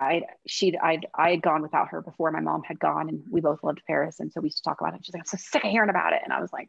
[0.00, 3.40] I she I I had gone without her before my mom had gone and we
[3.40, 5.36] both loved Paris and so we used to talk about it she's like I'm so
[5.38, 6.68] sick of hearing about it and I was like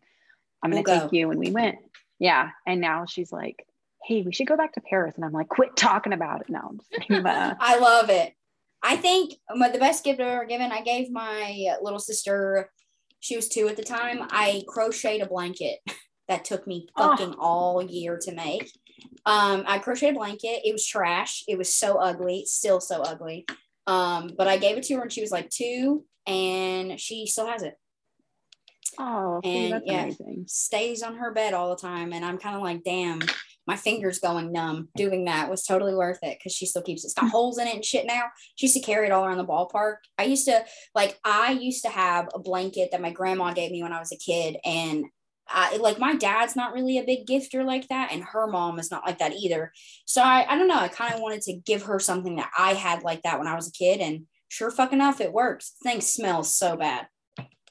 [0.64, 1.18] I'm gonna We'll take go.
[1.18, 1.78] you and we went
[2.20, 3.66] yeah and now she's like
[4.06, 6.68] hey we should go back to Paris and I'm like quit talking about it now
[6.70, 8.34] I'm just kidding, but, uh, I love it.
[8.86, 12.70] I think my, the best gift I've ever given, I gave my little sister,
[13.24, 14.20] she was two at the time.
[14.32, 15.80] I crocheted a blanket
[16.28, 17.12] that took me Oh.
[17.16, 18.70] fucking all year to make.
[19.26, 20.62] Um, I crocheted a blanket.
[20.66, 21.44] It was trash.
[21.48, 23.46] It was so ugly, still so ugly.
[23.88, 27.48] Um, but I gave it to her when she was like two, and she still
[27.48, 27.76] has it.
[29.00, 30.04] oh And, yeah.
[30.04, 33.20] amazing Stays on her bed all the time, and I'm kind of like, damn,
[33.66, 34.90] my fingers going numb.
[34.96, 37.08] Doing that was totally worth it because she still keeps it.
[37.08, 38.24] It's got holes in it and shit now.
[38.56, 39.98] She used to carry it all around the ballpark.
[40.18, 40.64] I used to
[40.94, 44.12] like I used to have a blanket that my grandma gave me when I was
[44.12, 45.06] a kid, and
[45.48, 48.92] I like my dad's not really a big gifter like that, and her mom is
[48.92, 49.72] not like that either.
[50.06, 50.80] So I I don't know.
[50.80, 53.56] I kind of wanted to give her something that I had like that when I
[53.56, 55.74] was a kid, and sure fucking enough, it works.
[55.84, 57.08] Thing smells so bad,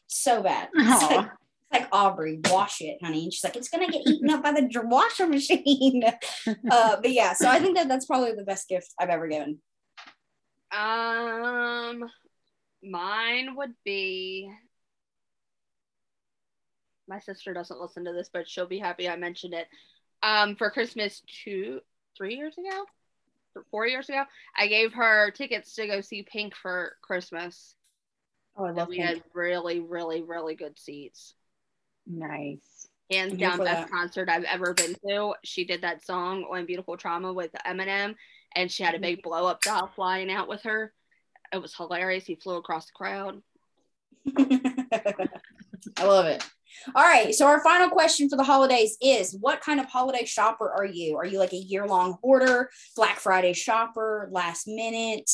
[0.06, 0.68] so bad.
[0.74, 1.20] Like, Aw.
[1.20, 1.28] it's
[1.72, 3.24] like Aubrey, wash it, honey.
[3.24, 6.02] And she's like, it's gonna get eaten up by the washer machine.
[6.70, 9.58] uh, but yeah, so I think that that's probably the best gift I've ever given.
[10.70, 12.04] Um,
[12.82, 14.50] mine would be.
[17.08, 19.66] My sister doesn't listen to this, but she'll be happy I mentioned it.
[20.22, 21.80] Um, for Christmas two,
[22.16, 22.84] three years ago,
[23.70, 24.24] four years ago,
[24.56, 27.74] I gave her tickets to go see Pink for Christmas.
[28.56, 29.08] Oh, I And love we pink.
[29.08, 31.34] had really, really, really good seats.
[32.06, 33.90] Nice Hands down, best that.
[33.90, 35.34] concert I've ever been to.
[35.44, 38.14] She did that song on Beautiful Trauma with Eminem,
[38.54, 39.02] and she had a Mm-hmm.
[39.02, 40.92] big blow up doll flying out with her.
[41.52, 42.24] It was hilarious.
[42.24, 43.42] He flew across the crowd.
[45.98, 46.42] I love it.
[46.94, 47.34] All right.
[47.34, 51.16] So our final question for the holidays is what kind of holiday shopper are you?
[51.18, 55.30] Are you like a year-long hoarder, Black Friday shopper, last minute?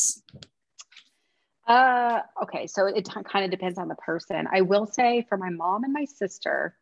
[1.69, 4.49] Uh, okay, so it t- kind of depends on the person.
[4.51, 6.75] I will say for my mom and my sister,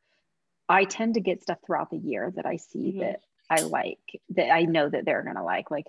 [0.68, 3.00] I tend to get stuff throughout the year that I see Mhm.
[3.00, 3.98] that I like,
[4.30, 5.72] that I know that they're gonna like.
[5.72, 5.86] Like,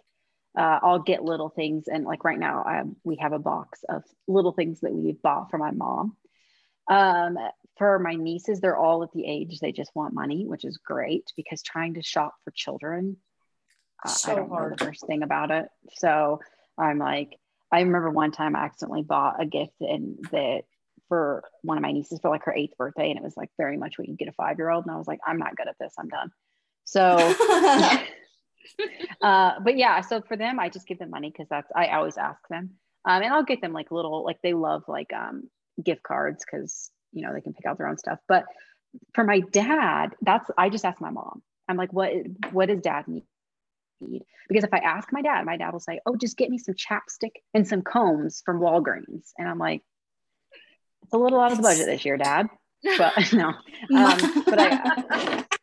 [0.57, 4.03] uh, I'll get little things, and like right now, um, we have a box of
[4.27, 6.17] little things that we bought for my mom.
[6.89, 7.37] Um,
[7.77, 11.31] for my nieces, they're all at the age they just want money, which is great
[11.35, 13.17] because trying to shop for children,
[14.03, 14.73] uh, So I don't know hard.
[14.73, 15.67] the first thing about it.
[15.97, 16.39] So
[16.77, 17.37] I'm like,
[17.71, 20.63] I remember one time I accidentally bought a gift and that
[21.07, 23.77] for one of my nieces for like her eighth birthday, and it was like very
[23.77, 24.85] much what you get a five year old.
[24.85, 25.93] And I was like, I'm not good at this.
[25.97, 26.31] I'm done.
[26.83, 27.17] So,
[29.21, 32.17] uh, but yeah, so for them, I just give them money because that's I always
[32.17, 32.71] ask them,
[33.05, 35.49] um, and I'll get them like little like they love like um,
[35.83, 38.19] gift cards because you know they can pick out their own stuff.
[38.27, 38.45] But
[39.13, 41.41] for my dad, that's I just ask my mom.
[41.67, 42.11] I'm like, what
[42.51, 43.23] what does dad need?
[44.47, 46.75] Because if I ask my dad, my dad will say, "Oh, just get me some
[46.75, 49.81] chapstick and some combs from Walgreens," and I'm like,
[51.03, 52.47] "It's a little out of the budget this year, Dad."
[52.97, 55.45] But no, um, but I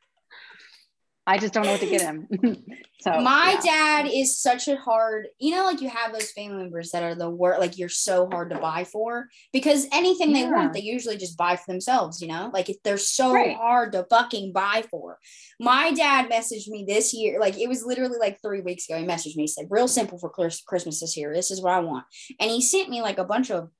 [1.26, 2.28] I just don't know what to get him.
[3.00, 4.02] so my yeah.
[4.02, 7.14] dad is such a hard, you know, like you have those family members that are
[7.14, 11.16] the worst, like you're so hard to buy for because anything they want, they usually
[11.16, 13.56] just buy for themselves, you know, like if they're so Right.
[13.56, 15.18] hard to fucking buy for.
[15.58, 18.98] My dad messaged me this year, like it was literally like three weeks ago.
[18.98, 21.32] He messaged me, he said, real simple for Christmas this year.
[21.34, 22.04] This is what I want.
[22.38, 23.70] And he sent me like a bunch of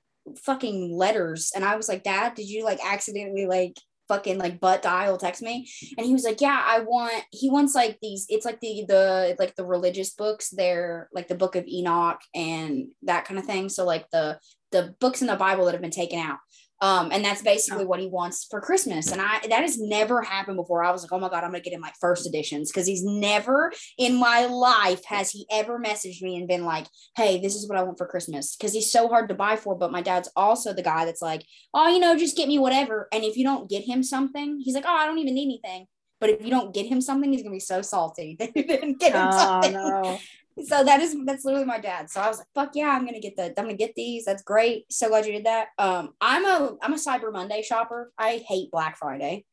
[0.44, 1.52] fucking letters.
[1.54, 3.76] And I was like, Dad, did you like accidentally like
[4.09, 5.68] fucking like butt dial text me?
[5.97, 9.36] and he was like yeah i want he wants like these it's like the the
[9.39, 13.68] like the religious books they're like the book of enoch and that kind of thing
[13.68, 14.39] so like the
[14.72, 16.39] the books in the bible that have been taken out
[16.85, 20.56] um and that's basically what he wants for christmas and i that has never happened
[20.56, 22.86] before i was like oh my god i'm gonna get him like first editions because
[22.86, 26.86] he's never in my life has he ever messaged me and been like
[27.16, 29.74] hey this is what i want for christmas because he's so hard to buy for
[29.77, 31.43] but my dad's also the guy that's like
[31.74, 33.09] oh, you know, just get me whatever.
[33.12, 35.86] And if you don't get him something, he's like, oh, I don't even need anything.
[36.20, 39.01] But if you don't get him something, he's gonna be so salty that you didn't
[39.01, 39.73] get him Oh something.
[39.73, 40.19] no.
[40.62, 42.09] So that is that's literally my dad.
[42.10, 44.24] So I was like, fuck yeah, I'm gonna get the I'm gonna get these.
[44.24, 44.85] That's great.
[44.93, 45.68] So glad you did that.
[45.78, 48.12] Um, I'm a I'm a Cyber Monday shopper.
[48.18, 49.44] I hate Black Friday.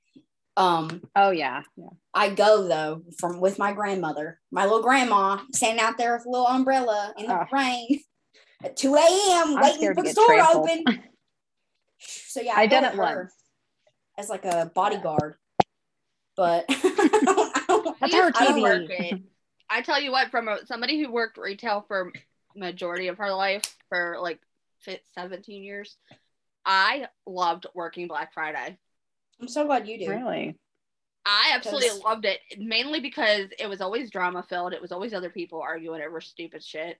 [0.57, 1.63] Um, Oh yeah.
[1.75, 1.87] Yeah.
[2.13, 6.29] I go though from with my grandmother, my little grandma, standing out there with a
[6.29, 7.45] little umbrella in the Oh.
[7.51, 8.01] rain
[8.63, 9.55] at 2 a.m.
[9.59, 10.83] Waiting for the store to open.
[12.03, 13.31] So yeah, I go done it once.
[14.17, 15.35] as like a bodyguard.
[16.35, 18.25] But I don't, I don't, That's I her
[18.79, 19.23] used to TV.
[19.71, 19.79] Work it.
[19.79, 22.11] I tell you what, from a, somebody who worked retail for
[22.55, 24.39] majority of her life for like
[24.79, 25.97] fit 17 years,
[26.65, 28.77] I loved working Black Friday.
[29.39, 30.09] I'm so glad you do.
[30.09, 30.57] Really?
[31.25, 34.73] I absolutely Because- loved it, mainly because it was always drama filled.
[34.73, 36.97] It was always other people arguing over stupid shit.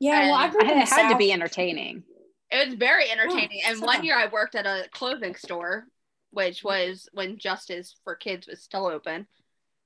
[0.00, 2.02] Yeah, well, I grew up in And the it had to be entertaining.
[2.50, 3.60] It was very entertaining.
[3.66, 5.86] and so- one year I worked at a clothing store,
[6.30, 9.26] which was when Justice for Kids was still open.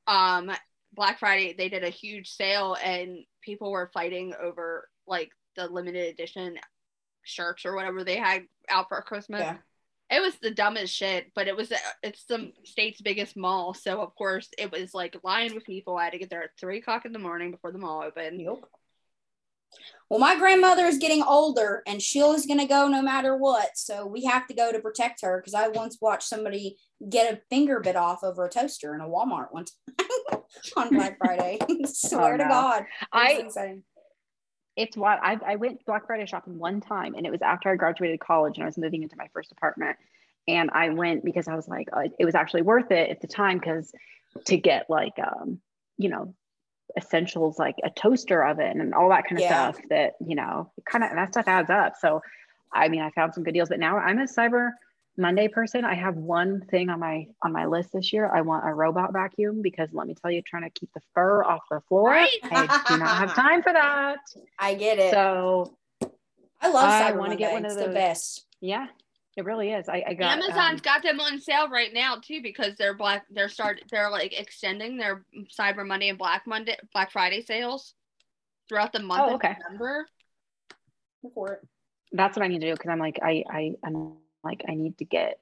[0.07, 0.51] Um,
[0.97, 6.09] Black Friday, they did a huge sale and people were fighting over like the limited
[6.09, 6.59] edition
[7.23, 9.43] shirts or whatever they had out for Christmas.
[9.43, 9.57] Yeah.
[10.09, 14.15] It was the dumbest shit, but it was it's the state's biggest mall, so of
[14.15, 15.97] course it was like lined with people.
[15.97, 18.41] I had to get there at three o'clock in the morning before the mall opened.
[18.41, 18.59] Yep.
[20.09, 23.71] Well, my grandmother is getting older and she's going to go no matter what.
[23.77, 26.77] So we have to go to protect her because I once watched somebody
[27.09, 30.06] get a finger bit off over a toaster in a Walmart one time
[30.77, 31.59] on Black Friday.
[31.87, 32.49] Swear to no.
[32.49, 32.83] God.
[32.83, 33.83] It was I insane.
[34.77, 37.77] it's what I, I went Black Friday shopping one time and it was after I
[37.77, 39.97] graduated college and I was moving into my first apartment.
[40.49, 43.27] And I went because I was like, uh, it was actually worth it at the
[43.27, 43.91] time because
[44.45, 45.61] to get like, um,
[45.99, 46.35] you know,
[46.97, 49.73] essentials like a toaster oven and all that kind of Yeah.
[49.73, 51.95] stuff that, you know, kind of that stuff adds up.
[52.01, 52.23] So,
[52.73, 54.71] I mean, I found some good deals, but now I'm a Cyber
[55.19, 55.85] Monday person.
[55.85, 58.31] I have one thing on my on my list this year.
[58.33, 61.43] I want a robot vacuum because let me tell you, trying to keep the fur
[61.45, 62.29] off the floor, Right?
[62.45, 64.19] I do not have time for that.
[64.59, 65.11] I get it.
[65.13, 65.77] So
[66.61, 68.47] I love I wanna get one of it's the those- best.
[68.61, 68.87] yeah,
[69.37, 69.89] it really is.
[69.89, 73.25] I, I got Amazon's um, got them on sale right now too because they're black.
[73.31, 73.83] They're start.
[73.91, 75.25] They're like extending their
[75.59, 77.95] Cyber Monday and Black Monday, Black Friday sales
[78.69, 79.57] throughout the month Oh, of okay.
[79.63, 80.07] November.
[81.23, 81.61] Go For it.
[82.13, 84.17] that's what I need to do because I'm like I I I'm
[84.47, 85.39] like I need to get.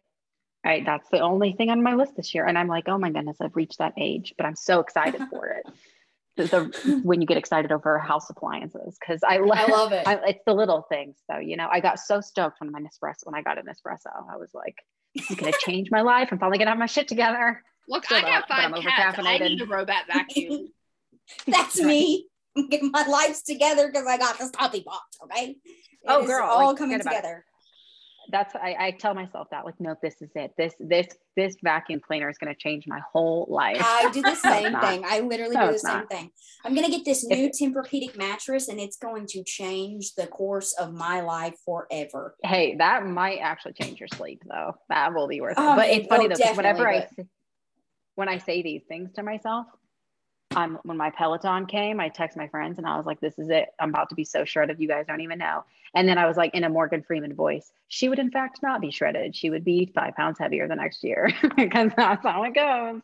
[0.64, 3.10] Right, that's the only thing on my list this year, and I'm like, oh my
[3.10, 5.66] goodness, I've reached that age, but I'm so excited for it.
[6.36, 10.09] The, the when you get excited over house appliances, because I, lo- I love it.
[10.09, 11.68] I, it's the little things though, you know.
[11.70, 14.10] I got so stoked when my Nespresso when I got an espresso.
[14.32, 14.76] I was like,
[15.14, 16.31] "You gonna change my life.
[16.32, 19.18] I'm finally gonna have my shit together." Look, Still I got five cats.
[19.22, 20.68] I need a robot vacuum.
[21.47, 22.26] That's me.
[22.56, 25.02] I'm getting my lives together because I got this coffee box.
[25.24, 25.56] Okay.
[26.06, 27.44] Oh, it Oh, is girl, all like, coming together.
[28.30, 30.52] That's I, I tell myself that like, no, this is it.
[30.56, 31.06] This this
[31.36, 33.78] this vacuum cleaner is gonna change my whole life.
[33.80, 35.05] I do the same thing.
[35.06, 36.10] I literally No, do the same not.
[36.10, 36.30] thing.
[36.64, 40.94] I'm gonna get this new Tempur-Pedic mattress, and it's going to change the course of
[40.94, 42.36] my life forever.
[42.42, 44.74] Hey, that might actually change your sleep though.
[44.88, 45.60] That will be worth it.
[45.60, 47.09] Oh, but it's funny though, whenever I
[48.14, 49.66] when I say these things to myself,
[50.52, 53.48] I'm when my Peloton came, I text my friends and I was like, this is
[53.50, 53.70] it.
[53.80, 54.78] I'm about to be so shredded.
[54.78, 55.64] You guys don't even know.
[55.94, 58.80] And then I was like in a Morgan Freeman voice, she would in fact not
[58.80, 59.34] be shredded.
[59.34, 63.00] She would be five pounds heavier the next year because that's how it goes.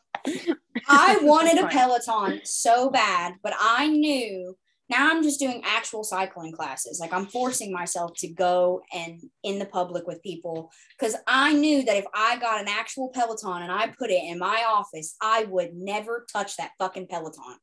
[0.89, 4.57] I wanted a Peloton so bad, but I knew
[4.91, 6.99] now I'm just doing actual cycling classes.
[7.01, 11.85] Like I'm forcing myself to go and in the public with people because I knew
[11.85, 15.45] that if I got an actual Peloton and I put it in my office, I
[15.45, 17.57] would never touch that fucking Peloton.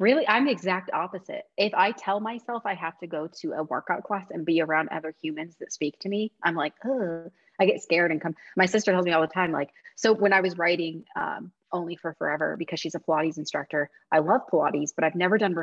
[0.00, 1.42] Really, I'm the exact opposite.
[1.56, 4.90] If I tell myself I have to go to a workout class and be around
[4.90, 7.30] other humans that speak to me, I'm like, oh,
[7.60, 8.36] I get scared and come.
[8.56, 11.96] My sister tells me all the time, like, so when I was writing um, Only
[11.96, 15.54] for Forever, because she's a Pilates instructor, I love Pilates, but I've never done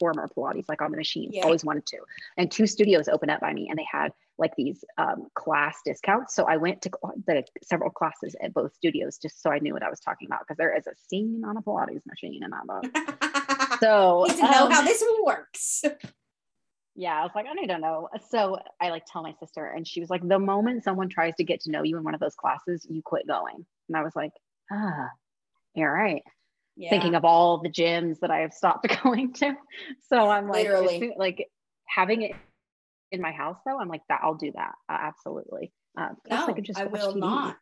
[0.00, 1.44] reformer Pilates, like on the machines, yeah.
[1.44, 1.98] always wanted to.
[2.36, 6.34] And two studios opened up by me and they had like these um, class discounts.
[6.34, 6.90] So I went to
[7.26, 10.40] the several classes at both studios just so I knew what I was talking about
[10.40, 14.42] because there is a scene on a Pilates machine and I'm a, so need to
[14.42, 15.84] know um, how this works.
[16.94, 18.08] yeah, I was like, I need to know.
[18.28, 21.44] So I like tell my sister, and she was like, the moment someone tries to
[21.44, 23.64] get to know you in one of those classes, you quit going.
[23.88, 24.32] And I was like,
[24.70, 25.08] ah,
[25.74, 26.22] you're right.
[26.76, 26.90] Yeah.
[26.90, 29.54] Thinking of all the gyms that I have stopped going to.
[30.08, 31.12] So I'm like, Literally.
[31.16, 31.48] like
[31.86, 32.32] having it
[33.10, 34.20] in my house though, I'm like that.
[34.22, 35.72] I'll do that uh, absolutely.
[35.96, 37.18] Uh, no, I, I will TV.
[37.18, 37.56] not.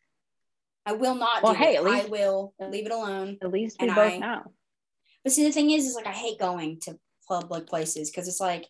[0.86, 1.42] I will not.
[1.42, 3.38] Well, hey, at least, I will leave it alone.
[3.42, 4.52] At least we both I, know.
[5.24, 6.96] But see, the thing is, is like I hate going to
[7.28, 8.66] public places because it's like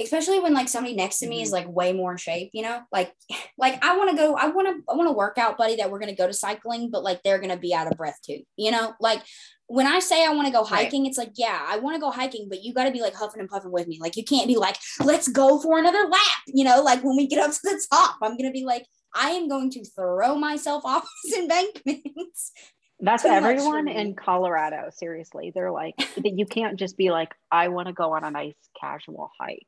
[0.00, 1.42] especially when like somebody next to me mm-hmm.
[1.44, 3.12] is like way more in shape, you know, like,
[3.58, 5.90] like I want to go, I want to, I want to work out buddy that
[5.90, 8.18] we're going to go to cycling, but like, they're going to be out of breath
[8.24, 9.22] too, you know, like
[9.70, 11.08] when I say I want to go hiking, right.
[11.08, 13.38] it's like, yeah, I want to go hiking, but you got to be like huffing
[13.38, 13.98] and puffing with me.
[14.00, 17.28] Like, you can't be like, let's go for another lap, you know, like when we
[17.28, 18.84] get up to the top, I'm going to be like,
[19.14, 22.50] I am going to throw myself off this embankments.
[22.98, 24.90] That's everyone in Colorado.
[24.90, 28.56] Seriously, they're like, you can't just be like, I want to go on a nice
[28.80, 29.66] casual hike.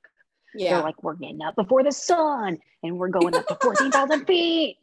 [0.52, 0.74] Yeah.
[0.74, 4.78] They're like, we're getting up before the sun and we're going up to 14,000 feet.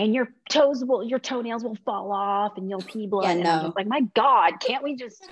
[0.00, 3.24] And your toes will, your toenails will fall off and you'll pee blood.
[3.24, 3.50] Yeah, no.
[3.50, 5.22] And I'm like, my God, can't we just,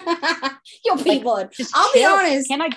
[0.84, 1.50] you'll pee like, blood.
[1.74, 2.00] I'll chill.
[2.00, 2.48] be honest.
[2.48, 2.68] Can I,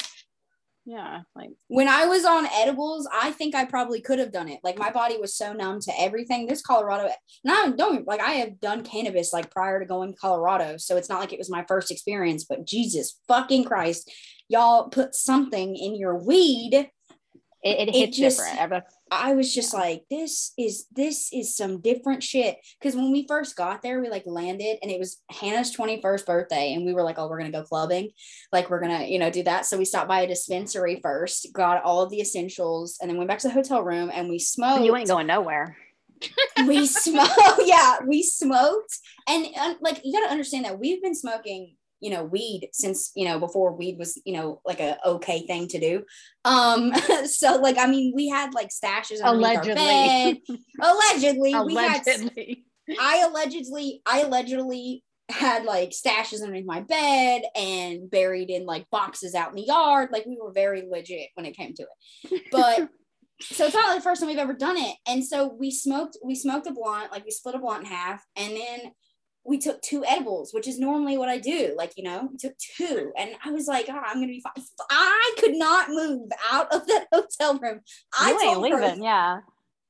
[0.85, 4.59] yeah like when i was on edibles i think i probably could have done it
[4.63, 7.07] like my body was so numb to everything this colorado
[7.43, 11.07] now don't like i have done cannabis like prior to going to colorado so it's
[11.07, 14.11] not like it was my first experience but jesus fucking christ
[14.49, 16.89] y'all put something in your weed
[17.63, 18.59] it, it hits it just, different
[19.13, 22.57] I was just like, this is this is some different shit.
[22.79, 26.73] Because when we first got there, we like landed and it was Hannah's 21st birthday,
[26.73, 28.11] and we were like, oh, we're gonna go clubbing,
[28.53, 29.65] like we're gonna, you know, do that.
[29.65, 33.27] So we stopped by a dispensary first, got all of the essentials, and then went
[33.27, 34.85] back to the hotel room and we smoked.
[34.85, 35.75] You ain't going nowhere.
[36.67, 38.97] we smoked, yeah, we smoked,
[39.27, 43.25] and uh, like you gotta understand that we've been smoking you know weed since you
[43.25, 46.03] know before weed was you know like a okay thing to do.
[46.43, 46.93] Um
[47.25, 50.43] so like i mean we had like stashes allegedly.
[50.81, 51.65] allegedly, allegedly.
[51.65, 52.03] we had
[52.99, 59.35] i allegedly i allegedly had like stashes underneath my bed and buried in like boxes
[59.35, 60.09] out in the yard.
[60.11, 62.43] Like we were very legit when it came to it.
[62.51, 62.89] But
[63.41, 64.95] so it's not like the first time we've ever done it.
[65.07, 68.23] And so we smoked we smoked a blunt like we split a blunt in half.
[68.35, 68.91] And then
[69.43, 71.73] we took two edibles, which is normally what I do.
[71.75, 73.11] Like, you know, we took two.
[73.17, 74.63] And I was like, oh, I'm going to be fine.
[74.89, 77.81] I could not move out of that hotel room.
[78.17, 79.39] I you told leaving, her, yeah.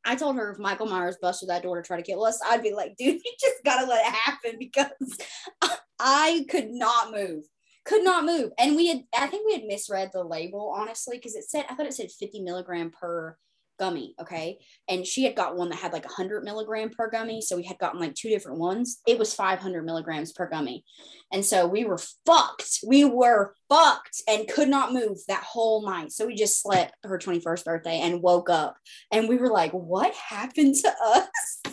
[0.06, 2.64] I told her if Michael Myers busted that door to try to kill us, I'd
[2.64, 5.18] be like, dude, you just got to let it happen because
[6.00, 7.44] I could not move.
[7.84, 8.52] Could not move.
[8.58, 11.76] And we had, I think we had misread the label, honestly, because it said, I
[11.76, 13.38] thought it said 50 milligram per
[13.82, 14.14] gummy.
[14.22, 14.60] Okay.
[14.88, 17.42] And she had got one that had like 100 milligram per gummy.
[17.42, 19.02] So we had gotten like two different ones.
[19.08, 20.86] It was 500 milligrams per gummy.
[21.34, 21.98] And so we were
[22.28, 22.82] fucked.
[22.86, 26.12] We were fucked and could not move that whole night.
[26.12, 28.78] So we just slept her 21st birthday and woke up
[29.12, 31.64] and we were like, what happened to us?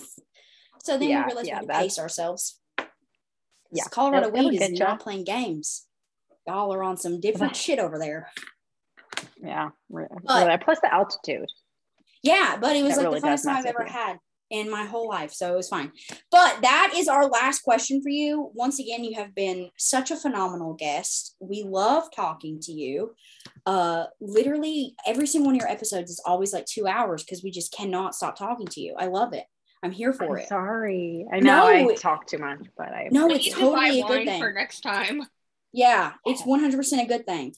[0.82, 2.58] So then yeah, we realized yeah, we had to pace ourselves.
[3.70, 3.84] Yeah.
[3.90, 5.84] Colorado weed is not playing games.
[6.46, 8.30] Y'all are on some different shit over there.
[9.42, 9.68] Yeah.
[9.90, 11.50] But, plus the altitude.
[12.28, 14.18] Yeah, but it was that like really the funnest time I've ever had
[14.50, 15.32] in my whole life.
[15.32, 15.92] So it was fine.
[16.30, 18.50] But that is our last question for you.
[18.54, 21.36] Once again, you have been such a phenomenal guest.
[21.40, 23.14] We love talking to you.
[23.66, 27.50] Uh literally every single one of your episodes is always like two hours because we
[27.50, 28.94] just cannot stop talking to you.
[28.98, 29.44] I love it.
[29.82, 30.48] I'm here for I'm it.
[30.48, 31.26] Sorry.
[31.32, 34.40] I know no, I talk too much, but I No, it's totally a good thing.
[34.40, 35.22] For next time.
[35.72, 37.54] Yeah, it's 100% a good thing.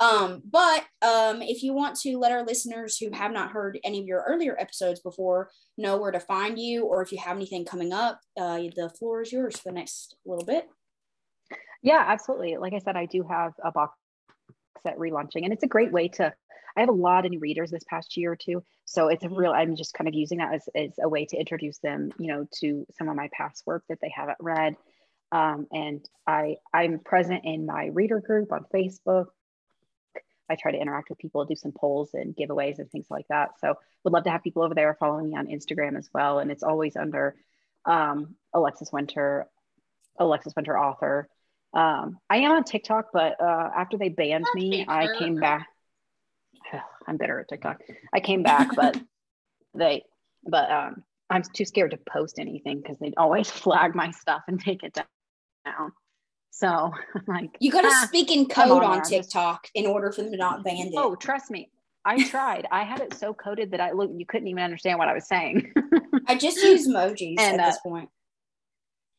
[0.00, 4.00] Um, but um, if you want to let our listeners who have not heard any
[4.00, 7.64] of your earlier episodes before know where to find you, or if you have anything
[7.64, 10.68] coming up, uh, the floor is yours for the next little bit.
[11.82, 12.56] Yeah, absolutely.
[12.56, 13.98] Like I said, I do have a box
[14.82, 16.32] set relaunching, and it's a great way to.
[16.74, 19.28] I have a lot of new readers this past year or two, so it's a
[19.28, 19.36] Mhm.
[19.36, 19.52] real.
[19.52, 22.46] I'm just kind of using that as, as a way to introduce them, you know,
[22.60, 24.76] to some of my past work that they haven't read.
[25.32, 29.26] Um, and I I'm present in my reader group on Facebook.
[30.50, 33.58] I try to interact with people, do some polls and giveaways and things like that.
[33.60, 33.74] So
[34.04, 36.38] would love to have people over there following me on Instagram as well.
[36.40, 37.34] And it's always under
[37.84, 39.46] um, Alexis Winter,
[40.18, 41.28] Alexis Winter author.
[41.74, 45.14] Um, I am on TikTok, but uh, after they banned me, I Sure.
[45.16, 45.68] came back.
[47.06, 47.80] I'm bitter at TikTok.
[48.12, 49.00] I came back, but
[49.74, 50.04] they,
[50.44, 54.60] but um, I'm too scared to post anything because they'd always flag my stuff and
[54.60, 55.92] take it down.
[56.54, 60.12] So I'm like, You got to ah, speak in code on on TikTok in order
[60.12, 60.92] for them to not ban it.
[60.96, 61.70] Oh, trust me.
[62.04, 62.66] I tried.
[62.70, 65.26] I had it so coded that I look you couldn't even understand what I was
[65.26, 65.72] saying.
[66.28, 68.08] I just use emojis And, at uh, this point.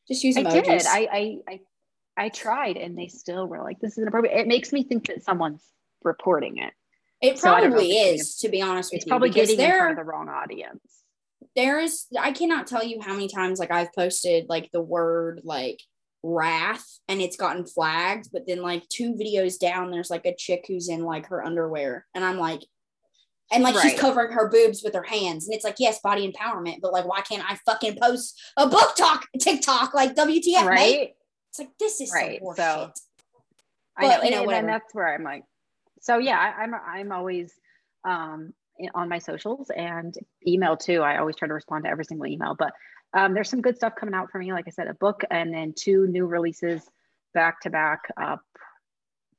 [0.07, 0.63] Just use I emojis.
[0.63, 0.85] did.
[0.85, 1.59] I, I I
[2.15, 4.37] I tried and they still were like, this is inappropriate.
[4.37, 5.63] It makes me think that someone's
[6.03, 6.73] reporting it.
[7.21, 9.11] it so I probably it's is, to be honest with It's you.
[9.11, 10.81] probably getting in there, front of the wrong audience.
[11.55, 15.41] there is I cannot tell you how many times like I've posted like the word
[15.45, 15.79] like
[16.23, 20.65] wrath and it's gotten flagged, but then like two videos down, there's like a chick
[20.67, 22.61] who's in like her underwear, and I'm like,
[23.51, 26.77] and like she's covering her boobs with her hands, and it's like, yes, body empowerment,
[26.81, 30.65] but like, why can't I fucking post a book talk TikTok like WTF, mate?
[30.67, 31.09] right?
[31.49, 32.91] It's like this is Right, so- horseshit.
[33.95, 34.67] I But, know, you and, know, and whatever.
[34.67, 35.43] that's where I'm like,
[36.01, 37.53] so yeah, I, I'm I'm always
[38.05, 38.53] um
[38.95, 40.15] on my socials and
[40.47, 41.01] email too.
[41.01, 42.73] I always try to respond to every single email, but
[43.13, 44.51] um, there's some good stuff coming out for me.
[44.51, 46.81] Like I said, a book and then two new releases
[47.33, 48.01] back to back.
[48.17, 48.37] Uh,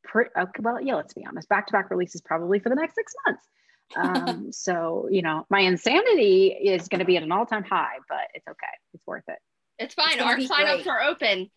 [0.05, 2.94] pr- uh, well, yeah, let's be honest, back to back releases probably for the next
[2.94, 3.46] six months.
[3.96, 7.96] Um, so you know, my insanity is going to be at an all time high,
[8.09, 8.66] but it's okay.
[8.94, 9.38] It's worth it.
[9.78, 10.18] It's fine.
[10.18, 11.51] gonna Our be signups are open.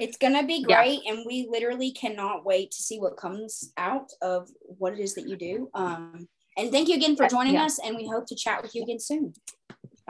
[0.00, 0.82] It's gonna be Yeah.
[0.82, 5.14] great, and we literally cannot wait to see what comes out of what it is
[5.14, 5.70] that you do.
[5.74, 7.66] Um, and thank you again for joining yeah.
[7.66, 9.34] us, and we hope to chat with you again soon.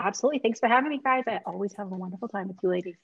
[0.00, 0.40] Absolutely.
[0.40, 1.24] Thanks for having me, guys.
[1.28, 2.96] I always have a wonderful time with you ladies.